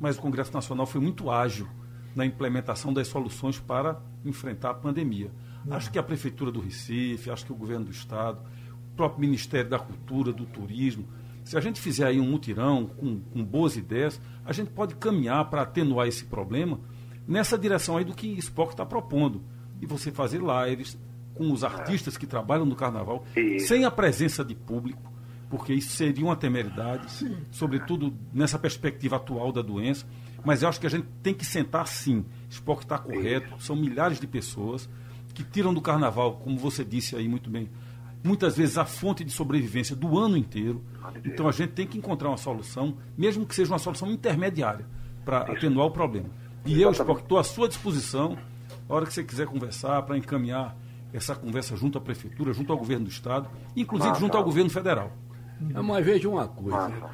mas 0.00 0.16
o 0.16 0.20
Congresso 0.20 0.52
Nacional 0.52 0.86
foi 0.86 1.00
muito 1.00 1.30
ágil 1.30 1.68
na 2.16 2.24
implementação 2.24 2.92
das 2.92 3.06
soluções 3.06 3.58
para 3.58 4.00
enfrentar 4.24 4.70
a 4.70 4.74
pandemia. 4.74 5.30
Acho 5.70 5.90
que 5.90 5.98
a 5.98 6.02
Prefeitura 6.02 6.50
do 6.50 6.60
Recife, 6.60 7.30
acho 7.30 7.44
que 7.44 7.52
o 7.52 7.56
Governo 7.56 7.86
do 7.86 7.90
Estado, 7.90 8.40
o 8.92 8.96
próprio 8.96 9.20
Ministério 9.20 9.70
da 9.70 9.78
Cultura, 9.78 10.32
do 10.32 10.46
Turismo, 10.46 11.06
se 11.44 11.56
a 11.56 11.60
gente 11.60 11.80
fizer 11.80 12.06
aí 12.06 12.18
um 12.18 12.26
mutirão 12.26 12.86
com, 12.86 13.20
com 13.20 13.44
boas 13.44 13.76
ideias, 13.76 14.20
a 14.44 14.52
gente 14.52 14.70
pode 14.70 14.94
caminhar 14.94 15.44
para 15.50 15.62
atenuar 15.62 16.08
esse 16.08 16.24
problema 16.24 16.80
nessa 17.28 17.58
direção 17.58 17.98
aí 17.98 18.04
do 18.04 18.14
que 18.14 18.26
Spock 18.38 18.72
está 18.72 18.86
propondo. 18.86 19.42
E 19.80 19.86
você 19.86 20.10
fazer 20.10 20.40
lives 20.40 20.98
com 21.34 21.52
os 21.52 21.62
artistas 21.62 22.16
que 22.16 22.26
trabalham 22.26 22.64
no 22.64 22.76
carnaval, 22.76 23.24
Isso. 23.36 23.66
sem 23.66 23.84
a 23.84 23.90
presença 23.90 24.44
de 24.44 24.54
público, 24.54 25.12
porque 25.48 25.72
isso 25.72 25.90
seria 25.90 26.24
uma 26.24 26.36
temeridade, 26.36 27.06
sobretudo 27.50 28.14
nessa 28.32 28.58
perspectiva 28.58 29.16
atual 29.16 29.52
da 29.52 29.62
doença. 29.62 30.06
Mas 30.44 30.62
eu 30.62 30.68
acho 30.68 30.78
que 30.78 30.86
a 30.86 30.90
gente 30.90 31.06
tem 31.22 31.32
que 31.32 31.44
sentar 31.44 31.86
sim. 31.86 32.24
Spock 32.50 32.82
está 32.82 32.98
correto, 32.98 33.62
são 33.62 33.74
milhares 33.74 34.20
de 34.20 34.26
pessoas 34.26 34.88
que 35.32 35.42
tiram 35.42 35.74
do 35.74 35.80
carnaval, 35.80 36.36
como 36.36 36.56
você 36.56 36.84
disse 36.84 37.16
aí 37.16 37.28
muito 37.28 37.50
bem, 37.50 37.68
muitas 38.22 38.56
vezes 38.56 38.78
a 38.78 38.84
fonte 38.84 39.24
de 39.24 39.32
sobrevivência 39.32 39.96
do 39.96 40.18
ano 40.18 40.36
inteiro. 40.36 40.82
Então 41.24 41.48
a 41.48 41.52
gente 41.52 41.72
tem 41.72 41.86
que 41.86 41.98
encontrar 41.98 42.28
uma 42.28 42.36
solução, 42.36 42.96
mesmo 43.18 43.44
que 43.44 43.54
seja 43.54 43.72
uma 43.72 43.78
solução 43.78 44.10
intermediária, 44.10 44.86
para 45.24 45.38
atenuar 45.40 45.86
o 45.86 45.90
problema. 45.90 46.28
E 46.64 46.80
eu, 46.80 46.90
Spock, 46.92 47.20
estou 47.22 47.38
à 47.38 47.44
sua 47.44 47.68
disposição, 47.68 48.38
a 48.88 48.94
hora 48.94 49.06
que 49.06 49.12
você 49.12 49.24
quiser 49.24 49.46
conversar, 49.46 50.02
para 50.02 50.16
encaminhar 50.16 50.76
essa 51.12 51.34
conversa 51.34 51.76
junto 51.76 51.98
à 51.98 52.00
Prefeitura, 52.00 52.52
junto 52.52 52.72
ao 52.72 52.78
Governo 52.78 53.04
do 53.04 53.10
Estado, 53.10 53.48
inclusive 53.76 54.10
Massa. 54.10 54.20
junto 54.20 54.36
ao 54.36 54.42
Governo 54.42 54.70
Federal. 54.70 55.12
Mas 55.60 56.04
veja 56.04 56.28
uma 56.28 56.46
coisa. 56.48 56.76
Massa. 56.88 57.10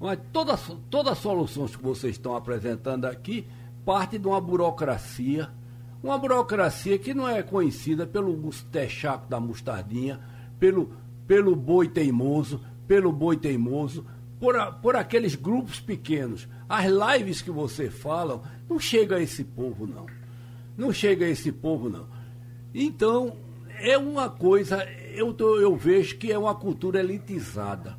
Mas 0.00 0.18
todas, 0.32 0.60
todas 0.90 1.12
as 1.12 1.18
soluções 1.18 1.76
que 1.76 1.82
vocês 1.82 2.12
estão 2.16 2.34
apresentando 2.34 3.04
aqui 3.04 3.46
parte 3.84 4.18
de 4.18 4.26
uma 4.26 4.40
burocracia, 4.40 5.48
uma 6.02 6.18
burocracia 6.18 6.98
que 6.98 7.14
não 7.14 7.28
é 7.28 7.42
conhecida 7.42 8.06
pelo 8.06 8.36
mustechaco 8.36 9.28
da 9.28 9.38
mostardinha, 9.38 10.20
pelo, 10.58 10.90
pelo 11.26 11.54
boi 11.54 11.88
teimoso, 11.88 12.60
pelo 12.88 13.12
boi 13.12 13.36
teimoso, 13.36 14.04
por, 14.40 14.56
a- 14.56 14.72
por 14.72 14.96
aqueles 14.96 15.34
grupos 15.36 15.78
pequenos. 15.78 16.48
As 16.68 16.86
lives 16.86 17.40
que 17.42 17.50
você 17.50 17.88
falam 17.90 18.42
não 18.68 18.78
chega 18.80 19.16
a 19.16 19.20
esse 19.20 19.44
povo, 19.44 19.86
não. 19.86 20.06
Não 20.76 20.92
chega 20.92 21.26
a 21.26 21.28
esse 21.28 21.52
povo, 21.52 21.88
não. 21.88 22.06
Então, 22.74 23.36
é 23.78 23.96
uma 23.98 24.28
coisa, 24.30 24.82
eu, 25.14 25.32
tô- 25.32 25.56
eu 25.60 25.76
vejo 25.76 26.16
que 26.18 26.30
é 26.32 26.38
uma 26.38 26.54
cultura 26.54 27.00
elitizada. 27.00 27.96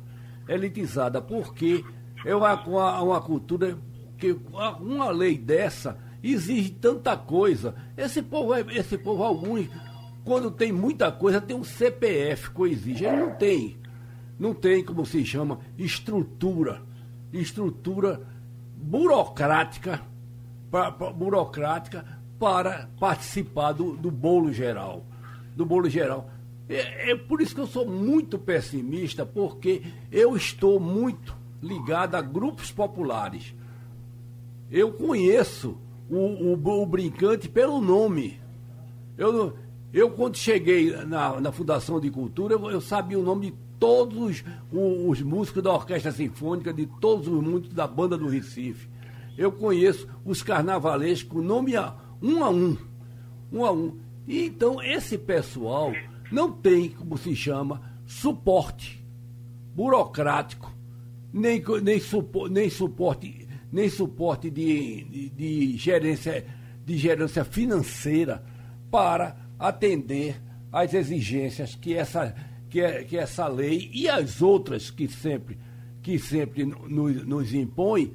Elitizada, 0.48 1.20
porque 1.22 1.84
é 2.24 2.34
uma, 2.34 2.54
uma, 2.66 3.02
uma 3.02 3.20
cultura 3.20 3.78
que 4.18 4.32
uma- 4.52 5.10
lei 5.10 5.36
dessa 5.38 5.98
exige 6.22 6.70
tanta 6.70 7.16
coisa. 7.16 7.74
Esse 7.96 8.22
povo, 8.22 8.54
é- 8.54 8.64
esse 8.76 8.96
povo 8.98 9.22
alguns, 9.22 9.68
quando 10.24 10.50
tem 10.50 10.72
muita 10.72 11.10
coisa, 11.12 11.40
tem 11.40 11.56
um 11.56 11.64
CPF 11.64 12.50
que 12.50 12.62
exige. 12.64 13.04
Ele 13.04 13.16
não 13.16 13.30
tem. 13.34 13.76
Não 14.38 14.52
tem, 14.54 14.84
como 14.84 15.04
se 15.06 15.24
chama, 15.24 15.60
estrutura. 15.78 16.82
Estrutura 17.32 18.20
burocrática 18.76 20.00
pra- 20.70 20.90
pra- 20.92 21.12
burocrática 21.12 22.04
para 22.38 22.88
participar 22.98 23.72
do, 23.72 23.96
do 23.96 24.10
bolo 24.10 24.52
geral. 24.52 25.04
Do 25.56 25.64
bolo 25.64 25.88
geral. 25.88 26.30
É, 26.68 27.10
é 27.10 27.16
por 27.16 27.40
isso 27.40 27.54
que 27.54 27.60
eu 27.60 27.66
sou 27.66 27.86
muito 27.88 28.38
pessimista, 28.38 29.24
porque 29.26 29.82
eu 30.10 30.36
estou 30.36 30.80
muito 30.80 31.36
ligado 31.62 32.14
a 32.14 32.22
grupos 32.22 32.70
populares. 32.72 33.54
Eu 34.70 34.92
conheço 34.92 35.76
o, 36.10 36.16
o, 36.16 36.82
o 36.82 36.86
brincante 36.86 37.48
pelo 37.48 37.80
nome. 37.80 38.40
Eu, 39.16 39.54
eu 39.92 40.10
quando 40.10 40.36
cheguei 40.36 40.90
na, 41.04 41.40
na 41.40 41.52
Fundação 41.52 42.00
de 42.00 42.10
Cultura, 42.10 42.54
eu, 42.54 42.70
eu 42.70 42.80
sabia 42.80 43.18
o 43.18 43.22
nome 43.22 43.50
de 43.50 43.54
todos 43.78 44.16
os, 44.18 44.44
o- 44.72 45.08
os 45.10 45.20
músicos 45.20 45.62
da 45.62 45.72
Orquestra 45.72 46.12
Sinfônica, 46.12 46.72
de 46.72 46.86
todos 46.86 47.28
os 47.28 47.42
músicos 47.42 47.74
da 47.74 47.86
Banda 47.86 48.16
do 48.16 48.26
Recife. 48.28 48.88
Eu 49.36 49.52
conheço 49.52 50.08
os 50.24 50.42
carnavalescos, 50.42 51.44
nome 51.44 51.76
a, 51.76 51.94
um 52.22 52.42
a 52.42 52.48
um. 52.50 52.76
Um 53.52 53.64
a 53.64 53.72
um. 53.72 53.98
E 54.26 54.46
então, 54.46 54.82
esse 54.82 55.18
pessoal 55.18 55.92
não 56.34 56.50
tem, 56.52 56.90
como 56.90 57.16
se 57.16 57.34
chama, 57.36 57.80
suporte 58.06 59.02
burocrático, 59.74 60.72
nem, 61.32 61.62
nem, 61.82 61.98
supo, 62.00 62.46
nem 62.48 62.68
suporte, 62.70 63.46
nem 63.72 63.88
suporte 63.88 64.50
de, 64.50 65.04
de, 65.04 65.28
de 65.30 65.76
gerência, 65.76 66.44
de 66.84 66.96
gerência 66.96 67.44
financeira 67.44 68.44
para 68.90 69.36
atender 69.58 70.40
às 70.70 70.92
exigências 70.94 71.74
que 71.74 71.94
essa, 71.94 72.34
que, 72.70 73.04
que 73.04 73.16
essa 73.16 73.48
lei 73.48 73.90
e 73.92 74.08
as 74.08 74.42
outras 74.42 74.90
que 74.90 75.08
sempre, 75.08 75.58
que 76.02 76.18
sempre 76.18 76.64
no- 76.64 76.88
nos, 76.88 77.26
nos 77.26 77.54
impõe 77.54 78.12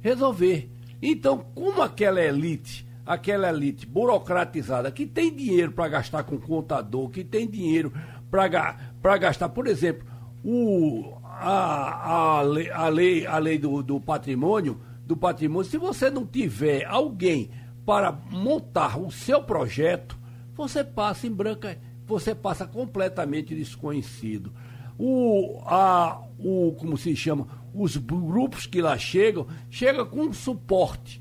resolver. 0.00 0.68
Então, 1.02 1.38
como 1.54 1.82
aquela 1.82 2.20
elite, 2.20 2.86
aquela 3.10 3.48
elite 3.48 3.84
burocratizada 3.86 4.88
que 4.92 5.04
tem 5.04 5.34
dinheiro 5.34 5.72
para 5.72 5.88
gastar 5.88 6.22
com 6.22 6.38
contador, 6.38 7.10
que 7.10 7.24
tem 7.24 7.50
dinheiro 7.50 7.92
para 8.30 9.18
gastar, 9.18 9.48
por 9.48 9.66
exemplo, 9.66 10.06
o, 10.44 11.18
a, 11.24 12.38
a 12.38 12.42
lei, 12.42 12.70
a 12.70 12.88
lei, 12.88 13.26
a 13.26 13.38
lei 13.38 13.58
do, 13.58 13.82
do 13.82 14.00
patrimônio, 14.00 14.80
do 15.04 15.16
patrimônio, 15.16 15.68
se 15.68 15.76
você 15.76 16.08
não 16.08 16.24
tiver 16.24 16.84
alguém 16.84 17.50
para 17.84 18.12
montar 18.12 18.96
o 18.96 19.10
seu 19.10 19.42
projeto, 19.42 20.16
você 20.54 20.84
passa 20.84 21.26
em 21.26 21.32
branca, 21.32 21.76
você 22.06 22.32
passa 22.32 22.64
completamente 22.64 23.56
desconhecido. 23.56 24.52
O, 24.96 25.60
a, 25.66 26.22
o, 26.38 26.76
como 26.78 26.96
se 26.96 27.16
chama, 27.16 27.48
os 27.74 27.96
grupos 27.96 28.66
que 28.66 28.80
lá 28.80 28.96
chegam, 28.96 29.48
chegam 29.68 30.06
com 30.06 30.32
suporte. 30.32 31.20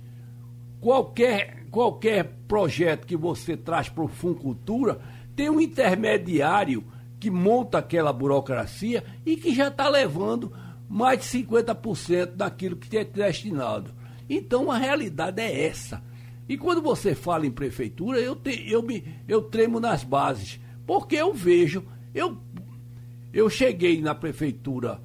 Qualquer, 0.80 1.59
qualquer 1.70 2.36
projeto 2.48 3.06
que 3.06 3.16
você 3.16 3.56
traz 3.56 3.90
para 3.90 4.04
o 4.04 4.08
Funcultura 4.08 5.00
tem 5.36 5.50
um 5.50 5.62
intermediário 5.62 6.84
que 7.20 7.30
monta 7.30 7.78
aquela 7.78 8.14
burocracia 8.14 9.04
e 9.26 9.36
que 9.36 9.54
já 9.54 9.68
está 9.68 9.88
levando 9.90 10.52
mais 10.88 11.20
de 11.20 11.26
50% 11.44 12.36
daquilo 12.36 12.76
que 12.76 12.98
é 12.98 13.04
destinado. 13.04 13.94
Então 14.30 14.72
a 14.72 14.78
realidade 14.78 15.42
é 15.42 15.66
essa. 15.66 16.02
E 16.48 16.58
quando 16.58 16.82
você 16.82 17.14
fala 17.14 17.46
em 17.46 17.52
prefeitura, 17.52 18.20
eu, 18.20 18.36
te, 18.36 18.72
eu, 18.72 18.82
me, 18.82 19.04
eu 19.28 19.42
tremo 19.44 19.80
nas 19.80 20.04
bases, 20.04 20.60
porque 20.86 21.16
eu 21.16 21.34
vejo, 21.34 21.84
eu, 22.14 22.38
eu 23.32 23.50
cheguei 23.50 24.02
na 24.02 24.16
prefeitura 24.16 25.00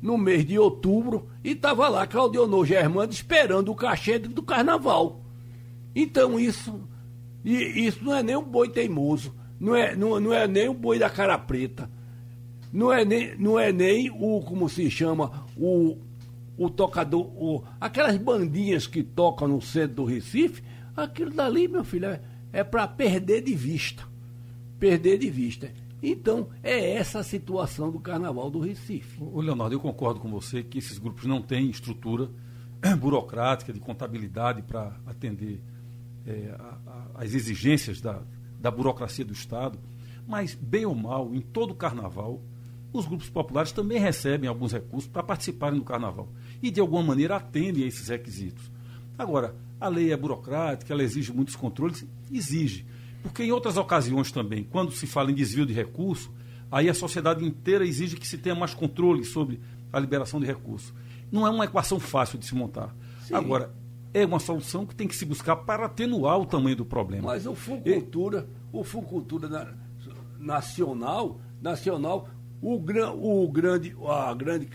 no 0.00 0.16
mês 0.16 0.46
de 0.46 0.58
outubro 0.58 1.28
e 1.44 1.50
estava 1.50 1.88
lá 1.88 2.06
Claudionor 2.06 2.64
Germano 2.64 3.12
esperando 3.12 3.70
o 3.70 3.74
cachê 3.74 4.18
do 4.18 4.42
carnaval. 4.42 5.20
Então 5.94 6.38
isso, 6.38 6.80
isso 7.44 8.04
não 8.04 8.14
é 8.14 8.22
nem 8.22 8.36
um 8.36 8.44
boi 8.44 8.68
teimoso, 8.68 9.34
não 9.58 9.74
é, 9.74 9.96
não, 9.96 10.20
não 10.20 10.32
é 10.32 10.46
nem 10.46 10.68
o 10.68 10.74
boi 10.74 10.98
da 10.98 11.10
cara 11.10 11.36
preta, 11.38 11.90
não 12.72 12.92
é 12.92 13.04
nem, 13.04 13.36
não 13.38 13.58
é 13.58 13.72
nem 13.72 14.10
o, 14.10 14.40
como 14.40 14.68
se 14.68 14.90
chama, 14.90 15.46
o, 15.56 15.98
o 16.56 16.68
tocador, 16.68 17.26
o, 17.36 17.64
aquelas 17.80 18.16
bandinhas 18.16 18.86
que 18.86 19.02
tocam 19.02 19.48
no 19.48 19.60
centro 19.60 19.96
do 19.96 20.04
Recife, 20.04 20.62
aquilo 20.96 21.30
dali, 21.30 21.68
meu 21.68 21.84
filho, 21.84 22.06
é, 22.06 22.20
é 22.52 22.64
para 22.64 22.86
perder 22.86 23.42
de 23.42 23.54
vista. 23.54 24.06
Perder 24.78 25.18
de 25.18 25.30
vista. 25.30 25.72
Então, 26.02 26.48
é 26.62 26.92
essa 26.92 27.20
a 27.20 27.24
situação 27.24 27.90
do 27.90 27.98
carnaval 27.98 28.50
do 28.50 28.60
Recife. 28.60 29.18
O 29.20 29.40
Leonardo, 29.40 29.74
eu 29.74 29.80
concordo 29.80 30.20
com 30.20 30.30
você 30.30 30.62
que 30.62 30.78
esses 30.78 30.98
grupos 30.98 31.24
não 31.24 31.42
têm 31.42 31.70
estrutura 31.70 32.30
burocrática 33.00 33.72
de 33.72 33.80
contabilidade 33.80 34.62
para 34.62 34.96
atender 35.06 35.60
eh, 36.28 36.54
a- 36.58 36.78
a- 36.86 37.22
as 37.24 37.34
exigências 37.34 38.00
da, 38.00 38.20
da 38.60 38.70
burocracia 38.70 39.24
do 39.24 39.32
Estado, 39.32 39.78
mas, 40.26 40.54
bem 40.54 40.84
ou 40.84 40.94
mal, 40.94 41.34
em 41.34 41.40
todo 41.40 41.70
o 41.70 41.74
carnaval, 41.74 42.42
os 42.92 43.06
grupos 43.06 43.28
populares 43.30 43.72
também 43.72 43.98
recebem 43.98 44.48
alguns 44.48 44.72
recursos 44.72 45.08
para 45.10 45.22
participarem 45.22 45.78
do 45.78 45.84
carnaval 45.84 46.28
e, 46.62 46.70
de 46.70 46.80
alguma 46.80 47.02
maneira, 47.02 47.36
atendem 47.36 47.84
a 47.84 47.86
esses 47.86 48.08
requisitos. 48.08 48.70
Agora, 49.16 49.54
a 49.80 49.88
lei 49.88 50.12
é 50.12 50.16
burocrática, 50.16 50.92
ela 50.92 51.02
exige 51.02 51.32
muitos 51.32 51.56
controles, 51.56 52.06
exige. 52.32 52.86
Porque 53.22 53.42
em 53.42 53.50
outras 53.52 53.76
ocasiões 53.76 54.30
também, 54.30 54.64
quando 54.64 54.92
se 54.92 55.06
fala 55.06 55.30
em 55.30 55.34
desvio 55.34 55.66
de 55.66 55.72
recurso, 55.72 56.32
aí 56.70 56.88
a 56.88 56.94
sociedade 56.94 57.44
inteira 57.44 57.86
exige 57.86 58.16
que 58.16 58.26
se 58.26 58.38
tenha 58.38 58.54
mais 58.54 58.74
controle 58.74 59.24
sobre 59.24 59.60
a 59.92 59.98
liberação 59.98 60.38
de 60.40 60.46
recursos. 60.46 60.92
Não 61.32 61.46
é 61.46 61.50
uma 61.50 61.64
equação 61.64 61.98
fácil 61.98 62.38
de 62.38 62.46
se 62.46 62.54
montar. 62.54 62.94
Agora, 63.34 63.74
é 64.12 64.24
uma 64.24 64.38
solução 64.38 64.86
que 64.86 64.94
tem 64.94 65.06
que 65.06 65.14
se 65.16 65.24
buscar 65.24 65.56
para 65.56 65.86
atenuar 65.86 66.38
o 66.38 66.46
tamanho 66.46 66.76
do 66.76 66.84
problema. 66.84 67.28
Mas 67.28 67.46
o 67.46 67.54
Funcultura, 67.54 68.48
o 68.72 68.82
Funcultura 68.82 69.48
na- 69.48 69.74
nacional, 70.38 71.40
nacional, 71.60 72.28
o, 72.60 72.78
gran, 72.78 73.12
o 73.12 73.46
grande, 73.48 73.94
a 74.06 74.34
grande, 74.34 74.68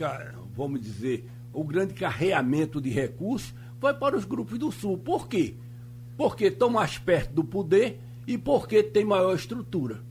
vamos 0.56 0.82
dizer, 0.82 1.30
o 1.52 1.64
grande 1.64 1.94
carreamento 1.94 2.80
de 2.80 2.90
recursos 2.90 3.54
vai 3.80 3.94
para 3.94 4.16
os 4.16 4.26
grupos 4.26 4.58
do 4.58 4.72
Sul. 4.72 4.98
Por 4.98 5.28
quê? 5.28 5.56
Porque 6.16 6.46
estão 6.46 6.70
mais 6.70 6.98
perto 6.98 7.34
do 7.34 7.44
poder 7.44 8.00
e 8.28 8.38
porque 8.38 8.84
tem 8.84 9.04
maior 9.04 9.36
estrutura. 9.36 10.02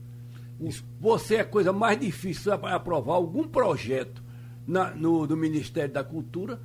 Você 0.99 1.35
é 1.35 1.39
a 1.41 1.45
coisa 1.45 1.73
mais 1.73 1.99
difícil 1.99 2.57
para 2.57 2.75
aprovar 2.75 3.15
algum 3.15 3.47
projeto 3.47 4.23
na, 4.67 4.91
no, 4.91 5.25
do 5.27 5.35
Ministério 5.35 5.93
da 5.93 6.03
Cultura 6.03 6.59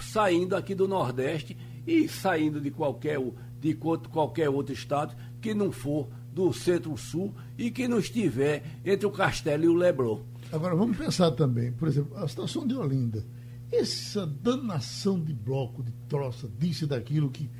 saindo 0.00 0.56
aqui 0.56 0.74
do 0.74 0.88
Nordeste 0.88 1.56
e 1.86 2.08
saindo 2.08 2.60
de 2.60 2.70
qualquer, 2.70 3.18
de 3.60 3.74
qualquer 3.74 4.48
outro 4.48 4.72
estado 4.72 5.14
que 5.40 5.54
não 5.54 5.72
for 5.72 6.08
do 6.32 6.52
Centro-Sul 6.52 7.34
e 7.58 7.70
que 7.70 7.86
não 7.86 7.98
estiver 7.98 8.62
entre 8.84 9.06
o 9.06 9.10
Castelo 9.10 9.64
e 9.64 9.68
o 9.68 9.74
Leblon. 9.74 10.20
Agora 10.50 10.74
vamos 10.74 10.96
pensar 10.96 11.30
também, 11.32 11.72
por 11.72 11.88
exemplo, 11.88 12.16
a 12.16 12.26
situação 12.26 12.66
de 12.66 12.74
Olinda. 12.74 13.24
Essa 13.70 14.26
danação 14.26 15.18
de 15.18 15.32
bloco, 15.32 15.82
de 15.82 15.92
troça, 16.08 16.48
disso 16.58 16.84
e 16.84 16.86
daquilo 16.86 17.30
que 17.30 17.50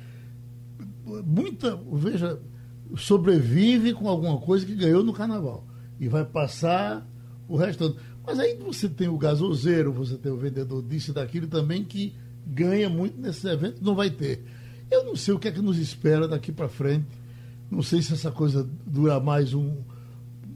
muita, 1.25 1.75
veja, 1.91 2.39
sobrevive 2.95 3.93
com 3.93 4.07
alguma 4.07 4.39
coisa 4.39 4.65
que 4.65 4.75
ganhou 4.75 5.03
no 5.03 5.13
carnaval 5.13 5.65
e 5.99 6.07
vai 6.07 6.23
passar 6.23 7.07
o 7.47 7.55
resto. 7.55 7.95
Mas 8.25 8.39
aí 8.39 8.55
você 8.55 8.87
tem 8.87 9.07
o 9.07 9.17
gasoseiro, 9.17 9.91
você 9.91 10.17
tem 10.17 10.31
o 10.31 10.37
vendedor 10.37 10.81
disso 10.83 11.11
e 11.11 11.13
daquilo 11.13 11.47
também 11.47 11.83
que 11.83 12.15
ganha 12.45 12.89
muito 12.89 13.19
nesses 13.19 13.43
eventos, 13.45 13.81
não 13.81 13.95
vai 13.95 14.09
ter. 14.09 14.43
Eu 14.89 15.05
não 15.05 15.15
sei 15.15 15.33
o 15.33 15.39
que 15.39 15.47
é 15.47 15.51
que 15.51 15.61
nos 15.61 15.77
espera 15.77 16.27
daqui 16.27 16.51
para 16.51 16.67
frente. 16.67 17.07
Não 17.69 17.81
sei 17.81 18.01
se 18.01 18.13
essa 18.13 18.31
coisa 18.31 18.69
dura 18.85 19.19
mais 19.19 19.53
um. 19.53 19.77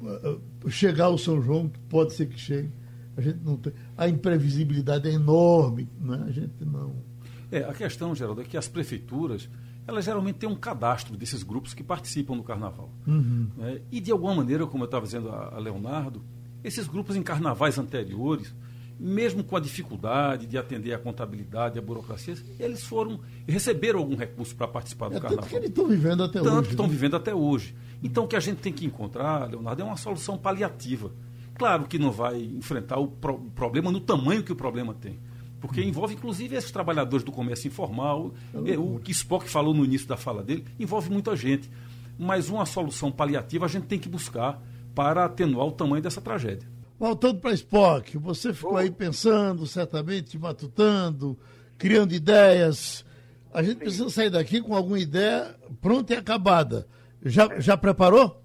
Uh, 0.01 0.69
chegar 0.69 1.05
ao 1.05 1.17
São 1.17 1.41
João, 1.41 1.71
pode 1.89 2.13
ser 2.13 2.27
que 2.27 2.39
chegue. 2.39 2.71
A 3.15 3.21
gente 3.21 3.39
não 3.43 3.57
tem. 3.57 3.73
A 3.97 4.07
imprevisibilidade 4.07 5.09
é 5.09 5.13
enorme, 5.13 5.89
né? 5.99 6.23
A 6.27 6.31
gente 6.31 6.63
não. 6.63 6.95
É, 7.51 7.63
a 7.63 7.73
questão, 7.73 8.13
Geraldo, 8.13 8.41
é 8.41 8.43
que 8.43 8.57
as 8.57 8.67
prefeituras, 8.67 9.49
elas 9.88 10.05
geralmente 10.05 10.35
têm 10.35 10.47
um 10.47 10.55
cadastro 10.55 11.17
desses 11.17 11.41
grupos 11.41 11.73
que 11.73 11.83
participam 11.83 12.38
do 12.38 12.43
carnaval. 12.43 12.91
Uhum. 13.07 13.47
Né? 13.57 13.81
E 13.91 13.99
de 13.99 14.11
alguma 14.11 14.35
maneira, 14.35 14.67
como 14.67 14.83
eu 14.83 14.85
estava 14.85 15.05
dizendo 15.05 15.29
a, 15.29 15.55
a 15.55 15.59
Leonardo, 15.59 16.21
esses 16.63 16.88
grupos 16.88 17.15
em 17.15 17.23
carnavais 17.23 17.79
anteriores, 17.79 18.53
mesmo 19.00 19.43
com 19.43 19.56
a 19.56 19.60
dificuldade 19.60 20.48
de 20.48 20.58
atender 20.58 20.93
a 20.93 20.98
contabilidade, 20.98 21.78
a 21.78 21.82
burocracia, 21.82 22.36
eles 22.60 22.84
foram 22.84 23.20
receberam 23.48 24.00
algum 24.00 24.16
recurso 24.16 24.56
para 24.56 24.68
participar 24.68 25.10
do 25.10 25.18
é, 25.18 25.20
carnaval. 25.20 25.43
Tanto 25.43 25.50
que 25.50 25.56
eles 25.56 25.70
estão 25.70 25.88
vivendo 25.88 26.24
até 26.24 26.39
tanto 26.39 26.48
hoje. 26.48 26.56
Tanto 26.56 26.70
estão 26.72 26.86
né? 26.88 26.91
vivendo 26.91 27.16
até 27.16 27.36
hoje. 27.36 27.76
Então 28.02 28.24
o 28.24 28.28
que 28.28 28.36
a 28.36 28.39
gente 28.39 28.58
tem 28.58 28.74
que 28.74 28.86
encontrar, 28.86 29.50
Leonardo, 29.50 29.82
é 29.82 29.86
uma 29.86 29.98
solução 29.98 30.38
paliativa. 30.38 31.12
Claro 31.56 31.86
que 31.86 31.98
não 31.98 32.12
vai 32.12 32.41
enfrentar 32.41 32.98
o, 32.98 33.08
pro, 33.08 33.36
o 33.36 33.52
problema 33.52 33.91
no 33.91 34.00
tamanho 34.00 34.43
que 34.43 34.52
o 34.52 34.56
problema 34.56 34.93
tem. 34.93 35.20
Porque 35.60 35.82
hum. 35.82 35.86
envolve, 35.86 36.14
inclusive, 36.16 36.56
esses 36.56 36.72
trabalhadores 36.72 37.24
do 37.24 37.32
comércio 37.32 37.68
informal. 37.68 38.34
É 38.66 38.78
o 38.78 39.00
que 39.00 39.12
Spock 39.12 39.50
falou 39.50 39.74
no 39.74 39.84
início 39.84 40.08
da 40.08 40.18
fala 40.18 40.43
dele, 40.43 40.66
envolve 40.80 41.10
muita 41.10 41.36
gente. 41.36 41.70
Mas 42.18 42.50
uma 42.50 42.66
solução 42.66 43.12
paliativa 43.12 43.66
a 43.66 43.68
gente 43.68 43.86
tem 43.86 44.00
que 44.00 44.10
buscar 44.10 44.62
para 44.95 45.26
atenuar 45.26 45.68
o 45.68 45.72
tamanho 45.72 46.02
dessa 46.02 46.20
tragédia. 46.20 46.68
Voltando 47.00 47.39
para 47.39 47.52
Spock, 47.52 48.18
você 48.18 48.52
ficou 48.52 48.76
aí 48.76 48.89
pensando, 48.89 49.68
certamente, 49.68 50.38
matutando, 50.39 51.38
criando 51.78 52.12
ideias. 52.12 53.06
A 53.54 53.62
gente 53.62 53.74
Sim. 53.74 53.80
precisa 53.80 54.10
sair 54.10 54.32
daqui 54.32 54.60
com 54.62 54.76
alguma 54.76 54.98
ideia 54.98 55.56
pronta 55.80 56.16
e 56.16 56.18
acabada. 56.18 56.88
Já, 57.24 57.60
já 57.60 57.78
preparou? 57.78 58.41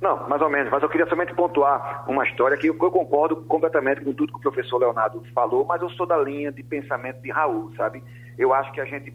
Não, 0.00 0.26
mais 0.30 0.40
ou 0.40 0.48
menos, 0.48 0.70
mas 0.70 0.82
eu 0.82 0.88
queria 0.88 1.06
somente 1.08 1.34
pontuar 1.34 2.06
uma 2.08 2.26
história 2.26 2.56
que 2.56 2.68
eu, 2.68 2.78
eu 2.80 2.90
concordo 2.90 3.36
completamente 3.44 4.00
com 4.00 4.14
tudo 4.14 4.32
que 4.32 4.38
o 4.38 4.50
professor 4.50 4.78
Leonardo 4.78 5.22
falou, 5.34 5.66
mas 5.66 5.82
eu 5.82 5.90
sou 5.90 6.06
da 6.06 6.16
linha 6.16 6.50
de 6.50 6.62
pensamento 6.62 7.20
de 7.20 7.30
Raul, 7.30 7.70
sabe? 7.76 8.02
Eu 8.38 8.54
acho 8.54 8.72
que 8.72 8.80
a 8.80 8.86
gente 8.86 9.12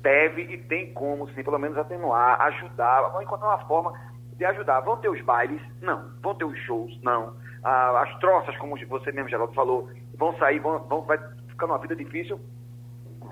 deve 0.00 0.42
e 0.42 0.58
tem 0.58 0.92
como, 0.92 1.28
sim, 1.30 1.42
pelo 1.42 1.58
menos 1.58 1.76
atenuar, 1.76 2.40
ajudar, 2.42 3.00
vamos 3.02 3.22
encontrar 3.22 3.48
uma 3.48 3.66
forma 3.66 3.92
de 4.36 4.44
ajudar. 4.44 4.78
Vão 4.82 4.96
ter 4.96 5.08
os 5.08 5.20
bailes? 5.22 5.60
Não. 5.82 6.08
Vão 6.22 6.36
ter 6.36 6.44
os 6.44 6.56
shows? 6.60 6.96
Não 7.02 7.47
ah, 7.62 8.02
as 8.02 8.18
troças, 8.18 8.56
como 8.58 8.76
você 8.86 9.12
mesmo, 9.12 9.28
Geraldo, 9.28 9.52
falou, 9.54 9.88
vão 10.16 10.36
sair, 10.38 10.58
vão, 10.58 10.78
vão, 10.80 11.02
vai 11.02 11.18
ficar 11.48 11.66
numa 11.66 11.78
vida 11.78 11.96
difícil? 11.96 12.40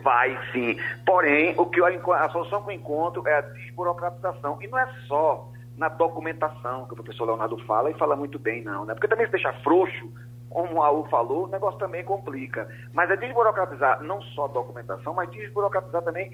Vai 0.03 0.39
sim. 0.53 0.77
Porém, 1.05 1.55
o 1.59 1.67
que 1.67 1.81
eu, 1.81 2.13
a 2.13 2.29
solução 2.31 2.63
que 2.63 2.71
eu 2.71 2.75
encontro 2.75 3.27
é 3.27 3.39
a 3.39 3.41
desburocratização. 3.41 4.59
E 4.61 4.69
não 4.69 4.79
é 4.79 4.87
só 5.07 5.51
na 5.77 5.89
documentação 5.89 6.87
que 6.87 6.93
o 6.93 6.97
professor 6.97 7.27
Leonardo 7.27 7.59
fala, 7.65 7.91
e 7.91 7.95
fala 7.95 8.17
muito 8.17 8.39
bem, 8.39 8.63
não, 8.63 8.85
né? 8.85 8.95
Porque 8.95 9.09
também 9.09 9.27
se 9.27 9.33
deixar 9.33 9.53
frouxo, 9.63 10.11
como 10.49 10.81
o 10.81 11.05
falou, 11.09 11.45
o 11.45 11.49
negócio 11.49 11.79
também 11.79 12.03
complica. 12.03 12.69
Mas 12.93 13.11
é 13.11 13.17
desburocratizar 13.17 14.03
não 14.03 14.23
só 14.23 14.47
a 14.47 14.49
documentação, 14.49 15.13
mas 15.13 15.31
desburocratizar 15.31 16.03
também 16.03 16.33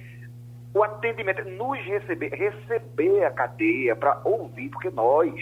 o 0.74 0.82
atendimento, 0.82 1.45
nos 1.51 1.78
receber, 1.80 2.32
receber 2.32 3.24
a 3.24 3.30
cadeia 3.30 3.95
para 3.95 4.20
ouvir, 4.24 4.70
porque 4.70 4.90
nós 4.90 5.34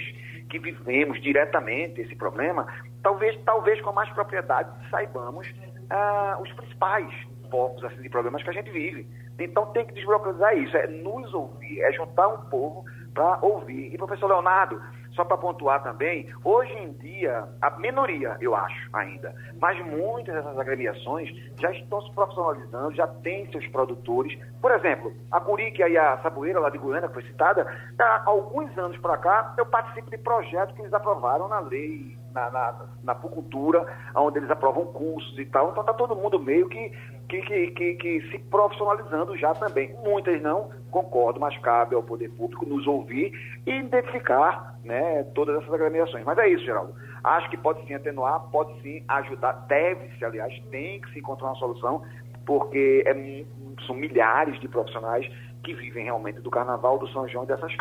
que 0.51 0.59
vivemos 0.59 1.20
diretamente 1.22 2.01
esse 2.01 2.14
problema, 2.16 2.66
talvez, 3.03 3.40
talvez 3.44 3.80
com 3.80 3.92
mais 3.92 4.11
propriedade 4.11 4.68
saibamos 4.90 5.48
ah, 5.88 6.38
os 6.42 6.53
principais 6.53 7.09
focos 7.51 7.82
assim, 7.84 8.03
de 8.03 8.09
problemas 8.09 8.42
que 8.42 8.51
a 8.51 8.53
gente 8.53 8.70
vive. 8.70 9.07
Então 9.38 9.66
tem 9.66 9.86
que 9.86 9.94
desburocratizar 9.94 10.57
isso, 10.59 10.76
é 10.76 10.86
nos 10.86 11.32
ouvir, 11.32 11.80
é 11.80 11.92
juntar 11.92 12.28
um 12.28 12.42
povo 12.51 12.84
para 13.14 13.38
ouvir. 13.40 13.92
E 13.92 13.96
professor 13.96 14.26
Leonardo, 14.26 14.80
só 15.20 15.24
para 15.24 15.36
pontuar 15.36 15.82
também, 15.82 16.32
hoje 16.42 16.72
em 16.72 16.92
dia, 16.94 17.46
a 17.60 17.70
minoria, 17.78 18.38
eu 18.40 18.54
acho 18.54 18.88
ainda, 18.90 19.34
mas 19.60 19.78
muitas 19.84 20.34
dessas 20.34 20.58
agremiações 20.58 21.28
já 21.60 21.70
estão 21.72 22.00
se 22.00 22.10
profissionalizando, 22.14 22.94
já 22.94 23.06
têm 23.06 23.50
seus 23.52 23.66
produtores. 23.66 24.38
Por 24.62 24.72
exemplo, 24.72 25.12
a 25.30 25.38
Curique 25.38 25.82
e 25.82 25.98
a 25.98 26.16
Saboeira, 26.22 26.58
lá 26.58 26.70
de 26.70 26.78
Goiânia, 26.78 27.08
que 27.08 27.14
foi 27.14 27.22
citada, 27.24 27.66
há 27.98 28.22
alguns 28.24 28.76
anos 28.78 28.96
para 28.96 29.18
cá, 29.18 29.54
eu 29.58 29.66
participo 29.66 30.10
de 30.10 30.16
projetos 30.16 30.74
que 30.74 30.80
eles 30.80 30.94
aprovaram 30.94 31.48
na 31.48 31.60
lei, 31.60 32.16
na, 32.35 32.51
na, 32.51 32.87
na 33.03 33.14
Pucultura, 33.14 33.87
onde 34.14 34.39
eles 34.39 34.51
aprovam 34.51 34.87
cursos 34.87 35.39
e 35.39 35.45
tal. 35.47 35.70
Então 35.70 35.83
está 35.83 35.95
todo 35.95 36.16
mundo 36.16 36.39
meio 36.39 36.68
que 36.68 36.93
que, 37.31 37.41
que, 37.43 37.70
que, 37.70 37.95
que, 37.95 38.31
se 38.31 38.39
profissionalizando 38.41 39.37
já 39.37 39.55
também. 39.55 39.95
Muitas 40.03 40.43
não, 40.43 40.70
concordo, 40.91 41.39
mas 41.39 41.57
cabe 41.59 41.95
ao 41.95 42.03
poder 42.03 42.28
público 42.31 42.66
nos 42.66 42.87
ouvir 42.89 43.33
e 43.64 43.70
identificar 43.70 44.76
né, 44.85 45.22
todas 45.33 45.57
essas 45.62 45.72
agremiações. 45.72 46.24
Mas 46.24 46.37
é 46.39 46.49
isso, 46.49 46.64
Geraldo. 46.64 46.93
Acho 47.22 47.49
que 47.49 47.57
pode 47.57 47.87
sim 47.87 47.95
atenuar, 47.95 48.41
pode 48.51 48.81
sim 48.83 49.05
ajudar, 49.07 49.53
deve-se, 49.68 50.24
aliás, 50.24 50.59
tem 50.70 51.01
que 51.01 51.12
se 51.12 51.20
encontrar 51.20 51.49
uma 51.49 51.57
solução, 51.57 52.03
porque 52.45 53.05
é, 53.07 53.45
são 53.87 53.95
milhares 53.95 54.59
de 54.59 54.66
profissionais 54.66 55.31
que 55.62 55.72
vivem 55.74 56.05
realmente 56.05 56.41
do 56.41 56.51
Carnaval, 56.51 56.99
do 56.99 57.07
São 57.09 57.28
João 57.28 57.45
e 57.45 57.47
dessas 57.47 57.72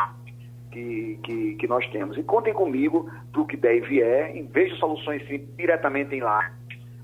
que, 0.70 1.18
que, 1.22 1.54
que 1.56 1.66
nós 1.66 1.86
temos. 1.90 2.16
E 2.16 2.22
contem 2.22 2.52
comigo 2.52 3.10
para 3.32 3.40
o 3.40 3.46
que 3.46 3.56
der 3.56 3.76
e 3.76 3.80
vier, 3.80 4.36
em 4.36 4.46
vez 4.46 4.72
de 4.72 4.78
soluções 4.78 5.26
sim, 5.26 5.46
diretamente 5.56 6.14
em 6.14 6.20
lá 6.20 6.52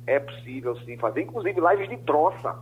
é 0.06 0.20
possível 0.20 0.76
sim 0.84 0.96
fazer, 0.96 1.22
inclusive 1.22 1.60
lives 1.60 1.88
de 1.88 1.96
troça. 1.98 2.56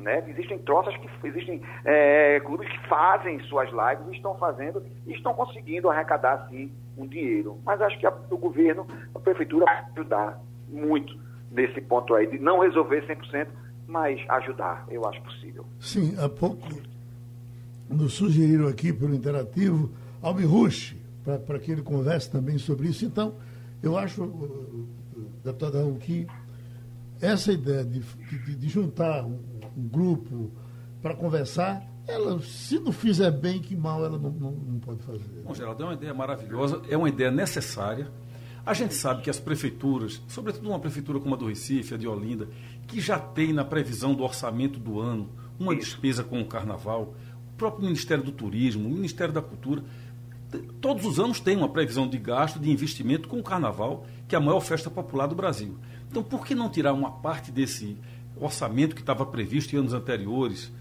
Né? 0.00 0.22
Existem 0.28 0.58
troças 0.58 0.94
que 0.96 1.08
existem 1.26 1.60
é, 1.84 2.38
clubes 2.40 2.68
que 2.68 2.86
fazem 2.86 3.40
suas 3.44 3.68
lives 3.70 4.14
estão 4.14 4.36
fazendo 4.36 4.82
e 5.06 5.12
estão 5.14 5.34
conseguindo 5.34 5.90
arrecadar 5.90 6.46
sim 6.48 6.70
um 6.96 7.06
dinheiro. 7.06 7.58
Mas 7.64 7.80
acho 7.80 7.98
que 7.98 8.06
a, 8.06 8.12
o 8.30 8.36
governo, 8.36 8.86
a 9.14 9.18
prefeitura 9.18 9.64
ajudar 9.92 10.40
muito 10.68 11.18
nesse 11.50 11.80
ponto 11.80 12.14
aí, 12.14 12.26
de 12.26 12.38
não 12.38 12.60
resolver 12.60 13.06
100%, 13.06 13.48
mas 13.86 14.20
ajudar, 14.28 14.84
eu 14.90 15.06
acho 15.06 15.20
possível. 15.22 15.64
Sim, 15.80 16.14
há 16.18 16.28
pouco 16.28 16.68
nos 17.88 18.14
sugeriram 18.14 18.66
aqui 18.66 18.92
pelo 18.92 19.14
Interativo 19.14 19.90
Almi 20.26 20.44
Rush, 20.44 20.96
para 21.46 21.58
que 21.58 21.70
ele 21.70 21.82
converse 21.82 22.28
também 22.28 22.58
sobre 22.58 22.88
isso. 22.88 23.04
Então, 23.04 23.34
eu 23.80 23.96
acho, 23.96 24.26
deputado 25.44 25.78
Raul, 25.78 25.96
que 25.96 26.26
essa 27.20 27.52
ideia 27.52 27.84
de, 27.84 28.00
de, 28.00 28.56
de 28.56 28.68
juntar 28.68 29.24
um, 29.24 29.38
um 29.76 29.88
grupo 29.88 30.50
para 31.00 31.14
conversar, 31.14 31.86
ela, 32.08 32.40
se 32.40 32.76
não 32.80 32.90
fizer 32.90 33.30
bem, 33.30 33.60
que 33.60 33.76
mal 33.76 34.04
ela 34.04 34.18
não, 34.18 34.30
não, 34.30 34.50
não 34.50 34.78
pode 34.80 35.00
fazer. 35.04 35.42
Bom, 35.44 35.54
Geraldo, 35.54 35.84
é 35.84 35.86
uma 35.86 35.94
ideia 35.94 36.12
maravilhosa, 36.12 36.82
é 36.88 36.96
uma 36.96 37.08
ideia 37.08 37.30
necessária. 37.30 38.10
A 38.64 38.74
gente 38.74 38.94
sabe 38.94 39.22
que 39.22 39.30
as 39.30 39.38
prefeituras, 39.38 40.20
sobretudo 40.26 40.68
uma 40.68 40.80
prefeitura 40.80 41.20
como 41.20 41.36
a 41.36 41.38
do 41.38 41.46
Recife, 41.46 41.94
a 41.94 41.96
de 41.96 42.08
Olinda, 42.08 42.48
que 42.88 43.00
já 43.00 43.16
tem 43.16 43.52
na 43.52 43.64
previsão 43.64 44.12
do 44.12 44.24
orçamento 44.24 44.80
do 44.80 44.98
ano 45.00 45.28
uma 45.56 45.72
Isso. 45.72 45.82
despesa 45.84 46.24
com 46.24 46.40
o 46.40 46.46
carnaval, 46.46 47.14
o 47.48 47.56
próprio 47.56 47.84
Ministério 47.84 48.24
do 48.24 48.32
Turismo, 48.32 48.88
o 48.88 48.92
Ministério 48.92 49.32
da 49.32 49.40
Cultura, 49.40 49.84
todos 50.80 51.04
os 51.04 51.18
anos 51.18 51.40
tem 51.40 51.56
uma 51.56 51.68
previsão 51.68 52.08
de 52.08 52.18
gasto, 52.18 52.58
de 52.58 52.70
investimento 52.70 53.28
com 53.28 53.38
o 53.38 53.42
carnaval, 53.42 54.06
que 54.28 54.34
é 54.34 54.38
a 54.38 54.40
maior 54.40 54.60
festa 54.60 54.90
popular 54.90 55.26
do 55.26 55.34
Brasil. 55.34 55.76
Então, 56.08 56.22
por 56.22 56.46
que 56.46 56.54
não 56.54 56.68
tirar 56.68 56.92
uma 56.92 57.10
parte 57.10 57.50
desse 57.50 57.96
orçamento 58.36 58.94
que 58.94 59.00
estava 59.00 59.24
previsto 59.26 59.74
em 59.74 59.78
anos 59.78 59.92
anteriores 59.92 60.72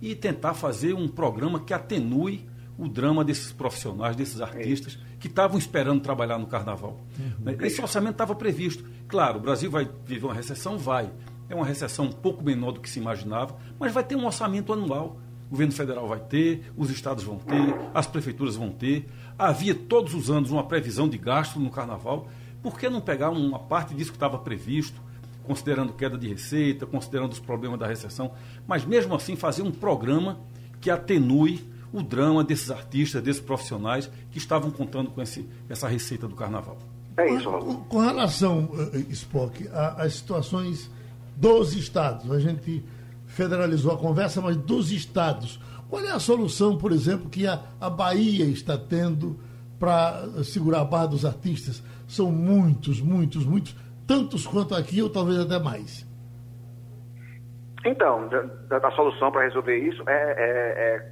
e 0.00 0.14
tentar 0.14 0.54
fazer 0.54 0.94
um 0.94 1.06
programa 1.06 1.60
que 1.60 1.72
atenue 1.72 2.48
o 2.76 2.88
drama 2.88 3.24
desses 3.24 3.52
profissionais, 3.52 4.16
desses 4.16 4.40
artistas 4.40 4.98
que 5.20 5.28
estavam 5.28 5.58
esperando 5.58 6.00
trabalhar 6.00 6.38
no 6.38 6.46
carnaval? 6.46 7.00
Uhum. 7.18 7.54
Esse 7.60 7.80
orçamento 7.80 8.12
estava 8.12 8.34
previsto. 8.34 8.84
Claro, 9.06 9.38
o 9.38 9.42
Brasil 9.42 9.70
vai 9.70 9.88
viver 10.04 10.26
uma 10.26 10.34
recessão? 10.34 10.78
Vai. 10.78 11.10
É 11.48 11.54
uma 11.54 11.66
recessão 11.66 12.06
um 12.06 12.12
pouco 12.12 12.42
menor 12.42 12.72
do 12.72 12.80
que 12.80 12.88
se 12.88 12.98
imaginava, 12.98 13.56
mas 13.78 13.92
vai 13.92 14.02
ter 14.02 14.16
um 14.16 14.24
orçamento 14.24 14.72
anual 14.72 15.18
governo 15.52 15.72
federal 15.72 16.08
vai 16.08 16.18
ter, 16.18 16.72
os 16.76 16.90
estados 16.90 17.22
vão 17.22 17.36
ter, 17.36 17.74
as 17.94 18.06
prefeituras 18.06 18.56
vão 18.56 18.70
ter. 18.70 19.06
Havia 19.38 19.74
todos 19.74 20.14
os 20.14 20.30
anos 20.30 20.50
uma 20.50 20.64
previsão 20.64 21.06
de 21.06 21.18
gasto 21.18 21.60
no 21.60 21.70
carnaval. 21.70 22.26
Por 22.62 22.78
que 22.78 22.88
não 22.88 23.00
pegar 23.00 23.28
uma 23.30 23.58
parte 23.58 23.94
disso 23.94 24.10
que 24.10 24.16
estava 24.16 24.38
previsto, 24.38 24.98
considerando 25.44 25.92
queda 25.92 26.16
de 26.16 26.26
receita, 26.26 26.86
considerando 26.86 27.32
os 27.32 27.38
problemas 27.38 27.78
da 27.78 27.86
recessão, 27.86 28.32
mas 28.66 28.84
mesmo 28.84 29.14
assim 29.14 29.36
fazer 29.36 29.62
um 29.62 29.70
programa 29.70 30.40
que 30.80 30.90
atenue 30.90 31.62
o 31.92 32.02
drama 32.02 32.42
desses 32.42 32.70
artistas, 32.70 33.22
desses 33.22 33.42
profissionais 33.42 34.10
que 34.30 34.38
estavam 34.38 34.70
contando 34.70 35.10
com 35.10 35.20
esse, 35.20 35.46
essa 35.68 35.86
receita 35.86 36.26
do 36.26 36.34
carnaval? 36.34 36.78
É 37.18 37.30
isso, 37.30 37.50
Com, 37.50 37.74
com 37.84 37.98
relação, 37.98 38.70
uh, 38.72 39.12
Spock, 39.12 39.68
às 39.70 40.14
situações 40.14 40.90
dos 41.36 41.74
estados, 41.74 42.30
a 42.30 42.40
gente 42.40 42.82
federalizou 43.32 43.92
a 43.92 43.98
conversa, 43.98 44.40
mas 44.40 44.56
dos 44.56 44.92
estados, 44.92 45.58
qual 45.88 46.04
é 46.04 46.10
a 46.10 46.20
solução, 46.20 46.76
por 46.76 46.92
exemplo, 46.92 47.28
que 47.28 47.46
a, 47.46 47.60
a 47.80 47.88
Bahia 47.90 48.44
está 48.44 48.76
tendo 48.78 49.38
para 49.78 50.22
segurar 50.44 50.80
a 50.80 50.84
barra 50.84 51.06
dos 51.06 51.24
artistas? 51.24 51.82
São 52.06 52.30
muitos, 52.30 53.00
muitos, 53.00 53.44
muitos, 53.44 53.76
tantos 54.06 54.46
quanto 54.46 54.74
aqui 54.74 55.02
ou 55.02 55.10
talvez 55.10 55.40
até 55.40 55.58
mais. 55.58 56.06
Então, 57.84 58.28
a 58.70 58.90
solução 58.92 59.32
para 59.32 59.42
resolver 59.42 59.76
isso 59.76 60.02
é, 60.08 60.12
é, 60.12 61.02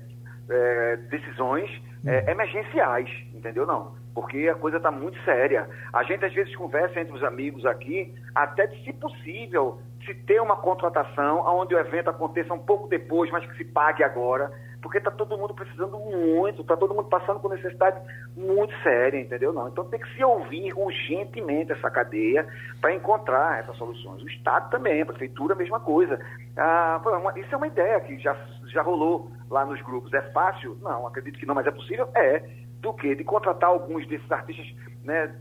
é, 0.51 0.95
é 0.95 0.97
decisões 1.11 1.71
é, 2.07 2.21
hum. 2.21 2.31
emergenciais, 2.31 3.09
entendeu? 3.35 3.67
Não 3.67 3.99
porque 4.15 4.49
a 4.49 4.55
coisa 4.55 4.77
está 4.77 4.91
muito 4.91 5.19
séria. 5.25 5.69
A 5.93 6.03
gente 6.03 6.25
às 6.25 6.33
vezes 6.33 6.55
conversa 6.57 7.01
entre 7.01 7.15
os 7.15 7.23
amigos 7.23 7.65
aqui, 7.65 8.13
até 8.35 8.67
de 8.67 8.85
se 8.85 8.93
possível, 8.95 9.81
se 10.05 10.15
ter 10.15 10.41
uma 10.41 10.57
contratação 10.57 11.41
onde 11.47 11.75
o 11.75 11.79
evento 11.79 12.11
aconteça 12.11 12.53
um 12.55 12.59
pouco 12.59 12.89
depois, 12.89 13.31
mas 13.31 13.45
que 13.47 13.57
se 13.57 13.65
pague 13.65 14.03
agora, 14.03 14.51
porque 14.81 14.99
está 14.99 15.11
todo 15.11 15.37
mundo 15.37 15.55
precisando 15.55 15.99
muito, 15.99 16.63
está 16.63 16.77
todo 16.77 16.95
mundo 16.95 17.09
passando 17.09 17.39
por 17.39 17.51
necessidade 17.51 18.01
muito 18.37 18.75
séria, 18.83 19.21
entendeu? 19.21 19.53
Não. 19.53 19.69
Então 19.69 19.85
tem 19.85 20.01
que 20.01 20.15
se 20.15 20.25
ouvir 20.25 20.73
urgentemente 20.75 21.73
essa 21.73 21.91
cadeia 21.91 22.47
para 22.81 22.95
encontrar 22.95 23.61
essas 23.61 23.77
soluções. 23.77 24.23
O 24.23 24.29
Estado 24.29 24.71
também, 24.71 25.03
a 25.03 25.07
Prefeitura, 25.07 25.55
a 25.55 25.59
mesma 25.59 25.81
coisa. 25.81 26.19
Ah, 26.57 27.01
isso 27.37 27.55
é 27.55 27.57
uma 27.57 27.67
ideia 27.67 28.01
que 28.01 28.19
já, 28.19 28.35
já 28.67 28.83
rolou 28.83 29.31
lá 29.51 29.67
nos 29.67 29.81
grupos. 29.83 30.13
É 30.15 30.23
fácil? 30.33 30.79
Não, 30.81 31.07
acredito 31.07 31.39
que 31.39 31.47
não, 31.47 31.55
mas 31.55 31.67
é 31.67 31.71
possível? 31.71 32.09
É 32.15 32.43
do 32.81 32.95
que 32.95 33.15
de 33.15 33.25
contratar 33.25 33.69
alguns 33.69 34.07
desses 34.09 34.31
artistas, 34.33 34.67
né? 35.05 35.35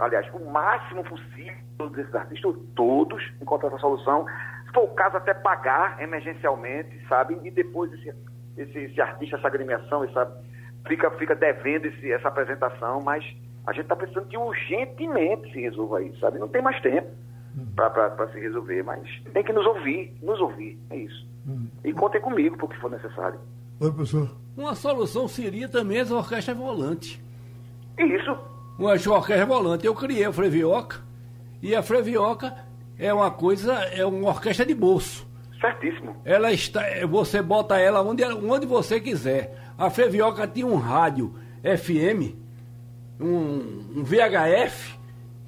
Aliás, 0.00 0.26
o 0.32 0.50
máximo 0.50 1.04
possível 1.04 1.90
desses 1.92 2.14
artistas, 2.14 2.54
todos, 2.74 3.22
encontrar 3.40 3.68
essa 3.68 3.78
solução. 3.78 4.24
Se 4.66 4.72
for 4.72 4.84
o 4.84 4.94
caso, 4.94 5.16
até 5.16 5.34
pagar 5.34 6.00
emergencialmente, 6.02 7.06
sabe? 7.06 7.38
E 7.44 7.50
depois 7.50 7.92
esse, 7.92 8.14
esse, 8.56 8.78
esse 8.78 9.00
artista, 9.00 9.36
essa 9.36 9.46
agremiação, 9.46 10.02
essa, 10.04 10.42
fica, 10.88 11.10
fica 11.12 11.34
devendo 11.34 11.86
esse, 11.86 12.10
essa 12.10 12.28
apresentação, 12.28 13.00
mas 13.04 13.24
a 13.66 13.72
gente 13.72 13.82
está 13.82 13.94
precisando 13.94 14.26
que 14.26 14.38
urgentemente 14.38 15.52
se 15.52 15.60
resolva 15.60 16.02
isso, 16.02 16.18
sabe? 16.18 16.38
Não 16.38 16.48
tem 16.48 16.62
mais 16.62 16.80
tempo 16.80 17.08
para 17.76 18.28
se 18.32 18.40
resolver, 18.40 18.82
mas 18.82 19.06
tem 19.34 19.44
que 19.44 19.52
nos 19.52 19.66
ouvir, 19.66 20.16
nos 20.22 20.40
ouvir, 20.40 20.78
é 20.88 20.96
isso. 20.96 21.26
Hum. 21.46 21.66
E 21.84 21.92
contem 21.92 22.20
comigo 22.20 22.56
porque 22.56 22.76
for 22.76 22.90
necessário. 22.90 23.38
Oi, 23.80 23.90
professor. 23.92 24.30
Uma 24.56 24.74
solução 24.74 25.28
seria 25.28 25.68
também 25.68 26.00
as 26.00 26.10
orquestras 26.10 26.56
volantes. 26.56 27.20
Isso. 27.98 28.59
Uma 28.80 28.92
orquestra 28.92 29.44
volante. 29.44 29.86
Eu 29.86 29.94
criei 29.94 30.24
a 30.24 30.32
Frevioca 30.32 31.00
e 31.62 31.74
a 31.74 31.82
Frevioca 31.82 32.54
é 32.98 33.12
uma 33.12 33.30
coisa, 33.30 33.74
é 33.74 34.04
uma 34.04 34.28
orquestra 34.28 34.64
de 34.64 34.74
bolso. 34.74 35.28
Certíssimo. 35.60 36.16
Ela 36.24 36.50
está, 36.50 36.82
você 37.06 37.42
bota 37.42 37.78
ela 37.78 38.00
onde, 38.02 38.24
onde 38.24 38.66
você 38.66 38.98
quiser. 38.98 39.54
A 39.76 39.90
Frevioca 39.90 40.46
tinha 40.46 40.66
um 40.66 40.76
rádio 40.76 41.34
FM, 41.62 42.34
um, 43.20 43.98
um 43.98 44.02
VHF, 44.02 44.98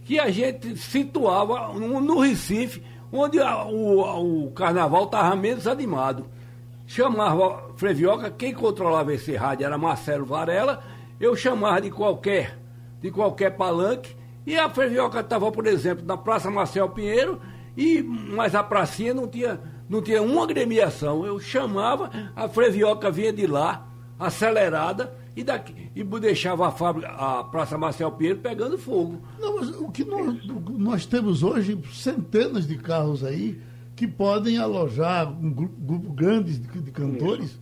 que 0.04 0.20
a 0.20 0.30
gente 0.30 0.76
situava 0.76 1.72
no, 1.72 2.00
no 2.00 2.20
Recife, 2.20 2.82
onde 3.10 3.40
a, 3.40 3.64
o, 3.64 4.44
o 4.44 4.50
carnaval 4.50 5.04
estava 5.04 5.34
menos 5.34 5.66
animado 5.66 6.26
chamava 6.86 7.70
Frevioca, 7.76 8.30
quem 8.30 8.52
controlava 8.52 9.14
esse 9.14 9.34
rádio 9.34 9.64
era 9.64 9.78
Marcelo 9.78 10.26
Varela, 10.26 10.82
eu 11.18 11.34
chamava 11.34 11.80
de 11.80 11.90
qualquer, 11.90 12.58
de 13.02 13.10
qualquer 13.10 13.56
palanque, 13.56 14.16
e 14.46 14.56
a 14.56 14.70
Frevioca 14.70 15.20
estava, 15.20 15.50
por 15.52 15.66
exemplo, 15.66 16.04
na 16.06 16.16
Praça 16.16 16.50
Marcel 16.50 16.88
Pinheiro, 16.88 17.40
e, 17.76 18.02
mas 18.02 18.54
a 18.54 18.62
pracinha 18.62 19.12
não 19.12 19.26
tinha, 19.26 19.60
não 19.88 20.00
tinha 20.00 20.22
uma 20.22 20.44
agremiação. 20.44 21.24
Eu 21.26 21.38
chamava, 21.38 22.10
a 22.34 22.48
Frevioca 22.48 23.10
vinha 23.10 23.32
de 23.32 23.46
lá, 23.46 23.86
acelerada, 24.18 25.14
e, 25.34 25.42
daqui, 25.42 25.90
e 25.94 26.04
deixava 26.04 26.68
a, 26.68 26.70
fábrica, 26.70 27.08
a 27.08 27.44
Praça 27.44 27.78
Marcel 27.78 28.12
Pinheiro 28.12 28.40
pegando 28.40 28.76
fogo. 28.76 29.22
Não, 29.40 29.56
mas 29.56 29.70
o 29.70 29.90
que 29.90 30.04
nós, 30.04 30.36
nós 30.76 31.06
temos 31.06 31.42
hoje, 31.42 31.78
centenas 31.92 32.66
de 32.66 32.76
carros 32.76 33.24
aí, 33.24 33.58
que 33.96 34.06
podem 34.06 34.58
alojar 34.58 35.32
um 35.32 35.50
grupo, 35.50 35.74
grupo 35.80 36.12
grande 36.12 36.58
de, 36.58 36.80
de 36.80 36.90
cantores. 36.90 37.58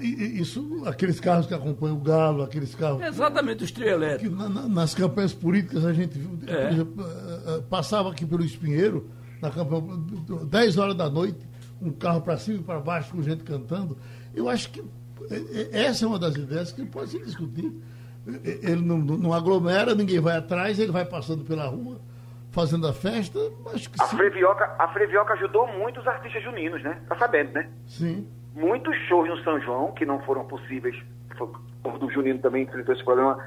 Isso, 0.00 0.84
aqueles 0.86 1.18
carros 1.18 1.46
que 1.46 1.54
acompanham 1.54 1.96
o 1.96 2.00
Galo, 2.00 2.42
aqueles 2.42 2.74
carros. 2.74 3.02
Exatamente, 3.02 3.64
os 3.64 3.70
trio 3.70 3.98
Que 4.18 4.28
na, 4.28 4.48
nas 4.48 4.94
campanhas 4.94 5.34
políticas 5.34 5.84
a 5.84 5.92
gente 5.92 6.18
é. 6.46 6.70
exemplo, 6.70 7.04
eh, 7.04 7.40
eh, 7.46 7.62
passava 7.68 8.10
aqui 8.10 8.24
pelo 8.24 8.44
Espinheiro, 8.44 9.10
na 9.42 9.50
campanha, 9.50 9.82
10 10.44 10.78
horas 10.78 10.94
da 10.94 11.10
noite, 11.10 11.38
um 11.82 11.90
carro 11.90 12.20
para 12.20 12.36
cima 12.36 12.58
e 12.58 12.62
para 12.62 12.78
baixo 12.78 13.10
com 13.10 13.22
gente 13.22 13.42
cantando. 13.42 13.98
Eu 14.34 14.48
acho 14.48 14.70
que 14.70 14.80
eh, 15.30 15.68
essa 15.72 16.04
é 16.04 16.08
uma 16.08 16.18
das 16.18 16.36
ideias 16.36 16.70
que 16.70 16.84
pode 16.84 17.10
se 17.10 17.18
discutir. 17.18 17.72
Ele 18.44 18.82
não, 18.82 18.98
não 18.98 19.32
aglomera, 19.32 19.94
ninguém 19.94 20.20
vai 20.20 20.36
atrás, 20.36 20.78
ele 20.78 20.92
vai 20.92 21.04
passando 21.04 21.44
pela 21.44 21.66
rua 21.66 22.00
fazendo 22.56 22.88
a 22.88 22.92
festa, 22.92 23.38
acho 23.74 23.90
que 23.90 24.00
a 24.00 24.06
sim. 24.06 24.16
Frevioca, 24.16 24.74
a 24.78 24.88
Frevioca 24.88 25.34
ajudou 25.34 25.66
muito 25.72 26.00
os 26.00 26.06
artistas 26.06 26.42
juninos, 26.42 26.82
né? 26.82 27.02
Tá 27.06 27.14
sabendo, 27.16 27.52
né? 27.52 27.68
Sim. 27.86 28.26
Muitos 28.56 28.96
shows 29.06 29.28
no 29.28 29.36
São 29.44 29.60
João 29.60 29.92
que 29.92 30.06
não 30.06 30.18
foram 30.22 30.44
possíveis, 30.46 30.96
o 31.38 31.98
do 31.98 32.10
Junino 32.10 32.38
também 32.38 32.64
enfrentou 32.64 32.94
esse 32.94 33.04
problema 33.04 33.38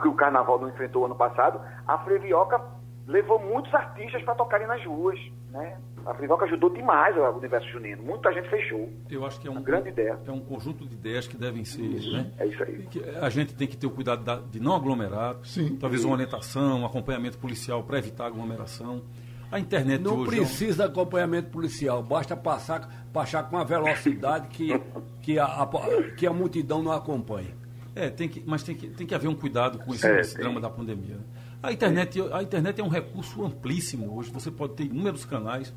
que 0.00 0.06
o 0.06 0.14
Carnaval 0.14 0.60
não 0.60 0.68
enfrentou 0.68 1.06
ano 1.06 1.16
passado, 1.16 1.58
a 1.88 1.98
Frevioca 1.98 2.60
levou 3.06 3.38
muitos 3.38 3.72
artistas 3.72 4.22
para 4.22 4.34
tocarem 4.34 4.66
nas 4.66 4.84
ruas, 4.84 5.18
né? 5.50 5.78
A 6.04 6.14
Frivoca 6.14 6.44
ajudou 6.44 6.70
demais 6.70 7.16
o 7.16 7.20
universo 7.36 7.68
junino. 7.68 8.00
Muita 8.02 8.32
gente 8.32 8.48
fechou. 8.48 8.88
Eu 9.10 9.26
acho 9.26 9.40
que 9.40 9.48
é 9.48 9.50
um, 9.50 9.60
grande 9.60 9.88
ideia. 9.88 10.16
É 10.24 10.30
um 10.30 10.38
conjunto 10.38 10.86
de 10.86 10.94
ideias 10.94 11.26
que 11.26 11.36
devem 11.36 11.64
ser. 11.64 11.82
Isso, 11.82 12.12
né? 12.12 12.30
É 12.38 12.46
isso 12.46 12.62
aí. 12.62 12.88
a 13.20 13.28
gente 13.28 13.54
tem 13.54 13.66
que 13.66 13.76
ter 13.76 13.88
o 13.88 13.90
cuidado 13.90 14.44
de 14.48 14.60
não 14.60 14.76
aglomerar. 14.76 15.36
Sim. 15.42 15.76
Talvez 15.76 16.04
uma 16.04 16.14
orientação, 16.14 16.82
um 16.82 16.86
acompanhamento 16.86 17.38
policial 17.38 17.82
para 17.82 17.98
evitar 17.98 18.26
aglomeração. 18.26 19.02
A 19.56 19.58
internet 19.58 20.02
não 20.02 20.18
hoje 20.18 20.36
precisa 20.36 20.82
é 20.82 20.86
um... 20.86 20.88
de 20.88 20.92
acompanhamento 20.92 21.48
policial, 21.48 22.02
basta 22.02 22.36
passar, 22.36 23.08
passar 23.10 23.44
com 23.44 23.56
a 23.56 23.64
velocidade 23.64 24.48
que, 24.48 24.68
que, 25.22 25.38
a, 25.38 25.46
a, 25.46 25.68
que 26.14 26.26
a 26.26 26.32
multidão 26.32 26.82
não 26.82 26.92
acompanha. 26.92 27.54
É, 27.94 28.10
tem 28.10 28.28
que, 28.28 28.42
mas 28.44 28.62
tem 28.62 28.74
que, 28.74 28.88
tem 28.88 29.06
que 29.06 29.14
haver 29.14 29.28
um 29.28 29.34
cuidado 29.34 29.78
com 29.78 29.94
esse, 29.94 30.06
é, 30.06 30.20
esse 30.20 30.36
drama 30.36 30.60
da 30.60 30.68
pandemia. 30.68 31.14
Né? 31.14 31.22
A 31.62 31.72
internet, 31.72 32.20
a 32.34 32.42
internet 32.42 32.78
é 32.82 32.84
um 32.84 32.88
recurso 32.88 33.46
amplíssimo 33.46 34.14
hoje. 34.14 34.30
Você 34.30 34.50
pode 34.50 34.74
ter 34.74 34.84
inúmeros 34.84 35.24
canais 35.24 35.72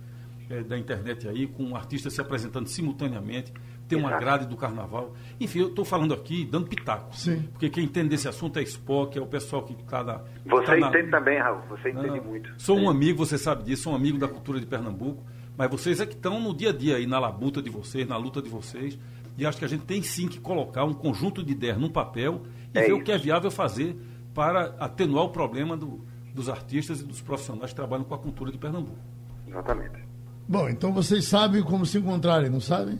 é, 0.49 0.61
da 0.61 0.77
internet 0.77 1.29
aí, 1.29 1.47
com 1.47 1.73
artistas 1.73 2.11
se 2.11 2.19
apresentando 2.19 2.67
simultaneamente, 2.67 3.53
tem 3.89 3.97
uma 3.99 4.17
grade 4.19 4.45
do 4.45 4.55
carnaval. 4.55 5.13
Enfim, 5.39 5.59
eu 5.59 5.67
estou 5.69 5.83
falando 5.83 6.13
aqui, 6.13 6.45
dando 6.45 6.67
pitaco. 6.67 7.15
Sim. 7.17 7.49
Porque 7.51 7.69
quem 7.69 7.85
entende 7.85 8.09
desse 8.09 8.27
assunto 8.27 8.59
é 8.59 8.61
Spock, 8.61 9.17
é 9.17 9.21
o 9.21 9.25
pessoal 9.25 9.63
que 9.63 9.73
está 9.73 10.03
na. 10.03 10.21
Você 10.45 10.65
tá 10.65 10.79
entende 10.79 11.09
na... 11.09 11.17
também, 11.17 11.39
Raul, 11.39 11.61
você 11.67 11.89
entende 11.89 12.21
muito. 12.21 12.53
Sou 12.59 12.77
um 12.77 12.87
amigo, 12.87 13.17
você 13.17 13.37
sabe 13.37 13.63
disso, 13.63 13.83
sou 13.83 13.93
um 13.93 13.95
amigo 13.95 14.19
da 14.19 14.27
cultura 14.27 14.59
de 14.59 14.67
Pernambuco, 14.67 15.23
mas 15.57 15.69
vocês 15.71 15.99
é 15.99 16.05
que 16.05 16.13
estão 16.13 16.39
no 16.39 16.53
dia 16.53 16.69
a 16.69 16.73
dia 16.73 16.97
aí, 16.97 17.07
na 17.07 17.19
labuta 17.19 17.61
de 17.61 17.69
vocês, 17.69 18.07
na 18.07 18.15
luta 18.15 18.41
de 18.41 18.49
vocês. 18.49 18.97
E 19.37 19.45
acho 19.45 19.57
que 19.57 19.65
a 19.65 19.69
gente 19.69 19.85
tem 19.85 20.03
sim 20.03 20.27
que 20.27 20.39
colocar 20.39 20.83
um 20.83 20.93
conjunto 20.93 21.41
de 21.43 21.51
ideias 21.51 21.77
num 21.77 21.89
papel 21.89 22.43
e 22.73 22.77
é 22.77 22.81
ver 22.81 22.87
isso. 22.89 22.97
o 22.97 23.03
que 23.03 23.11
é 23.11 23.17
viável 23.17 23.49
fazer 23.49 23.97
para 24.33 24.75
atenuar 24.79 25.25
o 25.25 25.29
problema 25.29 25.75
do, 25.75 26.05
dos 26.33 26.47
artistas 26.47 27.01
e 27.01 27.05
dos 27.05 27.21
profissionais 27.21 27.71
que 27.71 27.75
trabalham 27.75 28.03
com 28.03 28.13
a 28.13 28.19
cultura 28.19 28.51
de 28.51 28.57
Pernambuco. 28.57 28.99
Exatamente. 29.47 30.03
Bom, 30.47 30.67
então 30.69 30.91
vocês 30.93 31.25
sabem 31.25 31.63
como 31.63 31.85
se 31.85 31.97
encontrarem, 31.97 32.49
não 32.49 32.59
sabem? 32.59 32.99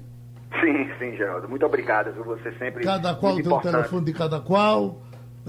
Sim, 0.60 0.90
sim, 0.98 1.16
Geraldo. 1.16 1.48
Muito 1.48 1.66
obrigado, 1.66 2.12
viu? 2.14 2.24
Você 2.24 2.52
sempre. 2.54 2.84
Cada 2.84 3.14
qual 3.16 3.36
tem 3.36 3.52
o 3.52 3.62
telefone 3.62 4.06
de 4.06 4.14
cada 4.14 4.40
qual. 4.40 5.02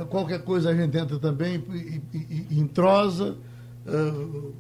Qualquer 0.09 0.43
coisa 0.45 0.71
a 0.71 0.75
gente 0.75 0.97
entra 0.97 1.19
também 1.19 1.65
e, 1.71 2.03
e, 2.17 2.47
e 2.51 2.61
entrosa. 2.61 3.37
Uh, 3.87 4.55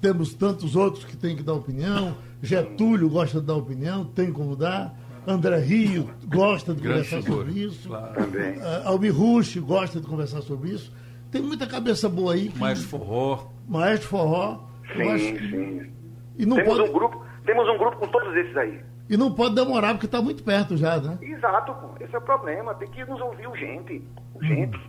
temos 0.00 0.34
tantos 0.34 0.74
outros 0.74 1.04
que 1.04 1.16
têm 1.16 1.36
que 1.36 1.42
dar 1.42 1.54
opinião. 1.54 2.16
Getúlio 2.42 3.08
gosta 3.08 3.40
de 3.40 3.46
dar 3.46 3.54
opinião, 3.54 4.04
tem 4.04 4.32
como 4.32 4.56
dar. 4.56 4.94
André 5.26 5.58
Rio 5.58 6.10
gosta 6.26 6.74
de 6.74 6.80
Grande 6.80 7.08
conversar 7.08 7.22
figura. 7.22 7.46
sobre 7.46 7.60
isso. 7.60 7.88
Claro. 7.88 8.14
Também. 8.14 8.58
Uh, 8.58 8.86
Almir 8.88 9.16
Rush 9.16 9.56
gosta 9.58 10.00
de 10.00 10.06
conversar 10.06 10.42
sobre 10.42 10.70
isso. 10.70 10.92
Tem 11.30 11.40
muita 11.40 11.66
cabeça 11.66 12.08
boa 12.08 12.34
aí. 12.34 12.48
Que... 12.48 12.58
Maestro 12.58 12.88
Forró. 12.88 13.46
Maestro 13.68 14.08
Forró. 14.08 14.64
Sim, 14.96 15.36
que... 15.36 15.50
sim. 15.50 15.92
E 16.38 16.44
não 16.44 16.56
temos 16.56 16.76
pode... 16.76 16.90
um 16.90 16.92
grupo, 16.92 17.24
temos 17.46 17.68
um 17.68 17.78
grupo 17.78 17.96
com 17.98 18.08
todos 18.08 18.36
esses 18.36 18.56
aí. 18.56 18.80
E 19.12 19.16
não 19.16 19.30
pode 19.30 19.54
demorar, 19.54 19.92
porque 19.92 20.06
está 20.06 20.22
muito 20.22 20.42
perto 20.42 20.74
já, 20.74 20.98
né? 20.98 21.18
Exato, 21.20 21.74
pô. 21.74 22.02
esse 22.02 22.14
é 22.14 22.18
o 22.18 22.22
problema. 22.22 22.74
Tem 22.76 22.90
que 22.90 23.04
nos 23.04 23.20
ouvir 23.20 23.46
urgente. 23.46 24.02
Urgente. 24.34 24.80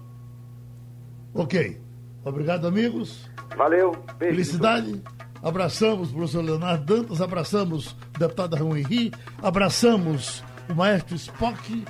Ok. 1.33 1.81
Obrigado, 2.23 2.65
amigos. 2.65 3.29
Valeu. 3.57 3.91
Beijo. 4.17 4.35
Felicidade. 4.35 5.03
Abraçamos 5.43 6.09
o 6.09 6.13
professor 6.13 6.41
Leonardo 6.41 6.85
Dantas, 6.85 7.21
abraçamos 7.21 7.97
o 8.15 8.17
deputado 8.17 8.55
Raul 8.55 8.77
Henri, 8.77 9.11
abraçamos 9.41 10.41
o 10.69 10.73
maestro 10.73 11.17
Spock. 11.17 11.83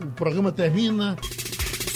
O 0.00 0.06
programa 0.12 0.52
termina. 0.52 1.16